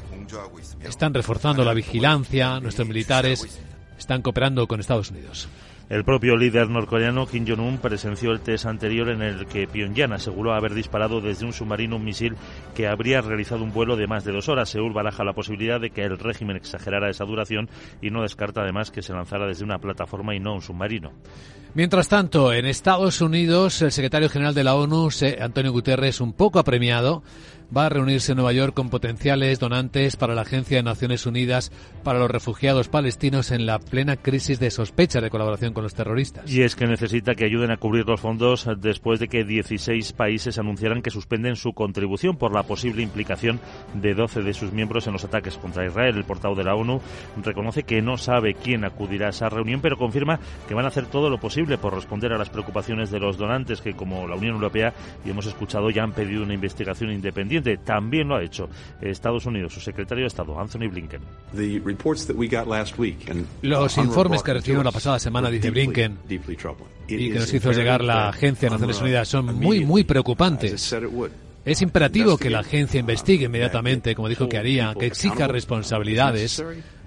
están 0.83 1.15
reforzando 1.15 1.65
la 1.65 1.73
vigilancia, 1.73 2.59
nuestros 2.59 2.89
militares 2.89 3.61
están 3.97 4.23
cooperando 4.23 4.67
con 4.67 4.81
Estados 4.81 5.11
Unidos. 5.11 5.49
El 5.93 6.05
propio 6.05 6.39
líder 6.39 6.71
norcoreano 6.71 7.27
Kim 7.27 7.45
Jong-un 7.47 7.77
presenció 7.77 8.31
el 8.31 8.41
test 8.41 8.65
anterior 8.65 9.11
en 9.11 9.21
el 9.21 9.45
que 9.45 9.67
Pyongyang 9.67 10.15
aseguró 10.15 10.55
haber 10.55 10.73
disparado 10.73 11.21
desde 11.21 11.45
un 11.45 11.53
submarino 11.53 11.97
un 11.97 12.05
misil 12.05 12.35
que 12.75 12.89
habría 12.89 13.21
realizado 13.21 13.63
un 13.63 13.75
vuelo 13.75 13.95
de 13.95 14.07
más 14.07 14.25
de 14.25 14.33
dos 14.33 14.49
horas. 14.49 14.71
Seúl 14.71 14.95
baraja 14.95 15.23
la 15.23 15.35
posibilidad 15.35 15.79
de 15.79 15.91
que 15.91 16.03
el 16.03 16.19
régimen 16.19 16.57
exagerara 16.57 17.11
esa 17.11 17.27
duración 17.27 17.69
y 18.01 18.09
no 18.09 18.23
descarta 18.23 18.63
además 18.63 18.91
que 18.91 19.03
se 19.03 19.13
lanzara 19.13 19.47
desde 19.47 19.65
una 19.65 19.81
plataforma 19.81 20.35
y 20.35 20.41
no 20.41 20.55
un 20.55 20.63
submarino. 20.63 21.13
Mientras 21.75 22.09
tanto, 22.09 22.55
en 22.55 22.65
Estados 22.65 23.21
Unidos, 23.21 23.83
el 23.83 23.93
secretario 23.93 24.31
general 24.31 24.55
de 24.55 24.65
la 24.65 24.75
ONU, 24.75 25.11
Antonio 25.41 25.73
Guterres, 25.73 26.23
un 26.23 26.33
poco 26.33 26.59
apremiado, 26.59 27.23
va 27.75 27.87
a 27.87 27.89
reunirse 27.89 28.33
en 28.33 28.37
Nueva 28.37 28.53
York 28.53 28.75
con 28.75 28.91
potenciales 28.91 29.59
donantes 29.59 30.17
para 30.17 30.35
la 30.35 30.43
Agencia 30.43 30.77
de 30.77 30.83
Naciones 30.83 31.25
Unidas 31.27 31.73
para 32.05 32.19
los 32.19 32.31
Refugiados 32.31 32.89
Palestinos 32.89 33.51
en 33.51 33.65
la 33.65 33.79
plena 33.79 34.17
crisis 34.17 34.61
de 34.61 34.71
sospecha 34.71 35.21
de 35.21 35.31
colaboración 35.31 35.73
con 35.73 35.83
los 35.83 35.95
terroristas. 35.95 36.51
Y 36.51 36.63
es 36.63 36.77
que 36.77 36.87
necesita 36.87 37.35
que 37.35 37.45
ayuden 37.45 37.71
a 37.71 37.79
cubrir 37.79 38.07
los 38.07 38.21
fondos 38.21 38.69
después 38.79 39.21
de 39.21 39.29
que 39.29 39.45
16 39.45 40.13
países 40.13 40.59
anunciaran 40.59 41.03
que 41.03 41.11
suspenden 41.11 41.57
su 41.57 41.73
contribución 41.73 42.37
por 42.37 42.53
la 42.53 42.65
posible 42.65 43.03
implicación 43.03 43.61
de 43.95 44.15
12 44.15 44.43
de 44.43 44.55
sus 44.55 44.73
miembros 44.73 45.07
en 45.07 45.15
los 45.15 45.25
ataques 45.25 45.57
contra 45.57 45.87
Israel. 45.87 46.17
El 46.17 46.25
portavoz 46.25 46.59
de 46.59 46.65
la 46.65 46.75
ONU 46.75 47.01
reconoce 47.43 47.85
que 47.85 48.03
no 48.03 48.19
sabe 48.19 48.55
quién 48.55 48.85
acudirá 48.85 49.29
a 49.29 49.31
esa 49.31 49.49
reunión, 49.49 49.81
pero 49.81 49.97
confirma 49.97 50.41
que 50.69 50.75
van 50.75 50.85
a 50.85 50.89
hacer 50.89 51.07
todo 51.07 51.31
lo 51.31 51.39
posible 51.39 51.79
por 51.79 51.95
responder 51.95 52.33
a 52.33 52.39
las 52.39 52.51
preocupaciones 52.51 53.11
de 53.11 53.21
los 53.21 53.39
donantes 53.39 53.81
que, 53.81 53.95
como 53.95 54.27
la 54.29 54.37
Unión 54.37 54.57
Europea, 54.57 54.93
y 55.25 55.31
hemos 55.31 55.47
escuchado, 55.47 55.91
ya 55.91 56.03
han 56.03 56.13
pedido 56.13 56.43
una 56.43 56.55
investigación 56.55 57.11
independiente 57.13 57.62
también 57.85 58.29
lo 58.29 58.37
ha 58.37 58.43
hecho 58.43 58.69
Estados 59.01 59.47
Unidos, 59.47 59.73
su 59.73 59.81
secretario 59.81 60.23
de 60.23 60.29
Estado, 60.29 60.59
Anthony 60.59 60.89
Blinken. 60.91 61.21
Los 63.63 63.99
informes 63.99 64.43
que 64.43 64.55
recibimos 64.55 64.85
la 64.85 64.93
pasada 64.93 65.19
semana, 65.19 65.51
dice 65.51 65.71
Blinken, 65.71 66.19
y 67.09 67.31
que 67.31 67.39
nos 67.39 67.53
hizo 67.53 67.73
llegar 67.73 68.03
la 68.03 68.29
Agencia 68.29 68.69
de 68.69 68.73
Naciones 68.73 69.01
Unidas, 69.01 69.29
son 69.29 69.55
muy, 69.57 69.85
muy 69.85 70.05
preocupantes. 70.05 70.95
Es 71.65 71.81
imperativo 71.81 72.37
que 72.37 72.51
la 72.51 72.61
agencia 72.61 72.99
investigue 72.99 73.47
inmediatamente, 73.47 74.15
como 74.15 74.29
dijo 74.29 74.49
que 74.49 74.59
haría, 74.59 74.95
que 74.99 75.07
exija 75.07 75.47
responsabilidades 75.47 76.63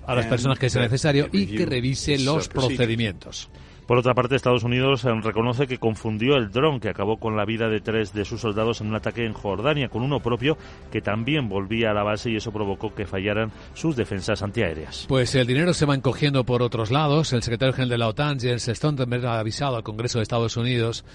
a 0.07 0.15
las 0.15 0.27
personas 0.27 0.59
que 0.59 0.69
sea 0.69 0.81
necesario 0.81 1.27
y 1.31 1.47
que 1.47 1.65
revise 1.65 2.17
los 2.19 2.47
procedimientos. 2.47 3.49
Por 3.85 3.99
otra 3.99 4.15
parte, 4.15 4.35
Estados 4.35 4.63
Unidos 4.63 5.05
eh, 5.05 5.13
reconoce 5.21 5.67
que 5.67 5.77
confundió 5.77 6.37
el 6.37 6.49
dron 6.51 6.79
que 6.79 6.89
acabó 6.89 7.17
con 7.17 7.37
la 7.37 7.45
vida 7.45 7.69
de 7.69 7.81
tres 7.81 8.13
de 8.13 8.25
sus 8.25 8.41
soldados 8.41 8.81
en 8.81 8.87
un 8.87 8.95
ataque 8.95 9.25
en 9.25 9.33
Jordania 9.33 9.89
con 9.89 10.01
uno 10.01 10.19
propio 10.21 10.57
que 10.91 11.01
también 11.01 11.49
volvía 11.49 11.91
a 11.91 11.93
la 11.93 12.03
base 12.03 12.31
y 12.31 12.35
eso 12.35 12.51
provocó 12.51 12.95
que 12.95 13.05
fallaran 13.05 13.51
sus 13.75 13.95
defensas 13.95 14.41
antiaéreas. 14.41 15.05
Pues 15.07 15.35
el 15.35 15.45
dinero 15.45 15.73
se 15.73 15.85
va 15.85 15.93
encogiendo 15.93 16.45
por 16.45 16.63
otros 16.63 16.89
lados. 16.89 17.31
El 17.33 17.43
secretario 17.43 17.73
general 17.73 17.89
de 17.89 17.97
la 17.99 18.07
OTAN, 18.07 18.39
Jens 18.39 18.69
Stoltenberg, 18.73 19.25
ha 19.27 19.39
avisado 19.39 19.75
al 19.75 19.83
Congreso 19.83 20.17
de 20.17 20.23
Estados 20.23 20.57
Unidos 20.57 21.05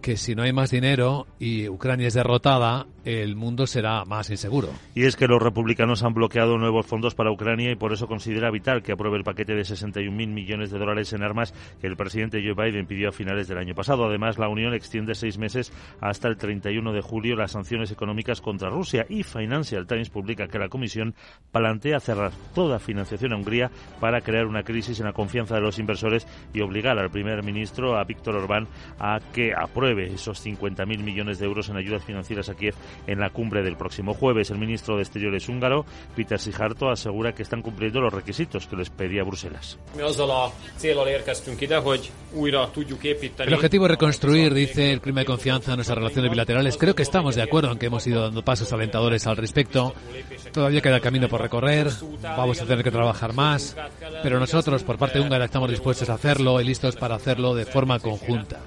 que 0.00 0.16
si 0.16 0.34
no 0.34 0.42
hay 0.42 0.52
más 0.52 0.70
dinero 0.70 1.26
y 1.38 1.68
Ucrania 1.68 2.08
es 2.08 2.14
derrotada, 2.14 2.86
el 3.04 3.36
mundo 3.36 3.66
será 3.66 4.04
más 4.04 4.30
inseguro. 4.30 4.68
Y 4.94 5.04
es 5.04 5.16
que 5.16 5.28
los 5.28 5.42
republicanos 5.42 6.02
han 6.02 6.14
bloqueado 6.14 6.58
nuevos 6.58 6.86
fondos 6.86 7.14
para 7.14 7.30
Ucrania 7.30 7.70
y 7.70 7.76
por 7.76 7.92
eso 7.92 8.06
considera 8.06 8.50
vital 8.50 8.82
que 8.82 8.92
apruebe 8.92 9.18
el 9.18 9.24
paquete 9.24 9.54
de 9.54 9.62
61.000 9.62 10.10
millones 10.10 10.70
de 10.70 10.78
dólares 10.78 11.12
en 11.12 11.22
armas 11.22 11.54
que 11.80 11.86
el 11.86 11.96
presidente 11.96 12.42
Joe 12.42 12.54
Biden 12.54 12.86
pidió 12.86 13.10
a 13.10 13.12
finales 13.12 13.48
del 13.48 13.58
año 13.58 13.74
pasado. 13.74 14.06
Además, 14.06 14.38
la 14.38 14.48
Unión 14.48 14.74
extiende 14.74 15.14
seis 15.14 15.38
meses 15.38 15.72
hasta 16.00 16.28
el 16.28 16.36
31 16.36 16.92
de 16.92 17.00
julio 17.00 17.36
las 17.36 17.52
sanciones 17.52 17.90
económicas 17.90 18.40
contra 18.40 18.70
Rusia 18.70 19.06
y 19.08 19.22
Financial 19.22 19.86
Times 19.86 20.10
publica 20.10 20.48
que 20.48 20.58
la 20.58 20.68
Comisión 20.68 21.14
plantea 21.52 22.00
cerrar 22.00 22.32
toda 22.54 22.78
financiación 22.78 23.32
a 23.32 23.36
Hungría 23.36 23.70
para 24.00 24.20
crear 24.20 24.46
una 24.46 24.62
crisis 24.62 25.00
en 25.00 25.06
la 25.06 25.12
confianza 25.12 25.54
de 25.56 25.60
los 25.60 25.78
inversores 25.78 26.26
y 26.52 26.60
obligar 26.60 26.98
al 26.98 27.10
primer 27.10 27.42
ministro, 27.42 27.96
a 27.96 28.04
Víctor 28.04 28.36
Orbán, 28.36 28.68
a 28.98 29.20
que 29.32 29.52
apruebe 29.54 30.12
esos 30.12 30.44
50.000 30.44 31.02
millones 31.02 31.38
de 31.38 31.46
euros 31.46 31.68
en 31.68 31.76
ayudas 31.76 32.04
financieras 32.04 32.48
a 32.48 32.54
Kiev 32.54 32.74
en 33.06 33.20
la 33.20 33.30
cumbre 33.30 33.62
del 33.62 33.76
próximo 33.76 34.14
jueves. 34.14 34.50
El 34.50 34.58
ministro 34.58 34.96
de 34.96 35.02
Exteriores 35.02 35.48
húngaro, 35.48 35.84
Peter 36.16 36.38
Sijarto, 36.38 36.90
asegura 36.90 37.32
que 37.32 37.42
están 37.42 37.62
cumpliendo 37.62 38.00
los 38.00 38.12
requisitos 38.12 38.66
que 38.66 38.76
les 38.76 38.90
pedía 38.90 39.22
Bruselas. 39.22 39.78
El 43.46 43.54
objetivo 43.54 43.84
es 43.84 43.90
reconstruir, 43.90 44.54
dice 44.54 44.92
el 44.92 45.00
clima 45.00 45.20
de 45.20 45.26
confianza 45.26 45.72
en 45.72 45.76
nuestras 45.76 45.98
relaciones 45.98 46.30
bilaterales. 46.30 46.76
Creo 46.76 46.94
que 46.94 47.02
estamos 47.02 47.34
de 47.34 47.42
acuerdo 47.42 47.72
en 47.72 47.78
que 47.78 47.86
hemos 47.86 48.06
ido 48.06 48.22
dando 48.22 48.42
pasos 48.42 48.72
alentadores 48.72 49.26
al 49.26 49.36
respecto. 49.36 49.94
Todavía 50.52 50.80
queda 50.80 51.00
camino 51.00 51.28
por 51.28 51.40
recorrer, 51.40 51.88
vamos 52.22 52.60
a 52.60 52.66
tener 52.66 52.84
que 52.84 52.90
trabajar 52.90 53.32
más, 53.32 53.76
pero 54.22 54.38
nosotros, 54.38 54.82
por 54.84 54.98
parte 54.98 55.20
húngara, 55.20 55.44
estamos 55.46 55.70
dispuestos 55.70 56.08
a 56.08 56.14
hacerlo 56.14 56.60
y 56.60 56.64
listos 56.64 56.96
para 56.96 57.16
hacerlo 57.16 57.54
de 57.54 57.66
forma 57.66 57.98
conjunta. 57.98 58.60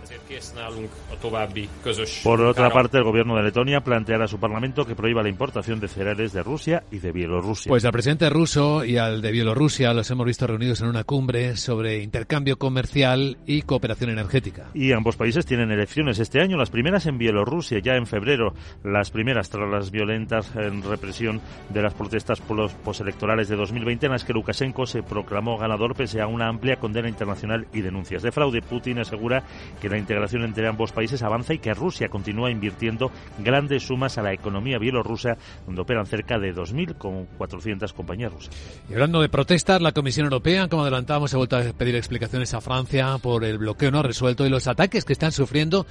Por 2.23 2.41
otra 2.41 2.69
parte, 2.69 2.97
el 2.97 3.03
gobierno 3.03 3.35
de 3.35 3.43
Letonia 3.43 3.81
planteará 4.17 4.25
a 4.25 4.27
su 4.27 4.39
parlamento 4.39 4.85
que 4.85 4.95
prohíba 4.95 5.21
la 5.21 5.29
importación 5.29 5.79
de 5.79 5.87
cereales 5.87 6.33
de 6.33 6.41
Rusia 6.41 6.83
y 6.91 6.99
de 6.99 7.11
Bielorrusia. 7.11 7.69
Pues 7.69 7.85
al 7.85 7.91
presidente 7.91 8.29
ruso 8.29 8.83
y 8.83 8.97
al 8.97 9.21
de 9.21 9.31
Bielorrusia 9.31 9.93
los 9.93 10.09
hemos 10.09 10.25
visto 10.25 10.47
reunidos 10.47 10.81
en 10.81 10.87
una 10.87 11.03
cumbre 11.03 11.55
sobre 11.55 12.01
intercambio 12.01 12.57
comercial 12.57 13.37
y 13.45 13.61
cooperación 13.61 14.09
energética. 14.09 14.69
Y 14.73 14.91
ambos 14.91 15.15
países 15.15 15.45
tienen 15.45 15.71
elecciones 15.71 16.19
este 16.19 16.41
año, 16.41 16.57
las 16.57 16.69
primeras 16.69 17.05
en 17.05 17.17
Bielorrusia 17.17 17.79
ya 17.79 17.95
en 17.95 18.07
febrero, 18.07 18.53
las 18.83 19.11
primeras 19.11 19.49
tras 19.49 19.69
las 19.69 19.91
violentas 19.91 20.51
en 20.55 20.81
represión 20.81 21.39
de 21.69 21.81
las 21.81 21.93
protestas 21.93 22.41
postelectorales 22.41 23.49
de 23.49 23.55
2020 23.55 24.07
en 24.07 24.11
las 24.13 24.23
que 24.23 24.33
Lukashenko 24.33 24.85
se 24.85 25.03
proclamó 25.03 25.57
ganador 25.57 25.95
pese 25.95 26.21
a 26.21 26.27
una 26.27 26.47
amplia 26.47 26.77
condena 26.77 27.09
internacional 27.09 27.67
y 27.73 27.81
denuncias 27.81 28.23
de 28.23 28.31
fraude. 28.31 28.61
Putin 28.61 28.99
asegura 28.99 29.43
que 29.79 29.89
la 29.89 29.97
integración 29.97 30.43
entre 30.43 30.67
ambos 30.67 30.91
países 30.91 31.21
avanza 31.21 31.53
y 31.53 31.59
que 31.59 31.73
Rusia 31.73 32.09
continúa 32.09 32.49
invirtiendo 32.49 33.11
grandes 33.39 33.83
sumas 33.83 34.06
a 34.17 34.21
la 34.21 34.33
economía 34.33 34.77
bielorrusa, 34.77 35.37
donde 35.65 35.81
operan 35.81 36.05
cerca 36.05 36.37
de 36.37 36.53
2.000 36.53 36.97
con 36.97 37.25
400 37.37 37.91
compañías 37.93 38.31
rusas. 38.31 38.55
Y 38.89 38.93
hablando 38.93 39.21
de 39.21 39.29
protestas, 39.29 39.81
la 39.81 39.91
Comisión 39.91 40.25
Europea, 40.25 40.67
como 40.67 40.83
adelantamos, 40.83 41.33
ha 41.33 41.37
vuelto 41.37 41.57
a 41.57 41.63
pedir 41.73 41.95
explicaciones 41.95 42.53
a 42.53 42.61
Francia 42.61 43.17
por 43.21 43.43
el 43.43 43.57
bloqueo 43.57 43.91
no 43.91 44.03
resuelto 44.03 44.45
y 44.45 44.49
los 44.49 44.67
ataques 44.67 45.03
que 45.03 45.13
están 45.13 45.31
sufriendo 45.31 45.85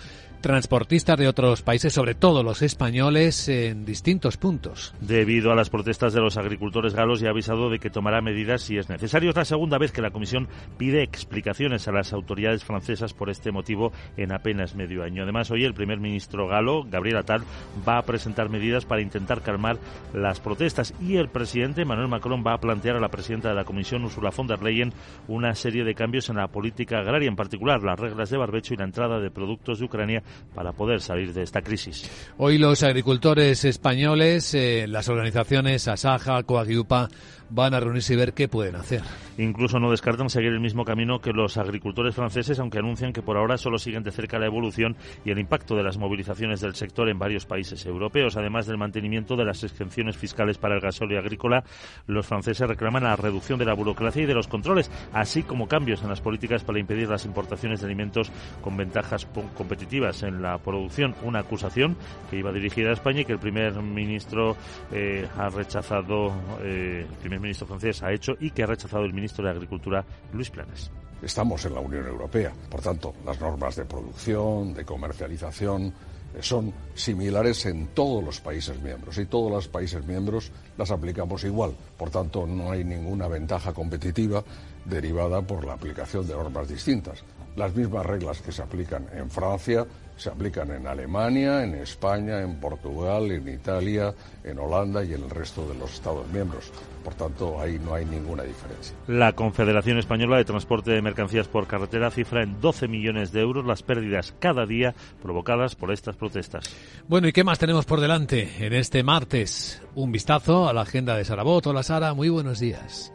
transportistas 0.46 1.18
de 1.18 1.26
otros 1.26 1.62
países, 1.62 1.92
sobre 1.92 2.14
todo 2.14 2.44
los 2.44 2.62
españoles, 2.62 3.48
en 3.48 3.84
distintos 3.84 4.36
puntos. 4.36 4.94
Debido 5.00 5.50
a 5.50 5.56
las 5.56 5.70
protestas 5.70 6.12
de 6.12 6.20
los 6.20 6.36
agricultores 6.36 6.94
galos, 6.94 7.18
ya 7.18 7.26
ha 7.26 7.30
avisado 7.32 7.68
de 7.68 7.80
que 7.80 7.90
tomará 7.90 8.20
medidas 8.20 8.62
si 8.62 8.78
es 8.78 8.88
necesario. 8.88 9.30
Es 9.30 9.36
la 9.36 9.44
segunda 9.44 9.76
vez 9.76 9.90
que 9.90 10.02
la 10.02 10.12
Comisión 10.12 10.46
pide 10.78 11.02
explicaciones 11.02 11.88
a 11.88 11.92
las 11.92 12.12
autoridades 12.12 12.62
francesas 12.62 13.12
por 13.12 13.28
este 13.28 13.50
motivo 13.50 13.90
en 14.16 14.30
apenas 14.30 14.76
medio 14.76 15.02
año. 15.02 15.24
Además, 15.24 15.50
hoy 15.50 15.64
el 15.64 15.74
primer 15.74 15.98
ministro 15.98 16.46
galo, 16.46 16.84
Gabriel 16.84 17.16
Attal, 17.16 17.42
va 17.86 17.98
a 17.98 18.02
presentar 18.02 18.48
medidas 18.48 18.84
para 18.84 19.02
intentar 19.02 19.42
calmar 19.42 19.78
las 20.14 20.38
protestas 20.38 20.94
y 21.00 21.16
el 21.16 21.28
presidente 21.28 21.84
Manuel 21.84 22.06
Macron 22.06 22.44
va 22.46 22.52
a 22.52 22.60
plantear 22.60 22.94
a 22.94 23.00
la 23.00 23.08
presidenta 23.08 23.48
de 23.48 23.56
la 23.56 23.64
Comisión, 23.64 24.04
Ursula 24.04 24.30
von 24.30 24.46
der 24.46 24.62
Leyen, 24.62 24.92
una 25.26 25.56
serie 25.56 25.82
de 25.82 25.96
cambios 25.96 26.28
en 26.28 26.36
la 26.36 26.46
política 26.46 27.00
agraria, 27.00 27.26
en 27.28 27.34
particular 27.34 27.82
las 27.82 27.98
reglas 27.98 28.30
de 28.30 28.38
barbecho 28.38 28.74
y 28.74 28.76
la 28.76 28.84
entrada 28.84 29.18
de 29.18 29.32
productos 29.32 29.80
de 29.80 29.86
Ucrania 29.86 30.22
para 30.54 30.72
poder 30.72 31.00
salir 31.00 31.32
de 31.34 31.42
esta 31.42 31.60
crisis. 31.60 32.10
Hoy 32.38 32.58
los 32.58 32.82
agricultores 32.82 33.64
españoles, 33.64 34.54
eh, 34.54 34.86
las 34.88 35.08
organizaciones 35.08 35.86
Asaja, 35.86 36.42
Coagiupa, 36.44 37.08
van 37.50 37.74
a 37.74 37.80
reunirse 37.80 38.14
y 38.14 38.16
ver 38.16 38.32
qué 38.32 38.48
pueden 38.48 38.76
hacer. 38.76 39.02
Incluso 39.38 39.78
no 39.78 39.90
descartan 39.90 40.30
seguir 40.30 40.52
el 40.52 40.60
mismo 40.60 40.84
camino 40.84 41.20
que 41.20 41.32
los 41.32 41.58
agricultores 41.58 42.14
franceses, 42.14 42.58
aunque 42.58 42.78
anuncian 42.78 43.12
que 43.12 43.22
por 43.22 43.36
ahora 43.36 43.58
solo 43.58 43.78
siguen 43.78 44.02
de 44.02 44.10
cerca 44.10 44.38
la 44.38 44.46
evolución 44.46 44.96
y 45.24 45.30
el 45.30 45.38
impacto 45.38 45.76
de 45.76 45.82
las 45.82 45.98
movilizaciones 45.98 46.60
del 46.60 46.74
sector 46.74 47.08
en 47.08 47.18
varios 47.18 47.46
países 47.46 47.84
europeos. 47.86 48.36
Además 48.36 48.66
del 48.66 48.78
mantenimiento 48.78 49.36
de 49.36 49.44
las 49.44 49.62
exenciones 49.62 50.16
fiscales 50.16 50.58
para 50.58 50.74
el 50.74 50.80
gasóleo 50.80 51.18
agrícola, 51.18 51.64
los 52.06 52.26
franceses 52.26 52.66
reclaman 52.66 53.04
la 53.04 53.14
reducción 53.14 53.58
de 53.58 53.66
la 53.66 53.74
burocracia 53.74 54.22
y 54.22 54.26
de 54.26 54.34
los 54.34 54.48
controles, 54.48 54.90
así 55.12 55.42
como 55.42 55.68
cambios 55.68 56.02
en 56.02 56.08
las 56.08 56.20
políticas 56.20 56.64
para 56.64 56.80
impedir 56.80 57.08
las 57.08 57.26
importaciones 57.26 57.80
de 57.80 57.86
alimentos 57.86 58.32
con 58.62 58.76
ventajas 58.76 59.26
competitivas 59.56 60.15
en 60.22 60.42
la 60.42 60.58
producción. 60.58 61.14
Una 61.22 61.40
acusación 61.40 61.96
que 62.30 62.38
iba 62.38 62.52
dirigida 62.52 62.90
a 62.90 62.92
España 62.92 63.20
y 63.20 63.24
que 63.24 63.32
el 63.32 63.38
primer 63.38 63.74
ministro 63.82 64.56
eh, 64.92 65.28
ha 65.36 65.48
rechazado. 65.48 66.32
Eh, 66.62 67.06
el 67.24 67.40
ministro 67.40 67.66
francés 67.66 68.02
ha 68.02 68.12
hecho 68.12 68.36
y 68.40 68.50
que 68.50 68.62
ha 68.62 68.66
rechazado 68.66 69.04
el 69.04 69.12
ministro 69.12 69.44
de 69.44 69.50
Agricultura, 69.50 70.04
Luis 70.32 70.50
Planes. 70.50 70.90
Estamos 71.22 71.64
en 71.64 71.74
la 71.74 71.80
Unión 71.80 72.06
Europea, 72.06 72.52
por 72.70 72.82
tanto, 72.82 73.14
las 73.24 73.40
normas 73.40 73.74
de 73.76 73.86
producción, 73.86 74.74
de 74.74 74.84
comercialización, 74.84 75.92
eh, 76.36 76.42
son 76.42 76.72
similares 76.94 77.64
en 77.66 77.88
todos 77.88 78.22
los 78.22 78.40
países 78.40 78.80
miembros 78.82 79.16
y 79.18 79.26
todos 79.26 79.50
los 79.50 79.68
países 79.68 80.04
miembros 80.04 80.52
las 80.76 80.90
aplicamos 80.90 81.44
igual. 81.44 81.74
Por 81.96 82.10
tanto, 82.10 82.46
no 82.46 82.70
hay 82.70 82.84
ninguna 82.84 83.28
ventaja 83.28 83.72
competitiva 83.72 84.44
derivada 84.84 85.42
por 85.42 85.64
la 85.64 85.74
aplicación 85.74 86.26
de 86.26 86.34
normas 86.34 86.68
distintas. 86.68 87.24
Las 87.56 87.74
mismas 87.74 88.04
reglas 88.04 88.42
que 88.42 88.52
se 88.52 88.62
aplican 88.62 89.06
en 89.14 89.30
Francia 89.30 89.86
se 90.16 90.30
aplican 90.30 90.70
en 90.70 90.86
Alemania, 90.86 91.62
en 91.62 91.74
España, 91.74 92.40
en 92.40 92.58
Portugal, 92.58 93.30
en 93.30 93.48
Italia, 93.48 94.14
en 94.44 94.58
Holanda 94.58 95.04
y 95.04 95.12
en 95.14 95.22
el 95.22 95.30
resto 95.30 95.66
de 95.68 95.74
los 95.78 95.92
Estados 95.92 96.26
miembros. 96.28 96.72
Por 97.04 97.14
tanto, 97.14 97.60
ahí 97.60 97.78
no 97.78 97.94
hay 97.94 98.04
ninguna 98.04 98.42
diferencia. 98.42 98.96
La 99.06 99.32
Confederación 99.32 99.98
Española 99.98 100.38
de 100.38 100.44
Transporte 100.44 100.90
de 100.90 101.02
Mercancías 101.02 101.48
por 101.48 101.66
Carretera 101.66 102.10
cifra 102.10 102.42
en 102.42 102.60
12 102.60 102.88
millones 102.88 103.30
de 103.32 103.40
euros 103.40 103.64
las 103.64 103.82
pérdidas 103.82 104.34
cada 104.40 104.66
día 104.66 104.94
provocadas 105.22 105.76
por 105.76 105.92
estas 105.92 106.16
protestas. 106.16 106.74
Bueno, 107.06 107.28
¿y 107.28 107.32
qué 107.32 107.44
más 107.44 107.58
tenemos 107.58 107.84
por 107.84 108.00
delante 108.00 108.66
en 108.66 108.72
este 108.72 109.02
martes? 109.02 109.82
Un 109.94 110.12
vistazo 110.12 110.68
a 110.68 110.72
la 110.72 110.82
agenda 110.82 111.16
de 111.16 111.24
Sarabot. 111.24 111.66
Hola 111.66 111.82
Sara, 111.82 112.14
muy 112.14 112.28
buenos 112.28 112.58
días. 112.58 113.12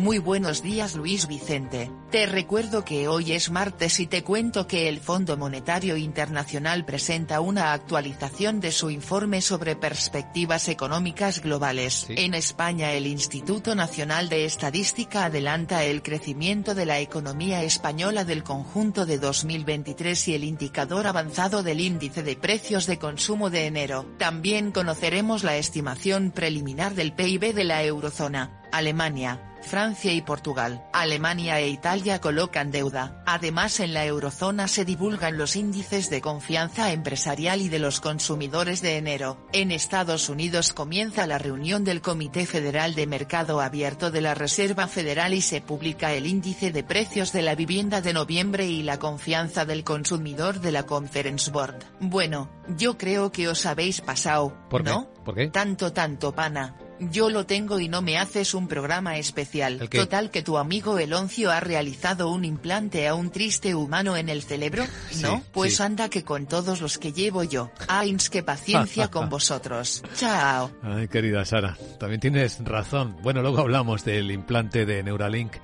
Muy 0.00 0.16
buenos 0.16 0.62
días 0.62 0.94
Luis 0.94 1.26
Vicente. 1.26 1.90
Te 2.10 2.24
recuerdo 2.24 2.86
que 2.86 3.06
hoy 3.06 3.32
es 3.32 3.50
martes 3.50 4.00
y 4.00 4.06
te 4.06 4.24
cuento 4.24 4.66
que 4.66 4.88
el 4.88 4.98
Fondo 4.98 5.36
Monetario 5.36 5.98
Internacional 5.98 6.86
presenta 6.86 7.42
una 7.42 7.74
actualización 7.74 8.60
de 8.60 8.72
su 8.72 8.88
informe 8.88 9.42
sobre 9.42 9.76
perspectivas 9.76 10.68
económicas 10.68 11.42
globales. 11.42 12.06
En 12.08 12.32
España 12.32 12.92
el 12.92 13.06
Instituto 13.06 13.74
Nacional 13.74 14.30
de 14.30 14.46
Estadística 14.46 15.26
adelanta 15.26 15.84
el 15.84 16.02
crecimiento 16.02 16.74
de 16.74 16.86
la 16.86 16.98
economía 16.98 17.62
española 17.62 18.24
del 18.24 18.42
conjunto 18.42 19.04
de 19.04 19.18
2023 19.18 20.28
y 20.28 20.34
el 20.34 20.44
indicador 20.44 21.08
avanzado 21.08 21.62
del 21.62 21.78
índice 21.78 22.22
de 22.22 22.36
precios 22.36 22.86
de 22.86 22.98
consumo 22.98 23.50
de 23.50 23.66
enero. 23.66 24.06
También 24.16 24.72
conoceremos 24.72 25.44
la 25.44 25.58
estimación 25.58 26.30
preliminar 26.30 26.94
del 26.94 27.12
PIB 27.12 27.52
de 27.52 27.64
la 27.64 27.84
eurozona. 27.84 28.56
Alemania, 28.72 29.49
Francia 29.62 30.12
y 30.12 30.22
Portugal, 30.22 30.84
Alemania 30.92 31.58
e 31.60 31.68
Italia 31.68 32.20
colocan 32.20 32.70
deuda. 32.70 33.22
Además 33.26 33.80
en 33.80 33.94
la 33.94 34.04
eurozona 34.04 34.68
se 34.68 34.84
divulgan 34.84 35.38
los 35.38 35.56
índices 35.56 36.10
de 36.10 36.20
confianza 36.20 36.92
empresarial 36.92 37.60
y 37.60 37.68
de 37.68 37.78
los 37.78 38.00
consumidores 38.00 38.82
de 38.82 38.96
enero. 38.96 39.38
En 39.52 39.72
Estados 39.72 40.28
Unidos 40.28 40.72
comienza 40.72 41.26
la 41.26 41.38
reunión 41.38 41.84
del 41.84 42.00
Comité 42.00 42.46
Federal 42.46 42.94
de 42.94 43.06
Mercado 43.06 43.60
Abierto 43.60 44.10
de 44.10 44.20
la 44.20 44.34
Reserva 44.34 44.86
Federal 44.86 45.34
y 45.34 45.40
se 45.40 45.60
publica 45.60 46.12
el 46.12 46.26
índice 46.26 46.70
de 46.72 46.82
precios 46.82 47.32
de 47.32 47.42
la 47.42 47.54
vivienda 47.54 48.00
de 48.00 48.12
noviembre 48.12 48.66
y 48.66 48.82
la 48.82 48.98
confianza 48.98 49.64
del 49.64 49.84
consumidor 49.84 50.60
de 50.60 50.72
la 50.72 50.84
Conference 50.84 51.50
Board. 51.50 51.76
Bueno, 52.00 52.50
yo 52.76 52.96
creo 52.98 53.32
que 53.32 53.48
os 53.48 53.66
habéis 53.66 54.00
pasado, 54.00 54.56
¿Por 54.68 54.84
¿no? 54.84 55.10
¿Por 55.24 55.34
qué? 55.34 55.48
Tanto, 55.48 55.92
tanto, 55.92 56.32
pana. 56.32 56.76
Yo 57.00 57.30
lo 57.30 57.46
tengo 57.46 57.80
y 57.80 57.88
no 57.88 58.02
me 58.02 58.18
haces 58.18 58.54
un 58.54 58.68
programa 58.68 59.16
especial. 59.16 59.88
Total 59.88 60.30
que 60.30 60.42
tu 60.42 60.58
amigo 60.58 60.98
Eloncio 60.98 61.50
ha 61.50 61.58
realizado 61.58 62.30
un 62.30 62.44
implante 62.44 63.08
a 63.08 63.14
un 63.14 63.30
triste 63.30 63.74
humano 63.74 64.16
en 64.16 64.28
el 64.28 64.42
cerebro, 64.42 64.84
¿no? 65.22 65.42
pues 65.52 65.76
sí. 65.76 65.82
anda 65.82 66.10
que 66.10 66.24
con 66.24 66.46
todos 66.46 66.80
los 66.80 66.98
que 66.98 67.12
llevo 67.12 67.42
yo. 67.42 67.70
Ains 67.88 68.28
que 68.28 68.42
paciencia 68.42 69.08
con 69.10 69.30
vosotros. 69.30 70.02
Chao. 70.14 70.70
Ay, 70.82 71.08
querida 71.08 71.44
Sara, 71.44 71.76
también 71.98 72.20
tienes 72.20 72.62
razón. 72.64 73.16
Bueno, 73.22 73.40
luego 73.40 73.60
hablamos 73.60 74.04
del 74.04 74.30
implante 74.30 74.84
de 74.84 75.02
Neuralink. 75.02 75.54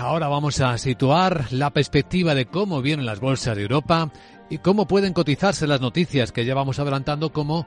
Ahora 0.00 0.28
vamos 0.28 0.60
a 0.60 0.78
situar 0.78 1.52
la 1.52 1.70
perspectiva 1.70 2.34
de 2.34 2.46
cómo 2.46 2.80
vienen 2.80 3.06
las 3.06 3.20
bolsas 3.20 3.56
de 3.56 3.62
Europa 3.62 4.10
y 4.48 4.58
cómo 4.58 4.86
pueden 4.86 5.12
cotizarse 5.12 5.66
las 5.66 5.80
noticias 5.80 6.32
que 6.32 6.44
ya 6.44 6.54
vamos 6.54 6.78
adelantando 6.78 7.32
como 7.32 7.66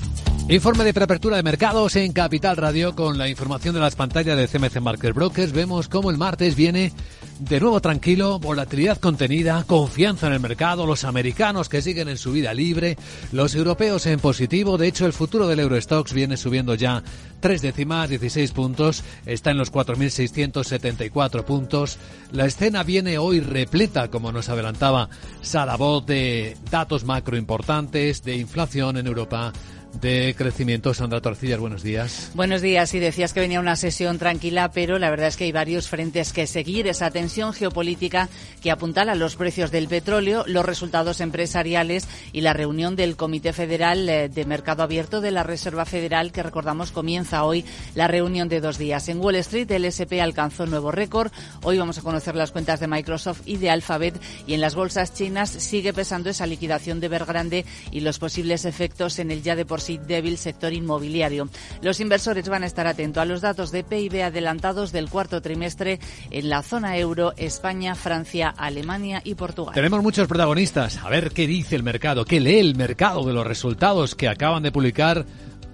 Informe 0.49 0.83
de 0.83 0.93
preapertura 0.93 1.37
de 1.37 1.43
mercados 1.43 1.95
en 1.95 2.11
Capital 2.11 2.57
Radio 2.57 2.93
con 2.93 3.17
la 3.17 3.29
información 3.29 3.73
de 3.73 3.79
las 3.79 3.95
pantallas 3.95 4.35
de 4.35 4.47
CMC 4.47 4.81
Market 4.81 5.13
Brokers. 5.13 5.53
Vemos 5.53 5.87
cómo 5.87 6.11
el 6.11 6.17
martes 6.17 6.55
viene 6.55 6.91
de 7.39 7.59
nuevo 7.59 7.79
tranquilo, 7.79 8.37
volatilidad 8.37 8.99
contenida, 8.99 9.63
confianza 9.65 10.27
en 10.27 10.33
el 10.33 10.39
mercado, 10.39 10.85
los 10.85 11.05
americanos 11.05 11.69
que 11.69 11.81
siguen 11.81 12.09
en 12.09 12.17
su 12.17 12.33
vida 12.33 12.53
libre, 12.53 12.97
los 13.31 13.55
europeos 13.55 14.05
en 14.05 14.19
positivo. 14.19 14.77
De 14.77 14.87
hecho, 14.87 15.05
el 15.05 15.13
futuro 15.13 15.47
del 15.47 15.61
Eurostox 15.61 16.13
viene 16.13 16.37
subiendo 16.37 16.75
ya 16.75 17.01
tres 17.39 17.61
décimas, 17.61 18.09
16 18.09 18.51
puntos, 18.51 19.03
está 19.25 19.51
en 19.51 19.57
los 19.57 19.71
4.674 19.71 21.45
puntos. 21.45 21.97
La 22.31 22.45
escena 22.45 22.83
viene 22.83 23.17
hoy 23.17 23.39
repleta, 23.39 24.09
como 24.09 24.31
nos 24.31 24.49
adelantaba 24.49 25.09
Sarabot, 25.41 26.05
de 26.05 26.57
datos 26.69 27.05
macro 27.05 27.37
importantes, 27.37 28.21
de 28.23 28.35
inflación 28.35 28.97
en 28.97 29.07
Europa 29.07 29.53
de 29.99 30.35
crecimiento. 30.37 30.93
Sandra 30.93 31.21
Torcillas, 31.21 31.59
buenos 31.59 31.83
días. 31.83 32.31
Buenos 32.33 32.61
días. 32.61 32.93
Y 32.93 32.99
decías 32.99 33.33
que 33.33 33.39
venía 33.39 33.59
una 33.59 33.75
sesión 33.75 34.17
tranquila, 34.17 34.71
pero 34.71 34.99
la 34.99 35.09
verdad 35.09 35.27
es 35.27 35.37
que 35.37 35.45
hay 35.45 35.51
varios 35.51 35.87
frentes 35.87 36.33
que 36.33 36.47
seguir. 36.47 36.87
Esa 36.87 37.11
tensión 37.11 37.53
geopolítica 37.53 38.29
que 38.61 38.71
apuntala 38.71 39.15
los 39.15 39.35
precios 39.35 39.71
del 39.71 39.87
petróleo, 39.87 40.43
los 40.47 40.65
resultados 40.65 41.21
empresariales 41.21 42.07
y 42.31 42.41
la 42.41 42.53
reunión 42.53 42.95
del 42.95 43.15
Comité 43.15 43.53
Federal 43.53 44.07
eh, 44.07 44.29
de 44.29 44.45
Mercado 44.45 44.83
Abierto 44.83 45.21
de 45.21 45.31
la 45.31 45.43
Reserva 45.43 45.85
Federal, 45.85 46.31
que 46.31 46.43
recordamos 46.43 46.91
comienza 46.91 47.43
hoy 47.43 47.65
la 47.95 48.07
reunión 48.07 48.49
de 48.49 48.61
dos 48.61 48.77
días. 48.77 49.09
En 49.09 49.19
Wall 49.19 49.35
Street 49.35 49.69
el 49.71 49.85
SP 49.85 50.21
alcanzó 50.21 50.65
nuevo 50.65 50.91
récord. 50.91 51.31
Hoy 51.63 51.77
vamos 51.77 51.97
a 51.97 52.01
conocer 52.01 52.35
las 52.35 52.51
cuentas 52.51 52.79
de 52.79 52.87
Microsoft 52.87 53.41
y 53.45 53.57
de 53.57 53.69
Alphabet. 53.69 54.19
Y 54.47 54.53
en 54.53 54.61
las 54.61 54.75
bolsas 54.75 55.13
chinas 55.13 55.49
sigue 55.49 55.93
pesando 55.93 56.29
esa 56.29 56.45
liquidación 56.45 56.99
de 56.99 57.07
Bergrande 57.07 57.65
y 57.91 58.01
los 58.01 58.19
posibles 58.19 58.65
efectos 58.65 59.19
en 59.19 59.31
el 59.31 59.43
ya 59.43 59.55
de 59.55 59.65
por 59.65 59.80
y 59.89 59.97
débil 59.97 60.37
sector 60.37 60.73
inmobiliario. 60.73 61.49
Los 61.81 61.99
inversores 61.99 62.47
van 62.49 62.63
a 62.63 62.67
estar 62.67 62.87
atentos 62.87 63.21
a 63.21 63.25
los 63.25 63.41
datos 63.41 63.71
de 63.71 63.83
PIB 63.83 64.23
adelantados 64.23 64.91
del 64.91 65.09
cuarto 65.09 65.41
trimestre 65.41 65.99
en 66.29 66.49
la 66.49 66.61
zona 66.61 66.97
euro, 66.97 67.33
España, 67.37 67.95
Francia, 67.95 68.49
Alemania 68.49 69.21
y 69.23 69.35
Portugal. 69.35 69.73
Tenemos 69.73 70.01
muchos 70.03 70.27
protagonistas. 70.27 70.97
A 70.97 71.09
ver 71.09 71.31
qué 71.31 71.47
dice 71.47 71.75
el 71.75 71.83
mercado, 71.83 72.25
qué 72.25 72.39
lee 72.39 72.59
el 72.59 72.75
mercado 72.75 73.25
de 73.25 73.33
los 73.33 73.45
resultados 73.45 74.15
que 74.15 74.27
acaban 74.27 74.63
de 74.63 74.71
publicar 74.71 75.25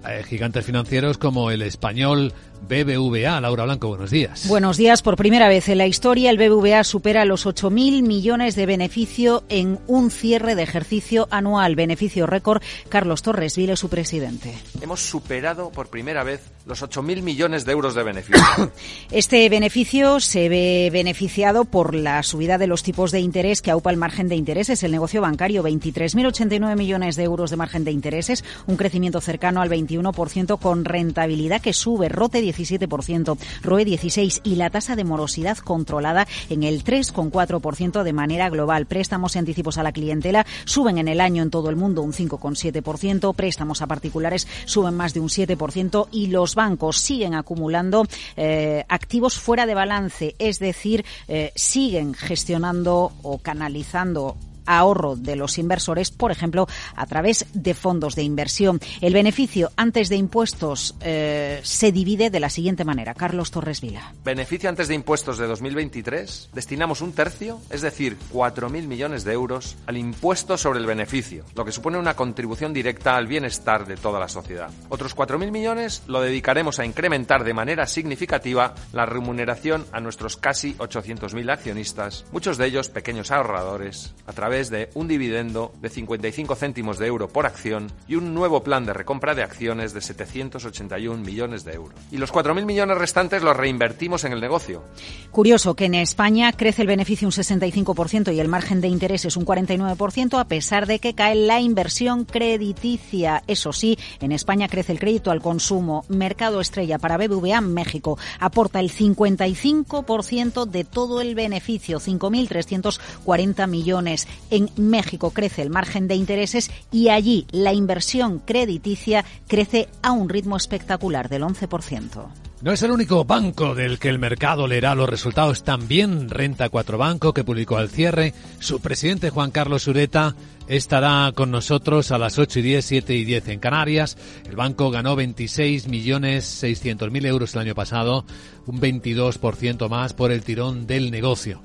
eh, 0.08 0.22
gigantes 0.24 0.64
financieros 0.64 1.18
como 1.18 1.50
el 1.50 1.62
español 1.62 2.32
BBVA. 2.60 3.40
Laura 3.40 3.64
Blanco, 3.64 3.88
buenos 3.88 4.10
días. 4.10 4.46
Buenos 4.48 4.76
días. 4.76 5.02
Por 5.02 5.16
primera 5.16 5.48
vez 5.48 5.68
en 5.68 5.78
la 5.78 5.86
historia, 5.86 6.30
el 6.30 6.38
BBVA 6.38 6.84
supera 6.84 7.24
los 7.24 7.46
8.000 7.46 8.02
millones 8.02 8.56
de 8.56 8.66
beneficio 8.66 9.44
en 9.48 9.78
un 9.86 10.10
cierre 10.10 10.54
de 10.54 10.62
ejercicio 10.62 11.28
anual. 11.30 11.76
Beneficio 11.76 12.26
récord. 12.26 12.62
Carlos 12.88 13.22
Torres 13.22 13.56
Vile, 13.56 13.76
su 13.76 13.88
presidente. 13.88 14.54
Hemos 14.80 15.00
superado 15.00 15.70
por 15.70 15.88
primera 15.88 16.24
vez 16.24 16.42
los 16.66 16.82
8.000 16.82 17.22
millones 17.22 17.64
de 17.64 17.72
euros 17.72 17.94
de 17.94 18.02
beneficio. 18.02 18.42
este 19.10 19.48
beneficio 19.48 20.20
se 20.20 20.48
ve 20.48 20.90
beneficiado 20.92 21.64
por 21.64 21.94
la 21.94 22.22
subida 22.22 22.58
de 22.58 22.66
los 22.66 22.82
tipos 22.82 23.10
de 23.10 23.20
interés 23.20 23.62
que 23.62 23.70
aupa 23.70 23.90
el 23.90 23.96
margen 23.96 24.28
de 24.28 24.36
intereses. 24.36 24.82
El 24.82 24.92
negocio 24.92 25.22
bancario, 25.22 25.62
23.089 25.62 26.76
millones 26.76 27.16
de 27.16 27.24
euros 27.24 27.50
de 27.50 27.56
margen 27.56 27.84
de 27.84 27.92
intereses, 27.92 28.44
un 28.66 28.76
crecimiento 28.76 29.20
cercano 29.20 29.62
al 29.62 29.70
21% 29.70 30.58
con 30.58 30.84
rentabilidad 30.84 31.62
que 31.62 31.72
sube, 31.72 32.08
rote 32.08 32.42
17%, 32.48 33.38
ROE 33.62 33.84
16% 33.84 34.40
y 34.44 34.56
la 34.56 34.70
tasa 34.70 34.96
de 34.96 35.04
morosidad 35.04 35.58
controlada 35.58 36.26
en 36.50 36.62
el 36.62 36.84
3,4% 36.84 38.02
de 38.02 38.12
manera 38.12 38.50
global. 38.50 38.86
Préstamos 38.86 39.36
y 39.36 39.38
anticipos 39.38 39.78
a 39.78 39.82
la 39.82 39.92
clientela 39.92 40.46
suben 40.64 40.98
en 40.98 41.08
el 41.08 41.20
año 41.20 41.42
en 41.42 41.50
todo 41.50 41.70
el 41.70 41.76
mundo 41.76 42.02
un 42.02 42.12
5,7%, 42.12 43.34
préstamos 43.34 43.82
a 43.82 43.86
particulares 43.86 44.46
suben 44.64 44.94
más 44.94 45.14
de 45.14 45.20
un 45.20 45.28
7% 45.28 46.08
y 46.10 46.28
los 46.28 46.54
bancos 46.54 46.98
siguen 46.98 47.34
acumulando 47.34 48.06
eh, 48.36 48.84
activos 48.88 49.38
fuera 49.38 49.66
de 49.66 49.74
balance, 49.74 50.34
es 50.38 50.58
decir, 50.58 51.04
eh, 51.26 51.52
siguen 51.54 52.14
gestionando 52.14 53.12
o 53.22 53.38
canalizando 53.38 54.36
ahorro 54.68 55.16
de 55.16 55.36
los 55.36 55.58
inversores, 55.58 56.10
por 56.10 56.30
ejemplo, 56.30 56.66
a 56.94 57.06
través 57.06 57.46
de 57.54 57.74
fondos 57.74 58.14
de 58.14 58.22
inversión. 58.22 58.80
El 59.00 59.14
beneficio 59.14 59.70
antes 59.76 60.08
de 60.08 60.16
impuestos 60.16 60.94
eh, 61.00 61.60
se 61.62 61.92
divide 61.92 62.30
de 62.30 62.40
la 62.40 62.50
siguiente 62.50 62.84
manera. 62.84 63.14
Carlos 63.14 63.50
Torres 63.50 63.80
Vila. 63.80 64.12
Beneficio 64.24 64.68
antes 64.68 64.88
de 64.88 64.94
impuestos 64.94 65.38
de 65.38 65.46
2023. 65.46 66.50
Destinamos 66.52 67.00
un 67.00 67.12
tercio, 67.12 67.60
es 67.70 67.80
decir, 67.80 68.16
4.000 68.32 68.86
millones 68.86 69.24
de 69.24 69.32
euros, 69.32 69.76
al 69.86 69.96
impuesto 69.96 70.56
sobre 70.58 70.80
el 70.80 70.86
beneficio, 70.86 71.44
lo 71.54 71.64
que 71.64 71.72
supone 71.72 71.98
una 71.98 72.14
contribución 72.14 72.72
directa 72.72 73.16
al 73.16 73.26
bienestar 73.26 73.86
de 73.86 73.96
toda 73.96 74.20
la 74.20 74.28
sociedad. 74.28 74.70
Otros 74.88 75.16
4.000 75.16 75.50
millones 75.50 76.02
lo 76.06 76.20
dedicaremos 76.20 76.78
a 76.78 76.84
incrementar 76.84 77.44
de 77.44 77.54
manera 77.54 77.86
significativa 77.86 78.74
la 78.92 79.06
remuneración 79.06 79.86
a 79.92 80.00
nuestros 80.00 80.36
casi 80.36 80.74
800.000 80.74 81.52
accionistas, 81.52 82.24
muchos 82.32 82.58
de 82.58 82.66
ellos 82.66 82.88
pequeños 82.88 83.30
ahorradores, 83.30 84.14
a 84.26 84.32
través 84.32 84.57
de 84.58 84.90
un 84.94 85.06
dividendo 85.06 85.72
de 85.80 85.88
55 85.88 86.56
céntimos 86.56 86.98
de 86.98 87.06
euro 87.06 87.28
por 87.28 87.46
acción 87.46 87.86
y 88.08 88.16
un 88.16 88.34
nuevo 88.34 88.64
plan 88.64 88.84
de 88.84 88.92
recompra 88.92 89.36
de 89.36 89.44
acciones 89.44 89.94
de 89.94 90.00
781 90.00 91.24
millones 91.24 91.64
de 91.64 91.74
euros. 91.74 91.94
Y 92.10 92.16
los 92.16 92.32
4.000 92.32 92.64
millones 92.66 92.98
restantes 92.98 93.44
los 93.44 93.56
reinvertimos 93.56 94.24
en 94.24 94.32
el 94.32 94.40
negocio. 94.40 94.82
Curioso 95.30 95.76
que 95.76 95.84
en 95.84 95.94
España 95.94 96.52
crece 96.52 96.82
el 96.82 96.88
beneficio 96.88 97.28
un 97.28 97.32
65% 97.32 98.34
y 98.34 98.40
el 98.40 98.48
margen 98.48 98.80
de 98.80 98.88
interés 98.88 99.24
es 99.24 99.36
un 99.36 99.46
49%, 99.46 100.40
a 100.40 100.48
pesar 100.48 100.86
de 100.86 100.98
que 100.98 101.14
cae 101.14 101.36
la 101.36 101.60
inversión 101.60 102.24
crediticia. 102.24 103.44
Eso 103.46 103.72
sí, 103.72 103.96
en 104.20 104.32
España 104.32 104.68
crece 104.68 104.92
el 104.92 104.98
crédito 104.98 105.30
al 105.30 105.40
consumo. 105.40 106.04
Mercado 106.08 106.60
estrella 106.60 106.98
para 106.98 107.16
BBVA 107.16 107.60
México 107.60 108.18
aporta 108.40 108.80
el 108.80 108.90
55% 108.90 110.66
de 110.66 110.84
todo 110.84 111.20
el 111.20 111.34
beneficio, 111.34 112.00
5.340 112.00 113.68
millones. 113.68 114.26
En 114.50 114.70
México 114.76 115.30
crece 115.30 115.62
el 115.62 115.70
margen 115.70 116.08
de 116.08 116.14
intereses 116.14 116.70
y 116.90 117.08
allí 117.08 117.46
la 117.50 117.72
inversión 117.72 118.38
crediticia 118.38 119.24
crece 119.46 119.88
a 120.02 120.12
un 120.12 120.28
ritmo 120.28 120.56
espectacular 120.56 121.28
del 121.28 121.42
11%. 121.42 122.28
No 122.60 122.72
es 122.72 122.82
el 122.82 122.90
único 122.90 123.24
banco 123.24 123.76
del 123.76 124.00
que 124.00 124.08
el 124.08 124.18
mercado 124.18 124.66
leerá 124.66 124.96
los 124.96 125.08
resultados. 125.08 125.62
También 125.62 126.28
Renta 126.28 126.68
4 126.68 126.98
Banco, 126.98 127.32
que 127.32 127.44
publicó 127.44 127.76
al 127.76 127.88
cierre. 127.88 128.34
Su 128.58 128.80
presidente 128.80 129.30
Juan 129.30 129.52
Carlos 129.52 129.86
Ureta 129.86 130.34
estará 130.66 131.30
con 131.36 131.52
nosotros 131.52 132.10
a 132.10 132.18
las 132.18 132.36
8 132.36 132.58
y 132.58 132.62
10, 132.62 132.84
7 132.84 133.14
y 133.14 133.24
10 133.24 133.48
en 133.48 133.60
Canarias. 133.60 134.18
El 134.44 134.56
banco 134.56 134.90
ganó 134.90 135.14
26 135.14 135.86
millones 135.86 136.46
600 136.46 137.12
mil 137.12 137.26
euros 137.26 137.54
el 137.54 137.60
año 137.60 137.76
pasado, 137.76 138.24
un 138.66 138.80
22% 138.80 139.88
más 139.88 140.12
por 140.12 140.32
el 140.32 140.42
tirón 140.42 140.88
del 140.88 141.12
negocio. 141.12 141.62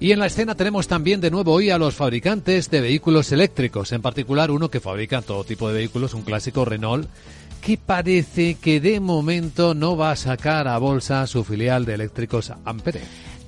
Y 0.00 0.12
en 0.12 0.20
la 0.20 0.26
escena 0.26 0.54
tenemos 0.54 0.86
también 0.86 1.20
de 1.20 1.30
nuevo 1.30 1.52
hoy 1.52 1.70
a 1.70 1.78
los 1.78 1.96
fabricantes 1.96 2.70
de 2.70 2.80
vehículos 2.80 3.32
eléctricos, 3.32 3.90
en 3.90 4.00
particular 4.00 4.52
uno 4.52 4.70
que 4.70 4.78
fabrica 4.78 5.22
todo 5.22 5.42
tipo 5.42 5.68
de 5.68 5.74
vehículos, 5.74 6.14
un 6.14 6.22
clásico 6.22 6.64
Renault, 6.64 7.08
que 7.60 7.78
parece 7.78 8.54
que 8.54 8.80
de 8.80 9.00
momento 9.00 9.74
no 9.74 9.96
va 9.96 10.12
a 10.12 10.16
sacar 10.16 10.68
a 10.68 10.78
bolsa 10.78 11.26
su 11.26 11.42
filial 11.42 11.84
de 11.84 11.94
eléctricos 11.94 12.52
Ampere. 12.64 13.00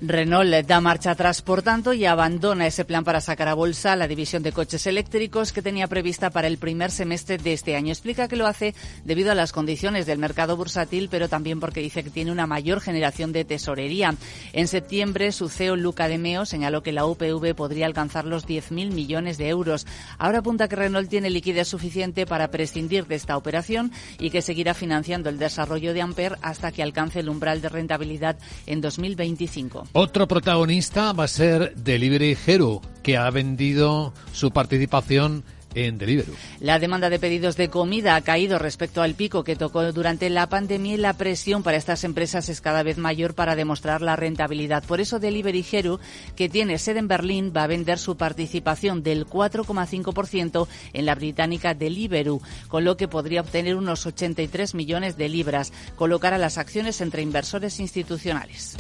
Renault 0.03 0.66
da 0.66 0.80
marcha 0.80 1.11
atrás, 1.11 1.42
por 1.42 1.61
tanto, 1.61 1.92
y 1.92 2.07
abandona 2.07 2.66
ese 2.66 2.86
plan 2.86 3.05
para 3.05 3.20
sacar 3.20 3.48
a 3.48 3.55
bolsa 3.55 3.96
la 3.96 4.09
división 4.09 4.42
de 4.42 4.51
coches 4.51 4.86
eléctricos 4.86 5.53
que 5.53 5.61
tenía 5.61 5.88
prevista 5.88 6.30
para 6.30 6.46
el 6.46 6.57
primer 6.57 6.90
semestre 6.90 7.36
de 7.36 7.53
este 7.53 7.76
año. 7.76 7.92
Explica 7.92 8.26
que 8.26 8.36
lo 8.36 8.46
hace 8.46 8.74
debido 9.05 9.30
a 9.30 9.34
las 9.34 9.53
condiciones 9.53 10.07
del 10.07 10.18
mercado 10.18 10.57
bursátil, 10.57 11.09
pero 11.11 11.28
también 11.28 11.61
porque 11.61 11.82
dice 11.82 12.03
que 12.03 12.09
tiene 12.09 12.32
una 12.32 12.46
mayor 12.46 12.80
generación 12.80 13.32
de 13.32 13.44
tesorería. 13.44 14.14
En 14.55 14.68
septiembre, 14.68 15.32
su 15.32 15.51
CEO 15.51 15.76
Luca 15.76 16.09
de 16.09 16.16
Meo 16.16 16.46
señaló 16.46 16.82
que 16.82 16.92
la 16.92 17.05
UPV 17.05 17.55
podría 17.55 17.84
alcanzar 17.84 18.24
los 18.24 18.46
10.000 18.46 18.92
millones 18.92 19.36
de 19.36 19.51
euros. 19.51 19.86
Ahora 20.16 20.38
apunta 20.38 20.66
que 20.66 20.76
Renault 20.76 21.11
tiene 21.11 21.28
liquidez 21.28 21.68
suficiente 21.68 22.24
para 22.24 22.51
prescindir 22.51 23.07
de 23.07 23.16
esta 23.16 23.36
operación 23.36 23.92
y 24.18 24.30
que 24.30 24.40
seguirá 24.40 24.72
financiando 24.72 25.28
el 25.28 25.38
desarrollo 25.38 25.92
de 25.92 26.01
Ampere 26.01 26.36
hasta 26.40 26.72
que 26.72 26.82
alcance 26.82 27.20
el 27.20 27.28
umbral 27.28 27.61
de 27.61 27.68
rentabilidad 27.68 28.38
en 28.64 28.80
2025. 28.80 29.89
Otro 29.93 30.28
protagonista 30.28 31.12
va 31.12 31.24
a 31.24 31.28
ser 31.28 31.74
Delivery 31.74 32.38
Hero, 32.47 32.80
que 33.03 33.16
ha 33.16 33.28
vendido 33.30 34.14
su 34.32 34.53
participación 34.53 35.43
en 35.74 35.99
Deliveroo. 35.99 36.36
La 36.61 36.78
demanda 36.78 37.11
de 37.11 37.18
pedidos 37.18 37.57
de 37.57 37.70
comida 37.70 38.14
ha 38.14 38.20
caído 38.20 38.61
respecto 38.61 39.03
al 39.03 39.14
pico 39.14 39.43
que 39.43 39.57
tocó 39.57 39.93
durante 39.93 40.30
la 40.30 40.49
pandemia 40.49 40.95
y 40.95 40.97
la 40.97 41.14
presión 41.14 41.64
para 41.64 41.76
estas 41.76 42.05
empresas 42.05 42.49
es 42.49 42.61
cada 42.61 42.84
vez 42.84 42.99
mayor 42.99 43.34
para 43.34 43.57
demostrar 43.57 44.01
la 44.01 44.14
rentabilidad. 44.14 44.84
Por 44.84 45.01
eso 45.01 45.18
Delivery 45.18 45.66
Hero, 45.72 45.99
que 46.36 46.49
tiene 46.49 46.78
sede 46.78 47.01
en 47.01 47.09
Berlín, 47.09 47.53
va 47.57 47.64
a 47.64 47.68
vender 47.68 47.99
su 47.99 48.16
participación 48.16 49.03
del 49.03 49.26
4,5% 49.26 50.68
en 50.93 51.05
la 51.05 51.16
británica 51.16 51.74
Deliveroo, 51.74 52.41
con 52.68 52.84
lo 52.84 52.97
que 52.97 53.09
podría 53.09 53.41
obtener 53.41 53.74
unos 53.74 54.07
83 54.07 54.76
millones 54.76 55.16
de 55.16 55.28
libras, 55.28 55.72
colocar 55.97 56.32
a 56.32 56.38
las 56.38 56.59
acciones 56.59 57.01
entre 57.01 57.22
inversores 57.22 57.80
institucionales. 57.80 58.76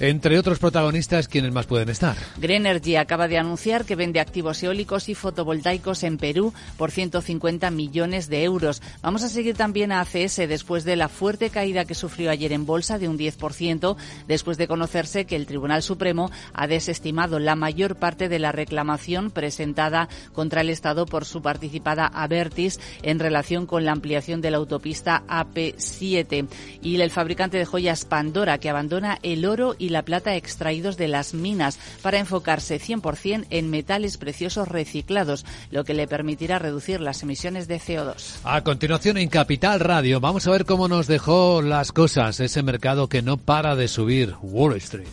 Entre 0.00 0.38
otros 0.38 0.58
protagonistas, 0.58 1.28
¿quiénes 1.28 1.52
más 1.52 1.66
pueden 1.66 1.88
estar? 1.88 2.16
Greenergy 2.38 2.96
acaba 2.96 3.28
de 3.28 3.38
anunciar 3.38 3.84
que 3.84 3.96
vende 3.96 4.20
activos 4.20 4.62
eólicos 4.62 5.08
y 5.08 5.14
fotovoltaicos 5.14 6.02
en 6.02 6.18
Perú 6.18 6.52
por 6.76 6.90
150 6.90 7.70
millones 7.70 8.28
de 8.28 8.44
euros. 8.44 8.82
Vamos 9.02 9.22
a 9.22 9.28
seguir 9.28 9.56
también 9.56 9.92
a 9.92 10.00
ACS 10.00 10.36
después 10.48 10.84
de 10.84 10.96
la 10.96 11.08
fuerte 11.08 11.50
caída 11.50 11.84
que 11.84 11.94
sufrió 11.94 12.30
ayer 12.30 12.52
en 12.52 12.66
bolsa 12.66 12.98
de 12.98 13.08
un 13.08 13.18
10%, 13.18 13.96
después 14.26 14.58
de 14.58 14.68
conocerse 14.68 15.24
que 15.24 15.36
el 15.36 15.46
Tribunal 15.46 15.82
Supremo 15.82 16.30
ha 16.52 16.66
desestimado 16.66 17.38
la 17.38 17.54
mayor 17.54 17.96
parte 17.96 18.28
de 18.28 18.38
la 18.38 18.52
reclamación 18.52 19.30
presentada 19.30 20.08
contra 20.32 20.62
el 20.62 20.70
Estado 20.70 21.06
por 21.06 21.24
su 21.24 21.42
participada 21.42 22.06
Avertis 22.06 22.80
en 23.02 23.18
relación 23.18 23.66
con 23.66 23.84
la 23.84 23.92
ampliación 23.92 24.40
de 24.40 24.50
la 24.50 24.56
autopista 24.56 25.22
AP7. 25.28 26.48
Y 26.82 27.00
el 27.00 27.10
fabricante 27.10 27.58
de 27.58 27.64
joyas 27.64 28.04
Pandora, 28.04 28.58
que 28.58 28.70
abandona 28.70 29.18
el 29.22 29.44
oro 29.44 29.74
y 29.78 29.88
la 29.92 30.02
plata 30.04 30.34
extraídos 30.34 30.96
de 30.96 31.08
las 31.08 31.34
minas 31.34 31.78
para 32.02 32.18
enfocarse 32.18 32.80
100% 32.80 33.46
en 33.50 33.70
metales 33.70 34.16
preciosos 34.16 34.68
reciclados, 34.68 35.44
lo 35.70 35.84
que 35.84 35.94
le 35.94 36.06
permitirá 36.06 36.58
reducir 36.58 37.00
las 37.00 37.22
emisiones 37.22 37.68
de 37.68 37.80
CO2. 37.80 38.38
A 38.44 38.62
continuación 38.64 39.18
en 39.18 39.28
Capital 39.28 39.80
Radio 39.80 40.20
vamos 40.20 40.46
a 40.46 40.50
ver 40.50 40.64
cómo 40.64 40.88
nos 40.88 41.06
dejó 41.06 41.62
las 41.62 41.92
cosas 41.92 42.40
ese 42.40 42.62
mercado 42.62 43.08
que 43.08 43.22
no 43.22 43.36
para 43.36 43.76
de 43.76 43.88
subir, 43.88 44.34
Wall 44.42 44.76
Street. 44.76 45.06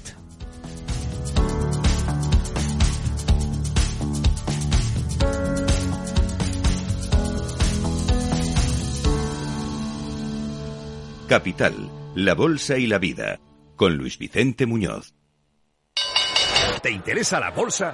Capital, 11.27 11.75
la 12.15 12.33
Bolsa 12.33 12.79
y 12.79 12.87
la 12.87 12.97
Vida 12.97 13.39
con 13.79 13.95
Luis 13.95 14.17
Vicente 14.17 14.65
Muñoz. 14.65 15.13
¿Te 16.83 16.91
interesa 16.91 17.39
la 17.39 17.51
bolsa? 17.51 17.93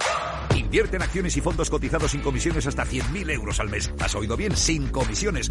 Invierte 0.55 0.95
en 0.95 1.03
acciones 1.03 1.37
y 1.37 1.41
fondos 1.41 1.69
cotizados 1.69 2.09
sin 2.09 2.21
comisiones 2.21 2.65
hasta 2.65 2.83
100.000 2.83 3.29
euros 3.29 3.59
al 3.59 3.69
mes. 3.69 3.93
¿Has 3.99 4.15
oído 4.15 4.35
bien? 4.35 4.57
Sin 4.57 4.87
comisiones. 4.87 5.47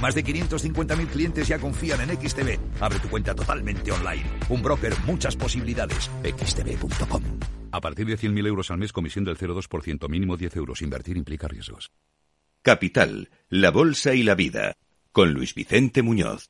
Más 0.00 0.14
de 0.14 0.24
550.000 0.24 1.06
clientes 1.08 1.48
ya 1.48 1.58
confían 1.58 2.00
en 2.00 2.16
XTB. 2.16 2.58
Abre 2.80 3.00
tu 3.00 3.10
cuenta 3.10 3.34
totalmente 3.34 3.92
online. 3.92 4.24
Un 4.48 4.62
broker, 4.62 4.94
muchas 5.04 5.36
posibilidades. 5.36 6.10
xtb.com. 6.22 7.22
A 7.70 7.80
partir 7.82 8.06
de 8.06 8.16
100.000 8.16 8.46
euros 8.46 8.70
al 8.70 8.78
mes, 8.78 8.94
comisión 8.94 9.26
del 9.26 9.36
0,2%, 9.36 10.08
mínimo 10.08 10.38
10 10.38 10.56
euros. 10.56 10.80
Invertir 10.80 11.18
implica 11.18 11.48
riesgos. 11.48 11.90
Capital, 12.62 13.28
la 13.50 13.70
bolsa 13.70 14.14
y 14.14 14.22
la 14.22 14.34
vida. 14.34 14.72
Con 15.12 15.34
Luis 15.34 15.54
Vicente 15.54 16.00
Muñoz. 16.00 16.48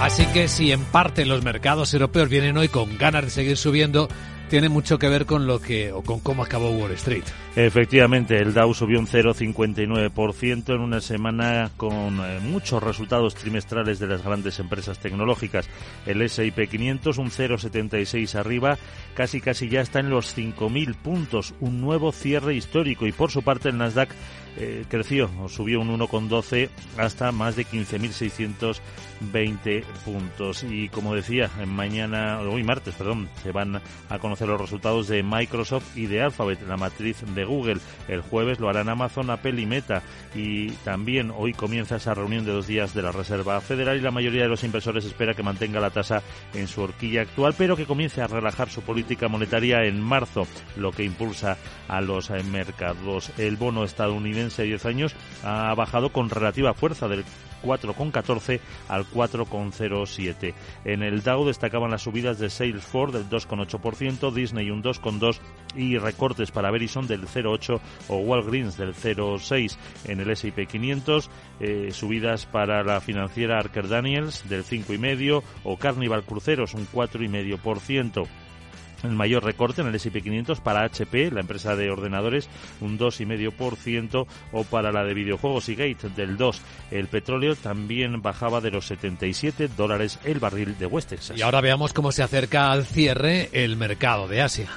Así 0.00 0.26
que 0.26 0.48
si 0.48 0.72
en 0.72 0.84
parte 0.84 1.24
los 1.24 1.42
mercados 1.42 1.94
europeos 1.94 2.28
vienen 2.28 2.58
hoy 2.58 2.68
con 2.68 2.98
ganas 2.98 3.24
de 3.24 3.30
seguir 3.30 3.56
subiendo, 3.56 4.08
tiene 4.50 4.68
mucho 4.68 4.98
que 4.98 5.08
ver 5.08 5.24
con 5.24 5.46
lo 5.46 5.60
que 5.60 5.92
o 5.92 6.02
con 6.02 6.20
cómo 6.20 6.42
acabó 6.42 6.70
Wall 6.70 6.92
Street. 6.92 7.24
Efectivamente, 7.56 8.36
el 8.38 8.52
Dow 8.52 8.74
subió 8.74 8.98
un 8.98 9.06
0,59% 9.06 10.74
en 10.74 10.80
una 10.80 11.00
semana 11.00 11.70
con 11.76 12.18
eh, 12.18 12.40
muchos 12.42 12.82
resultados 12.82 13.36
trimestrales 13.36 14.00
de 14.00 14.08
las 14.08 14.24
grandes 14.24 14.58
empresas 14.58 14.98
tecnológicas. 14.98 15.68
El 16.04 16.20
S&P 16.22 16.66
500 16.66 17.16
un 17.18 17.30
0,76 17.30 18.34
arriba, 18.34 18.76
casi 19.14 19.40
casi 19.40 19.68
ya 19.68 19.82
está 19.82 20.00
en 20.00 20.10
los 20.10 20.36
5.000 20.36 20.96
puntos, 20.96 21.54
un 21.60 21.80
nuevo 21.80 22.10
cierre 22.10 22.56
histórico 22.56 23.06
y 23.06 23.12
por 23.12 23.30
su 23.30 23.42
parte 23.42 23.68
el 23.68 23.78
Nasdaq 23.78 24.08
eh, 24.56 24.84
creció, 24.88 25.28
subió 25.48 25.80
un 25.80 25.98
1,12 25.98 26.68
hasta 26.96 27.32
más 27.32 27.56
de 27.56 27.66
15.620 27.66 29.82
puntos. 30.04 30.62
Y 30.62 30.88
como 30.90 31.12
decía, 31.14 31.50
mañana, 31.66 32.38
hoy 32.40 32.62
martes, 32.62 32.94
perdón, 32.94 33.28
se 33.42 33.50
van 33.50 33.82
a 34.08 34.18
conocer 34.20 34.46
los 34.46 34.60
resultados 34.60 35.08
de 35.08 35.24
Microsoft 35.24 35.96
y 35.96 36.06
de 36.06 36.22
Alphabet, 36.22 36.60
la 36.68 36.76
matriz 36.76 37.24
de 37.34 37.43
Google. 37.44 37.80
El 38.08 38.20
jueves 38.20 38.60
lo 38.60 38.68
harán 38.68 38.88
Amazon, 38.88 39.30
Apple 39.30 39.60
y 39.60 39.66
Meta. 39.66 40.02
Y 40.34 40.70
también 40.84 41.32
hoy 41.36 41.52
comienza 41.52 41.96
esa 41.96 42.14
reunión 42.14 42.44
de 42.44 42.52
dos 42.52 42.66
días 42.66 42.94
de 42.94 43.02
la 43.02 43.12
Reserva 43.12 43.60
Federal 43.60 43.96
y 43.96 44.00
la 44.00 44.10
mayoría 44.10 44.42
de 44.42 44.48
los 44.48 44.64
inversores 44.64 45.04
espera 45.04 45.34
que 45.34 45.42
mantenga 45.42 45.80
la 45.80 45.90
tasa 45.90 46.22
en 46.54 46.68
su 46.68 46.82
horquilla 46.82 47.22
actual, 47.22 47.54
pero 47.56 47.76
que 47.76 47.86
comience 47.86 48.22
a 48.22 48.26
relajar 48.26 48.68
su 48.68 48.82
política 48.82 49.28
monetaria 49.28 49.84
en 49.84 50.00
marzo, 50.00 50.46
lo 50.76 50.90
que 50.92 51.04
impulsa 51.04 51.56
a 51.88 52.00
los 52.00 52.30
mercados. 52.30 53.30
El 53.38 53.56
bono 53.56 53.84
estadounidense 53.84 54.62
de 54.62 54.68
10 54.68 54.86
años 54.86 55.14
ha 55.42 55.74
bajado 55.74 56.10
con 56.10 56.30
relativa 56.30 56.74
fuerza 56.74 57.08
del 57.08 57.24
4,14 57.64 58.60
al 58.88 59.06
4,07. 59.06 60.54
En 60.84 61.02
el 61.02 61.22
Dow 61.22 61.46
destacaban 61.46 61.90
las 61.90 62.02
subidas 62.02 62.38
de 62.38 62.50
Salesforce 62.50 63.18
del 63.18 63.28
2,8%, 63.28 64.32
Disney 64.32 64.70
un 64.70 64.82
2,2% 64.82 65.38
y 65.76 65.98
recortes 65.98 66.50
para 66.50 66.70
Verizon 66.70 67.06
del 67.06 67.26
0,8 67.26 67.80
o 68.08 68.16
Walgreens 68.18 68.76
del 68.76 68.94
0,6 68.94 69.76
en 70.04 70.20
el 70.20 70.30
S&P 70.30 70.66
500, 70.66 71.30
eh, 71.60 71.88
subidas 71.92 72.46
para 72.46 72.84
la 72.84 73.00
financiera 73.00 73.58
Archer 73.58 73.88
Daniels 73.88 74.48
del 74.48 74.64
5,5 74.64 75.42
o 75.64 75.76
Carnival 75.76 76.24
Cruceros 76.24 76.74
un 76.74 76.86
4,5% 76.86 78.26
el 79.04 79.16
mayor 79.16 79.44
recorte 79.44 79.80
en 79.80 79.88
el 79.88 79.94
S&P 79.94 80.22
500 80.22 80.60
para 80.60 80.84
HP, 80.84 81.30
la 81.30 81.40
empresa 81.40 81.76
de 81.76 81.90
ordenadores, 81.90 82.48
un 82.80 82.98
2,5% 82.98 84.26
o 84.52 84.64
para 84.64 84.92
la 84.92 85.04
de 85.04 85.14
videojuegos 85.14 85.68
y 85.68 85.74
Gate 85.74 86.08
del 86.10 86.36
2. 86.36 86.60
El 86.90 87.08
petróleo 87.08 87.56
también 87.56 88.22
bajaba 88.22 88.60
de 88.60 88.70
los 88.70 88.86
77 88.86 89.68
dólares 89.76 90.18
el 90.24 90.38
barril 90.40 90.78
de 90.78 90.86
West 90.86 91.10
Texas. 91.10 91.38
Y 91.38 91.42
ahora 91.42 91.60
veamos 91.60 91.92
cómo 91.92 92.12
se 92.12 92.22
acerca 92.22 92.72
al 92.72 92.84
cierre 92.84 93.50
el 93.52 93.76
mercado 93.76 94.28
de 94.28 94.42
Asia. 94.42 94.68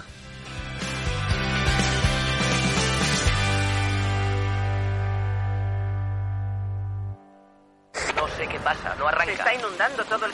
pasa? 8.67 8.95
No 8.95 9.07
arranca. 9.07 9.25
Se 9.25 9.31
está 9.33 9.53
inundando 9.53 10.03
todo 10.05 10.25
el 10.25 10.33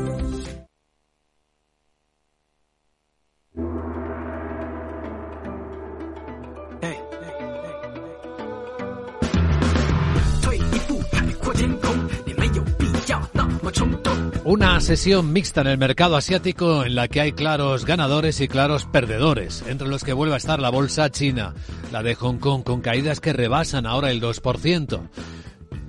Una 14.61 14.79
sesión 14.79 15.33
mixta 15.33 15.61
en 15.61 15.67
el 15.67 15.79
mercado 15.79 16.15
asiático 16.15 16.85
en 16.85 16.93
la 16.93 17.07
que 17.07 17.19
hay 17.19 17.31
claros 17.31 17.83
ganadores 17.83 18.39
y 18.41 18.47
claros 18.47 18.85
perdedores, 18.85 19.63
entre 19.67 19.87
los 19.87 20.03
que 20.03 20.13
vuelve 20.13 20.35
a 20.35 20.37
estar 20.37 20.59
la 20.59 20.69
bolsa 20.69 21.09
china, 21.09 21.55
la 21.91 22.03
de 22.03 22.13
Hong 22.13 22.37
Kong, 22.37 22.63
con 22.63 22.79
caídas 22.79 23.19
que 23.19 23.33
rebasan 23.33 23.87
ahora 23.87 24.11
el 24.11 24.21
2%. 24.21 25.09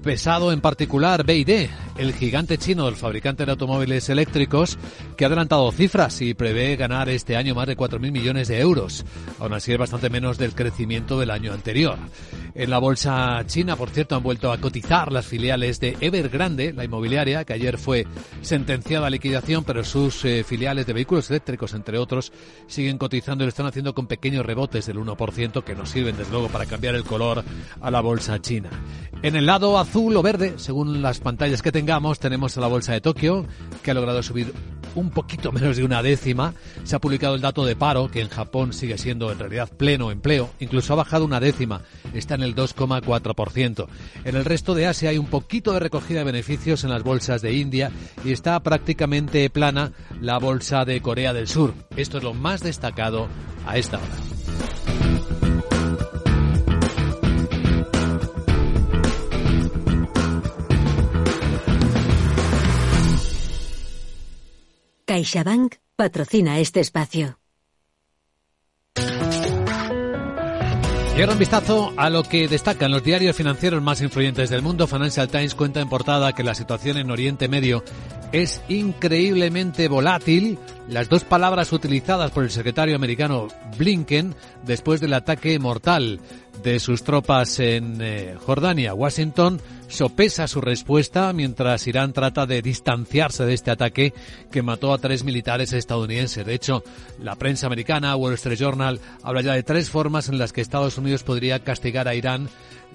Pesado 0.03 0.51
en 0.51 0.61
particular 0.61 1.25
BID, 1.25 1.69
el 1.97 2.13
gigante 2.13 2.59
chino 2.59 2.87
del 2.87 2.97
fabricante 2.97 3.45
de 3.45 3.53
automóviles 3.53 4.09
eléctricos, 4.09 4.77
que 5.17 5.25
ha 5.25 5.29
adelantado 5.29 5.71
cifras 5.71 6.21
y 6.23 6.35
prevé 6.35 6.75
ganar 6.75 7.09
este 7.09 7.37
año 7.37 7.55
más 7.55 7.69
de 7.69 7.77
4.000 7.77 8.11
millones 8.11 8.49
de 8.49 8.59
euros. 8.59 9.05
Aún 9.39 9.53
así 9.53 9.73
es 9.73 9.79
bastante 9.79 10.11
menos 10.11 10.39
del 10.39 10.57
crecimiento 10.57 11.21
del 11.21 11.31
año 11.31 11.53
anterior. 11.53 11.99
En 12.55 12.69
la 12.69 12.79
bolsa 12.79 13.43
china, 13.47 13.77
por 13.77 13.91
cierto, 13.91 14.17
han 14.17 14.23
vuelto 14.25 14.53
a 14.53 14.59
cotizar 14.59 15.13
las 15.13 15.27
filiales 15.27 15.79
de 15.79 15.97
Evergrande, 16.01 16.73
la 16.73 16.85
inmobiliaria, 16.85 17.45
que 17.45 17.55
ayer 17.55 17.79
fue 17.79 18.07
sentenciada 18.43 19.07
a 19.07 19.11
liquidación, 19.11 19.63
pero 19.65 19.85
sus 19.85 20.25
eh, 20.25 20.45
filiales 20.45 20.85
de 20.87 20.93
vehículos 20.93 21.31
eléctricos, 21.31 21.75
entre 21.75 21.97
otros, 21.97 22.33
siguen 22.67 22.99
cotizando 22.99 23.45
y 23.45 23.47
lo 23.47 23.51
están 23.51 23.67
haciendo 23.67 23.95
con 23.95 24.07
pequeños 24.07 24.45
rebotes 24.45 24.85
del 24.85 24.99
1%, 24.99 25.63
que 25.63 25.75
nos 25.75 25.91
sirven, 25.91 26.17
desde 26.17 26.33
luego, 26.33 26.49
para 26.49 26.67
cambiar 26.67 26.97
el 26.97 27.05
color 27.05 27.43
a 27.81 27.91
la 27.91 28.01
bolsa 28.01 28.41
china. 28.43 28.69
En 29.23 29.37
el 29.37 29.47
lado 29.47 29.79
azul 29.93 30.17
o 30.17 30.23
verde, 30.23 30.55
según 30.57 31.03
las 31.03 31.21
pantallas 31.21 31.61
que 31.61 31.71
tengamos, 31.71 32.19
tenemos 32.19 32.57
a 32.57 32.63
la 32.63 32.67
bolsa 32.67 32.95
de 32.95 33.03
Tokio, 33.03 33.45
que 33.83 33.91
ha 33.91 33.95
logrado 33.95 34.23
subir 34.23 34.55
un 34.95 35.11
poquito 35.11 35.53
menos 35.53 35.77
de 35.77 35.85
una 35.85 36.03
décima. 36.03 36.55
Se 36.85 36.97
ha 36.97 36.99
publicado 36.99 37.35
el 37.35 37.43
dato 37.43 37.67
de 37.67 37.77
paro, 37.77 38.09
que 38.11 38.23
en 38.23 38.31
Japón 38.31 38.73
sigue 38.73 38.97
siendo 38.97 39.31
en 39.31 39.39
realidad 39.39 39.69
pleno 39.69 40.11
empleo. 40.11 40.49
Incluso 40.61 40.95
ha 40.95 40.97
bajado 40.97 41.27
una 41.27 41.41
décima. 41.41 41.83
Está 42.15 42.37
en 42.37 42.43
el 42.43 42.55
2,4%. 42.55 43.87
En 44.25 44.35
el 44.35 44.47
resto 44.47 44.73
de 44.73 44.87
Asia 44.87 45.11
hay 45.11 45.19
un 45.19 45.27
poquito 45.27 45.75
de 45.75 45.81
recogida 45.81 46.21
de 46.21 46.25
beneficios 46.25 46.85
en 46.85 46.91
las 46.91 47.03
bolsas 47.03 47.43
de 47.43 47.53
India 47.53 47.93
y 48.25 48.33
está 48.33 48.59
prácticamente 48.61 49.51
plana 49.51 49.93
la 50.23 50.39
bolsa 50.39 50.87
de 50.87 51.03
Corea 51.03 51.35
del 51.35 51.49
Sur. 51.49 51.75
Esto 51.99 52.17
es 52.17 52.25
lo 52.25 52.33
más 52.33 52.63
destacado 52.63 53.29
a 53.67 53.77
esta 53.77 53.99
hora. 53.99 54.32
CaixaBank 65.13 65.75
patrocina 65.95 66.59
este 66.59 66.81
espacio. 66.81 67.39
Y 71.15 71.21
ahora 71.21 71.35
un 71.35 71.39
vistazo 71.39 71.93
a 71.99 72.09
lo 72.09 72.23
que 72.23 72.49
destacan 72.49 72.91
los 72.91 73.05
diarios 73.05 73.37
financieros 73.37 73.83
más 73.83 74.01
influyentes 74.01 74.49
del 74.49 74.63
mundo. 74.63 74.87
Financial 74.87 75.29
Times 75.29 75.55
cuenta 75.55 75.83
en 75.83 75.91
portada 75.91 76.33
que 76.33 76.43
la 76.43 76.55
situación 76.55 76.97
en 76.97 77.11
Oriente 77.11 77.47
Medio 77.47 77.85
es 78.33 78.63
increíblemente 78.69 79.89
volátil. 79.89 80.59
Las 80.89 81.11
dos 81.11 81.25
palabras 81.25 81.75
utilizadas 81.75 82.31
por 82.31 82.45
el 82.45 82.51
secretario 82.51 82.97
americano 82.97 83.49
Blinken 83.77 84.35
después 84.65 85.03
del 85.03 85.13
ataque 85.13 85.59
mortal 85.59 86.21
de 86.63 86.79
sus 86.81 87.03
tropas 87.03 87.59
en 87.59 87.99
eh, 88.01 88.37
Jordania. 88.39 88.95
Washington 88.95 89.61
sopesa 89.89 90.47
su 90.47 90.61
respuesta 90.61 91.33
mientras 91.33 91.87
Irán 91.87 92.13
trata 92.13 92.47
de 92.47 92.63
distanciarse 92.63 93.45
de 93.45 93.55
este 93.55 93.71
ataque 93.71 94.15
que 94.51 94.63
mató 94.63 94.93
a 94.93 94.99
tres 94.99 95.25
militares 95.25 95.73
estadounidenses. 95.73 96.47
De 96.47 96.55
hecho, 96.55 96.83
la 97.21 97.37
prensa 97.37 97.67
americana, 97.67 98.17
Wall 98.17 98.35
Street 98.35 98.59
Journal, 98.59 99.01
habla 99.23 99.43
ya 99.43 99.55
de 99.55 99.63
tres 99.63 99.91
formas 99.91 100.29
en 100.29 100.39
las 100.39 100.53
que 100.53 100.61
Estados 100.61 100.99
Unidos 100.99 101.25
podría 101.25 101.59
castigar 101.59 102.09
a 102.09 102.15
Irán 102.15 102.49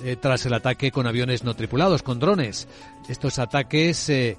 eh, 0.03 0.15
tras 0.19 0.45
el 0.45 0.53
ataque 0.53 0.91
con 0.91 1.07
aviones 1.07 1.43
no 1.43 1.55
tripulados, 1.55 2.03
con 2.03 2.19
drones. 2.19 2.67
Estos 3.09 3.39
ataques 3.39 4.09
eh, 4.09 4.37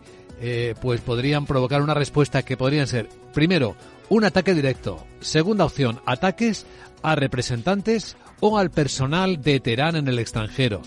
pues 0.81 1.01
podrían 1.01 1.47
provocar 1.47 1.83
una 1.83 1.95
respuesta 1.95 2.43
que 2.43 2.57
podrían 2.57 2.87
ser, 2.87 3.09
primero, 3.35 3.77
un 4.09 4.25
ataque 4.25 4.55
directo. 4.55 5.07
Segunda 5.21 5.65
opción, 5.65 6.01
ataques 6.07 6.67
a 7.03 7.15
representantes 7.15 8.17
o 8.41 8.59
al 8.59 8.71
personal 8.71 9.43
de 9.43 9.61
Teherán 9.61 9.97
en 9.97 10.09
el 10.09 10.19
extranjero. 10.19 10.83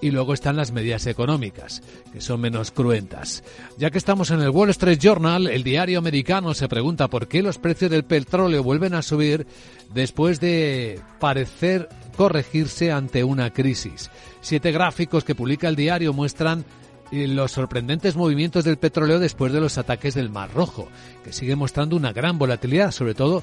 Y 0.00 0.10
luego 0.10 0.34
están 0.34 0.56
las 0.56 0.72
medidas 0.72 1.06
económicas, 1.06 1.80
que 2.12 2.20
son 2.20 2.40
menos 2.40 2.72
cruentas. 2.72 3.44
Ya 3.78 3.90
que 3.90 3.98
estamos 3.98 4.32
en 4.32 4.40
el 4.40 4.50
Wall 4.50 4.70
Street 4.70 4.98
Journal, 4.98 5.46
el 5.46 5.62
diario 5.62 6.00
americano 6.00 6.54
se 6.54 6.68
pregunta 6.68 7.06
por 7.08 7.28
qué 7.28 7.40
los 7.40 7.58
precios 7.58 7.90
del 7.92 8.04
petróleo 8.04 8.64
vuelven 8.64 8.94
a 8.94 9.02
subir 9.02 9.46
después 9.94 10.40
de 10.40 11.00
parecer 11.20 11.88
corregirse 12.16 12.90
ante 12.90 13.22
una 13.22 13.50
crisis. 13.50 14.10
Siete 14.40 14.72
gráficos 14.72 15.22
que 15.22 15.36
publica 15.36 15.68
el 15.68 15.76
diario 15.76 16.12
muestran 16.12 16.64
eh, 17.12 17.28
los 17.28 17.52
sorprendentes 17.52 18.16
movimientos 18.16 18.64
del 18.64 18.78
petróleo 18.78 19.18
después 19.18 19.52
de 19.52 19.60
los 19.60 19.76
ataques 19.76 20.14
del 20.14 20.30
Mar 20.30 20.50
Rojo, 20.54 20.88
que 21.22 21.32
sigue 21.32 21.56
mostrando 21.56 21.94
una 21.94 22.12
gran 22.12 22.38
volatilidad, 22.38 22.90
sobre 22.90 23.14
todo 23.14 23.42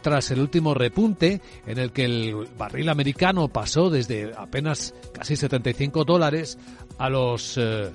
tras 0.00 0.30
el 0.30 0.40
último 0.40 0.74
repunte 0.74 1.40
en 1.66 1.78
el 1.78 1.92
que 1.92 2.04
el 2.04 2.48
barril 2.58 2.88
americano 2.88 3.48
pasó 3.48 3.90
desde 3.90 4.32
apenas 4.36 4.94
casi 5.12 5.36
75 5.36 6.04
dólares 6.04 6.58
a 6.98 7.08
los, 7.08 7.56
eh, 7.58 7.90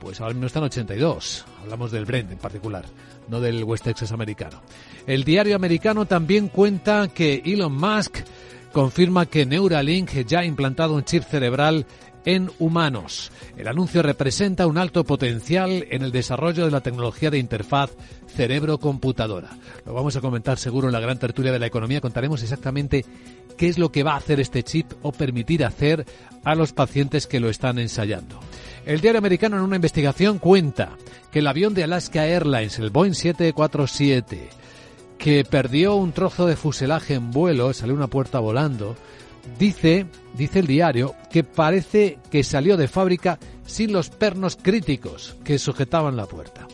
pues 0.00 0.20
ahora 0.20 0.34
mismo 0.34 0.46
están 0.46 0.64
82. 0.64 1.44
Hablamos 1.62 1.90
del 1.90 2.04
Brent 2.04 2.32
en 2.32 2.38
particular, 2.38 2.84
no 3.28 3.40
del 3.40 3.64
West 3.64 3.84
Texas 3.84 4.12
americano. 4.12 4.62
El 5.06 5.24
diario 5.24 5.56
americano 5.56 6.06
también 6.06 6.48
cuenta 6.48 7.08
que 7.08 7.42
Elon 7.44 7.76
Musk 7.76 8.18
confirma 8.72 9.26
que 9.26 9.46
Neuralink 9.46 10.10
ya 10.26 10.40
ha 10.40 10.44
implantado 10.44 10.94
un 10.94 11.04
chip 11.04 11.22
cerebral 11.24 11.86
en 12.26 12.50
humanos. 12.58 13.32
El 13.56 13.68
anuncio 13.68 14.02
representa 14.02 14.66
un 14.66 14.76
alto 14.76 15.04
potencial 15.04 15.86
en 15.90 16.02
el 16.02 16.12
desarrollo 16.12 16.66
de 16.66 16.70
la 16.70 16.82
tecnología 16.82 17.30
de 17.30 17.38
interfaz 17.38 17.92
cerebro-computadora. 18.36 19.56
Lo 19.86 19.94
vamos 19.94 20.16
a 20.16 20.20
comentar 20.20 20.58
seguro 20.58 20.88
en 20.88 20.92
la 20.92 21.00
gran 21.00 21.18
tertulia 21.18 21.52
de 21.52 21.58
la 21.58 21.66
economía. 21.66 22.02
Contaremos 22.02 22.42
exactamente 22.42 23.06
qué 23.56 23.68
es 23.68 23.78
lo 23.78 23.90
que 23.90 24.02
va 24.02 24.12
a 24.12 24.18
hacer 24.18 24.40
este 24.40 24.62
chip 24.62 24.92
o 25.02 25.12
permitir 25.12 25.64
hacer 25.64 26.04
a 26.44 26.54
los 26.54 26.72
pacientes 26.72 27.26
que 27.26 27.40
lo 27.40 27.48
están 27.48 27.78
ensayando. 27.78 28.38
El 28.84 29.00
diario 29.00 29.18
americano 29.18 29.56
en 29.56 29.62
una 29.62 29.76
investigación 29.76 30.38
cuenta 30.38 30.90
que 31.32 31.38
el 31.38 31.46
avión 31.46 31.74
de 31.74 31.84
Alaska 31.84 32.26
Airlines, 32.26 32.78
el 32.78 32.90
Boeing 32.90 33.14
747, 33.14 34.48
que 35.18 35.44
perdió 35.44 35.94
un 35.94 36.12
trozo 36.12 36.46
de 36.46 36.56
fuselaje 36.56 37.14
en 37.14 37.30
vuelo, 37.30 37.72
salió 37.72 37.94
una 37.94 38.06
puerta 38.06 38.38
volando, 38.38 38.96
dice, 39.58 40.06
dice 40.34 40.60
el 40.60 40.66
diario, 40.66 41.14
que 41.30 41.44
parece 41.44 42.18
que 42.30 42.44
salió 42.44 42.76
de 42.76 42.88
fábrica 42.88 43.38
sin 43.66 43.92
los 43.92 44.10
pernos 44.10 44.56
críticos 44.60 45.36
que 45.44 45.58
sujetaban 45.58 46.16
la 46.16 46.26
puerta. 46.26 46.66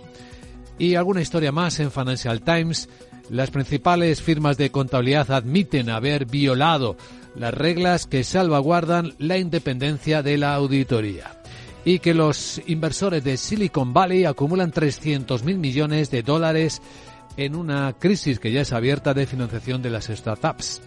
Y 0.78 0.94
alguna 0.94 1.22
historia 1.22 1.52
más 1.52 1.80
en 1.80 1.90
Financial 1.90 2.40
Times. 2.40 2.88
Las 3.30 3.50
principales 3.50 4.20
firmas 4.20 4.58
de 4.58 4.70
contabilidad 4.70 5.30
admiten 5.30 5.90
haber 5.90 6.26
violado 6.26 6.96
las 7.34 7.54
reglas 7.54 8.06
que 8.06 8.24
salvaguardan 8.24 9.14
la 9.18 9.38
independencia 9.38 10.22
de 10.22 10.36
la 10.36 10.54
auditoría 10.54 11.42
y 11.84 11.98
que 11.98 12.14
los 12.14 12.60
inversores 12.66 13.24
de 13.24 13.36
Silicon 13.36 13.92
Valley 13.92 14.24
acumulan 14.24 14.72
300.000 14.72 15.56
millones 15.56 16.10
de 16.10 16.22
dólares 16.22 16.82
en 17.36 17.56
una 17.56 17.94
crisis 17.94 18.38
que 18.38 18.52
ya 18.52 18.60
es 18.60 18.72
abierta 18.72 19.14
de 19.14 19.26
financiación 19.26 19.82
de 19.82 19.90
las 19.90 20.06
startups. 20.06 20.82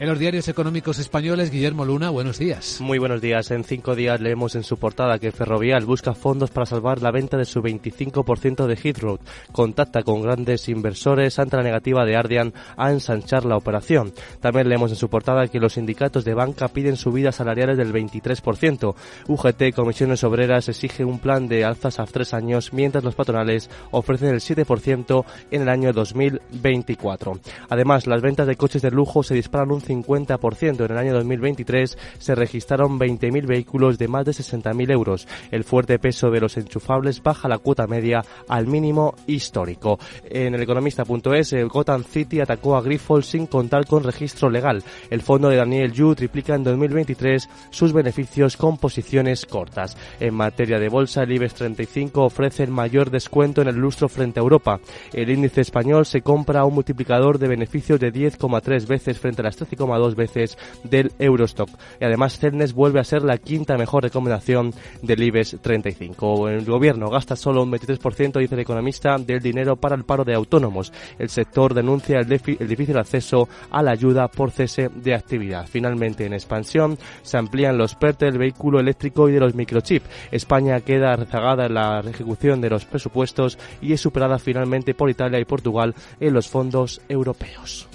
En 0.00 0.08
los 0.08 0.20
diarios 0.20 0.46
económicos 0.46 1.00
españoles, 1.00 1.50
Guillermo 1.50 1.84
Luna, 1.84 2.10
buenos 2.10 2.38
días. 2.38 2.80
Muy 2.80 2.98
buenos 2.98 3.20
días. 3.20 3.50
En 3.50 3.64
cinco 3.64 3.96
días 3.96 4.20
leemos 4.20 4.54
en 4.54 4.62
su 4.62 4.76
portada 4.76 5.18
que 5.18 5.32
Ferrovial 5.32 5.84
busca 5.86 6.14
fondos 6.14 6.52
para 6.52 6.66
salvar 6.66 7.02
la 7.02 7.10
venta 7.10 7.36
de 7.36 7.44
su 7.44 7.60
25% 7.60 8.66
de 8.66 8.76
Heathrow. 8.76 9.18
Contacta 9.50 10.04
con 10.04 10.22
grandes 10.22 10.68
inversores 10.68 11.40
ante 11.40 11.56
la 11.56 11.64
negativa 11.64 12.04
de 12.04 12.14
Ardian 12.14 12.54
a 12.76 12.92
ensanchar 12.92 13.44
la 13.44 13.56
operación. 13.56 14.12
También 14.38 14.68
leemos 14.68 14.92
en 14.92 14.96
su 14.96 15.10
portada 15.10 15.48
que 15.48 15.58
los 15.58 15.72
sindicatos 15.72 16.24
de 16.24 16.34
banca 16.34 16.68
piden 16.68 16.96
subidas 16.96 17.34
salariales 17.34 17.76
del 17.76 17.92
23%. 17.92 18.94
UGT, 19.26 19.74
Comisiones 19.74 20.22
Obreras, 20.22 20.68
exige 20.68 21.04
un 21.04 21.18
plan 21.18 21.48
de 21.48 21.64
alzas 21.64 21.98
a 21.98 22.06
tres 22.06 22.34
años, 22.34 22.72
mientras 22.72 23.02
los 23.02 23.16
patronales 23.16 23.68
ofrecen 23.90 24.28
el 24.28 24.38
7% 24.38 25.24
en 25.50 25.62
el 25.62 25.68
año 25.68 25.92
2024. 25.92 27.40
Además, 27.68 28.06
las 28.06 28.22
ventas 28.22 28.46
de 28.46 28.54
coches 28.54 28.80
de 28.80 28.92
lujo 28.92 29.24
se 29.24 29.34
disparan 29.34 29.72
un 29.72 29.87
50%. 29.88 30.84
En 30.84 30.92
el 30.92 30.98
año 30.98 31.14
2023 31.14 31.96
se 32.18 32.34
registraron 32.34 32.98
20.000 32.98 33.46
vehículos 33.46 33.98
de 33.98 34.08
más 34.08 34.24
de 34.24 34.32
60.000 34.32 34.90
euros. 34.92 35.26
El 35.50 35.64
fuerte 35.64 35.98
peso 35.98 36.30
de 36.30 36.40
los 36.40 36.56
enchufables 36.56 37.22
baja 37.22 37.48
la 37.48 37.58
cuota 37.58 37.86
media 37.86 38.24
al 38.48 38.66
mínimo 38.66 39.14
histórico. 39.26 39.98
En 40.24 40.54
el 40.54 40.62
economista.es, 40.62 41.52
el 41.52 41.68
Gotham 41.68 42.04
City 42.04 42.40
atacó 42.40 42.76
a 42.76 42.82
Grifols 42.82 43.26
sin 43.26 43.46
contar 43.46 43.86
con 43.86 44.04
registro 44.04 44.50
legal. 44.50 44.82
El 45.10 45.22
fondo 45.22 45.48
de 45.48 45.56
Daniel 45.56 45.92
Yu 45.92 46.14
triplica 46.14 46.54
en 46.54 46.64
2023 46.64 47.48
sus 47.70 47.92
beneficios 47.92 48.56
con 48.56 48.76
posiciones 48.76 49.46
cortas. 49.46 49.96
En 50.20 50.34
materia 50.34 50.78
de 50.78 50.88
bolsa, 50.88 51.22
el 51.22 51.32
IBEX 51.32 51.54
35 51.54 52.24
ofrece 52.24 52.62
el 52.64 52.70
mayor 52.70 53.10
descuento 53.10 53.62
en 53.62 53.68
el 53.68 53.76
lustro 53.76 54.08
frente 54.08 54.40
a 54.40 54.42
Europa. 54.42 54.80
El 55.12 55.30
índice 55.30 55.60
español 55.60 56.06
se 56.06 56.22
compra 56.22 56.64
un 56.64 56.74
multiplicador 56.74 57.38
de 57.38 57.48
beneficios 57.48 58.00
de 58.00 58.12
10,3 58.12 58.86
veces 58.86 59.18
frente 59.18 59.42
a 59.42 59.44
las 59.44 59.56
13 59.56 59.76
7,2 59.78 60.14
veces 60.14 60.58
del 60.84 61.12
Eurostock. 61.18 61.70
Y 62.00 62.04
además 62.04 62.38
Celnes 62.38 62.72
vuelve 62.72 63.00
a 63.00 63.04
ser 63.04 63.22
la 63.22 63.38
quinta 63.38 63.76
mejor 63.76 64.02
recomendación 64.02 64.72
del 65.02 65.22
IBEX 65.22 65.58
35. 65.60 66.48
El 66.48 66.64
gobierno 66.64 67.10
gasta 67.10 67.36
solo 67.36 67.62
un 67.62 67.72
23%, 67.72 68.38
dice 68.38 68.54
el 68.54 68.60
economista, 68.60 69.16
del 69.18 69.40
dinero 69.40 69.76
para 69.76 69.96
el 69.96 70.04
paro 70.04 70.24
de 70.24 70.34
autónomos. 70.34 70.92
El 71.18 71.28
sector 71.28 71.74
denuncia 71.74 72.18
el, 72.18 72.32
el 72.32 72.68
difícil 72.68 72.98
acceso 72.98 73.48
a 73.70 73.82
la 73.82 73.92
ayuda 73.92 74.28
por 74.28 74.50
cese 74.50 74.88
de 74.94 75.14
actividad. 75.14 75.66
Finalmente, 75.66 76.26
en 76.26 76.32
expansión, 76.32 76.98
se 77.22 77.38
amplían 77.38 77.78
los 77.78 77.94
PERTE 77.94 78.26
del 78.26 78.38
vehículo 78.38 78.80
eléctrico 78.80 79.28
y 79.28 79.32
de 79.32 79.40
los 79.40 79.54
microchips. 79.54 80.08
España 80.30 80.80
queda 80.80 81.16
rezagada 81.16 81.66
en 81.66 81.74
la 81.74 82.00
ejecución 82.00 82.60
de 82.60 82.70
los 82.70 82.84
presupuestos 82.84 83.58
y 83.80 83.92
es 83.92 84.00
superada 84.00 84.38
finalmente 84.38 84.94
por 84.94 85.10
Italia 85.10 85.40
y 85.40 85.44
Portugal 85.44 85.94
en 86.20 86.34
los 86.34 86.48
fondos 86.48 87.00
europeos. 87.08 87.88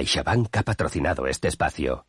CaixaBank 0.00 0.56
ha 0.56 0.62
patrocinado 0.62 1.26
este 1.26 1.48
espacio. 1.48 2.06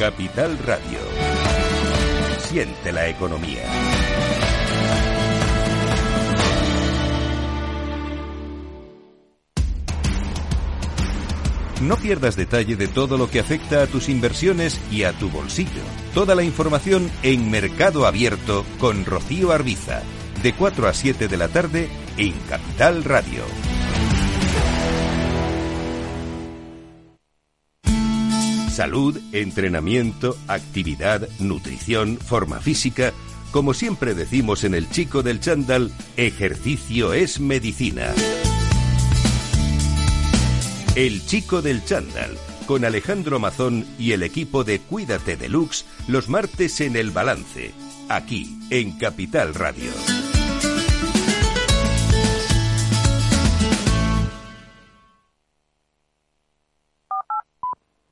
Capital 0.00 0.58
Radio. 0.66 0.98
Siente 2.40 2.90
la 2.90 3.06
economía. 3.06 3.62
No 11.82 11.96
pierdas 11.96 12.34
detalle 12.34 12.74
de 12.74 12.88
todo 12.88 13.16
lo 13.16 13.30
que 13.30 13.38
afecta 13.38 13.84
a 13.84 13.86
tus 13.86 14.08
inversiones 14.08 14.80
y 14.90 15.04
a 15.04 15.12
tu 15.12 15.30
bolsillo. 15.30 15.82
Toda 16.12 16.34
la 16.34 16.42
información 16.42 17.08
en 17.22 17.48
Mercado 17.52 18.04
Abierto 18.04 18.66
con 18.80 19.04
Rocío 19.04 19.52
Arbiza 19.52 20.02
de 20.42 20.52
4 20.52 20.88
a 20.88 20.94
7 20.94 21.28
de 21.28 21.36
la 21.36 21.48
tarde 21.48 21.88
en 22.16 22.32
Capital 22.48 23.04
Radio. 23.04 23.44
Salud, 28.70 29.18
entrenamiento, 29.32 30.36
actividad, 30.46 31.28
nutrición, 31.40 32.16
forma 32.18 32.60
física. 32.60 33.12
Como 33.50 33.74
siempre 33.74 34.14
decimos 34.14 34.62
en 34.62 34.74
el 34.74 34.88
chico 34.88 35.24
del 35.24 35.40
chándal, 35.40 35.90
ejercicio 36.16 37.12
es 37.12 37.40
medicina. 37.40 38.14
El 40.94 41.26
chico 41.26 41.62
del 41.62 41.84
chándal, 41.84 42.38
con 42.66 42.84
Alejandro 42.84 43.40
Mazón 43.40 43.84
y 43.98 44.12
el 44.12 44.22
equipo 44.22 44.62
de 44.62 44.78
Cuídate 44.78 45.36
Deluxe, 45.36 45.84
los 46.06 46.28
martes 46.28 46.80
en 46.80 46.94
el 46.94 47.10
balance, 47.10 47.72
aquí 48.08 48.60
en 48.70 48.96
Capital 48.98 49.54
Radio. 49.54 49.90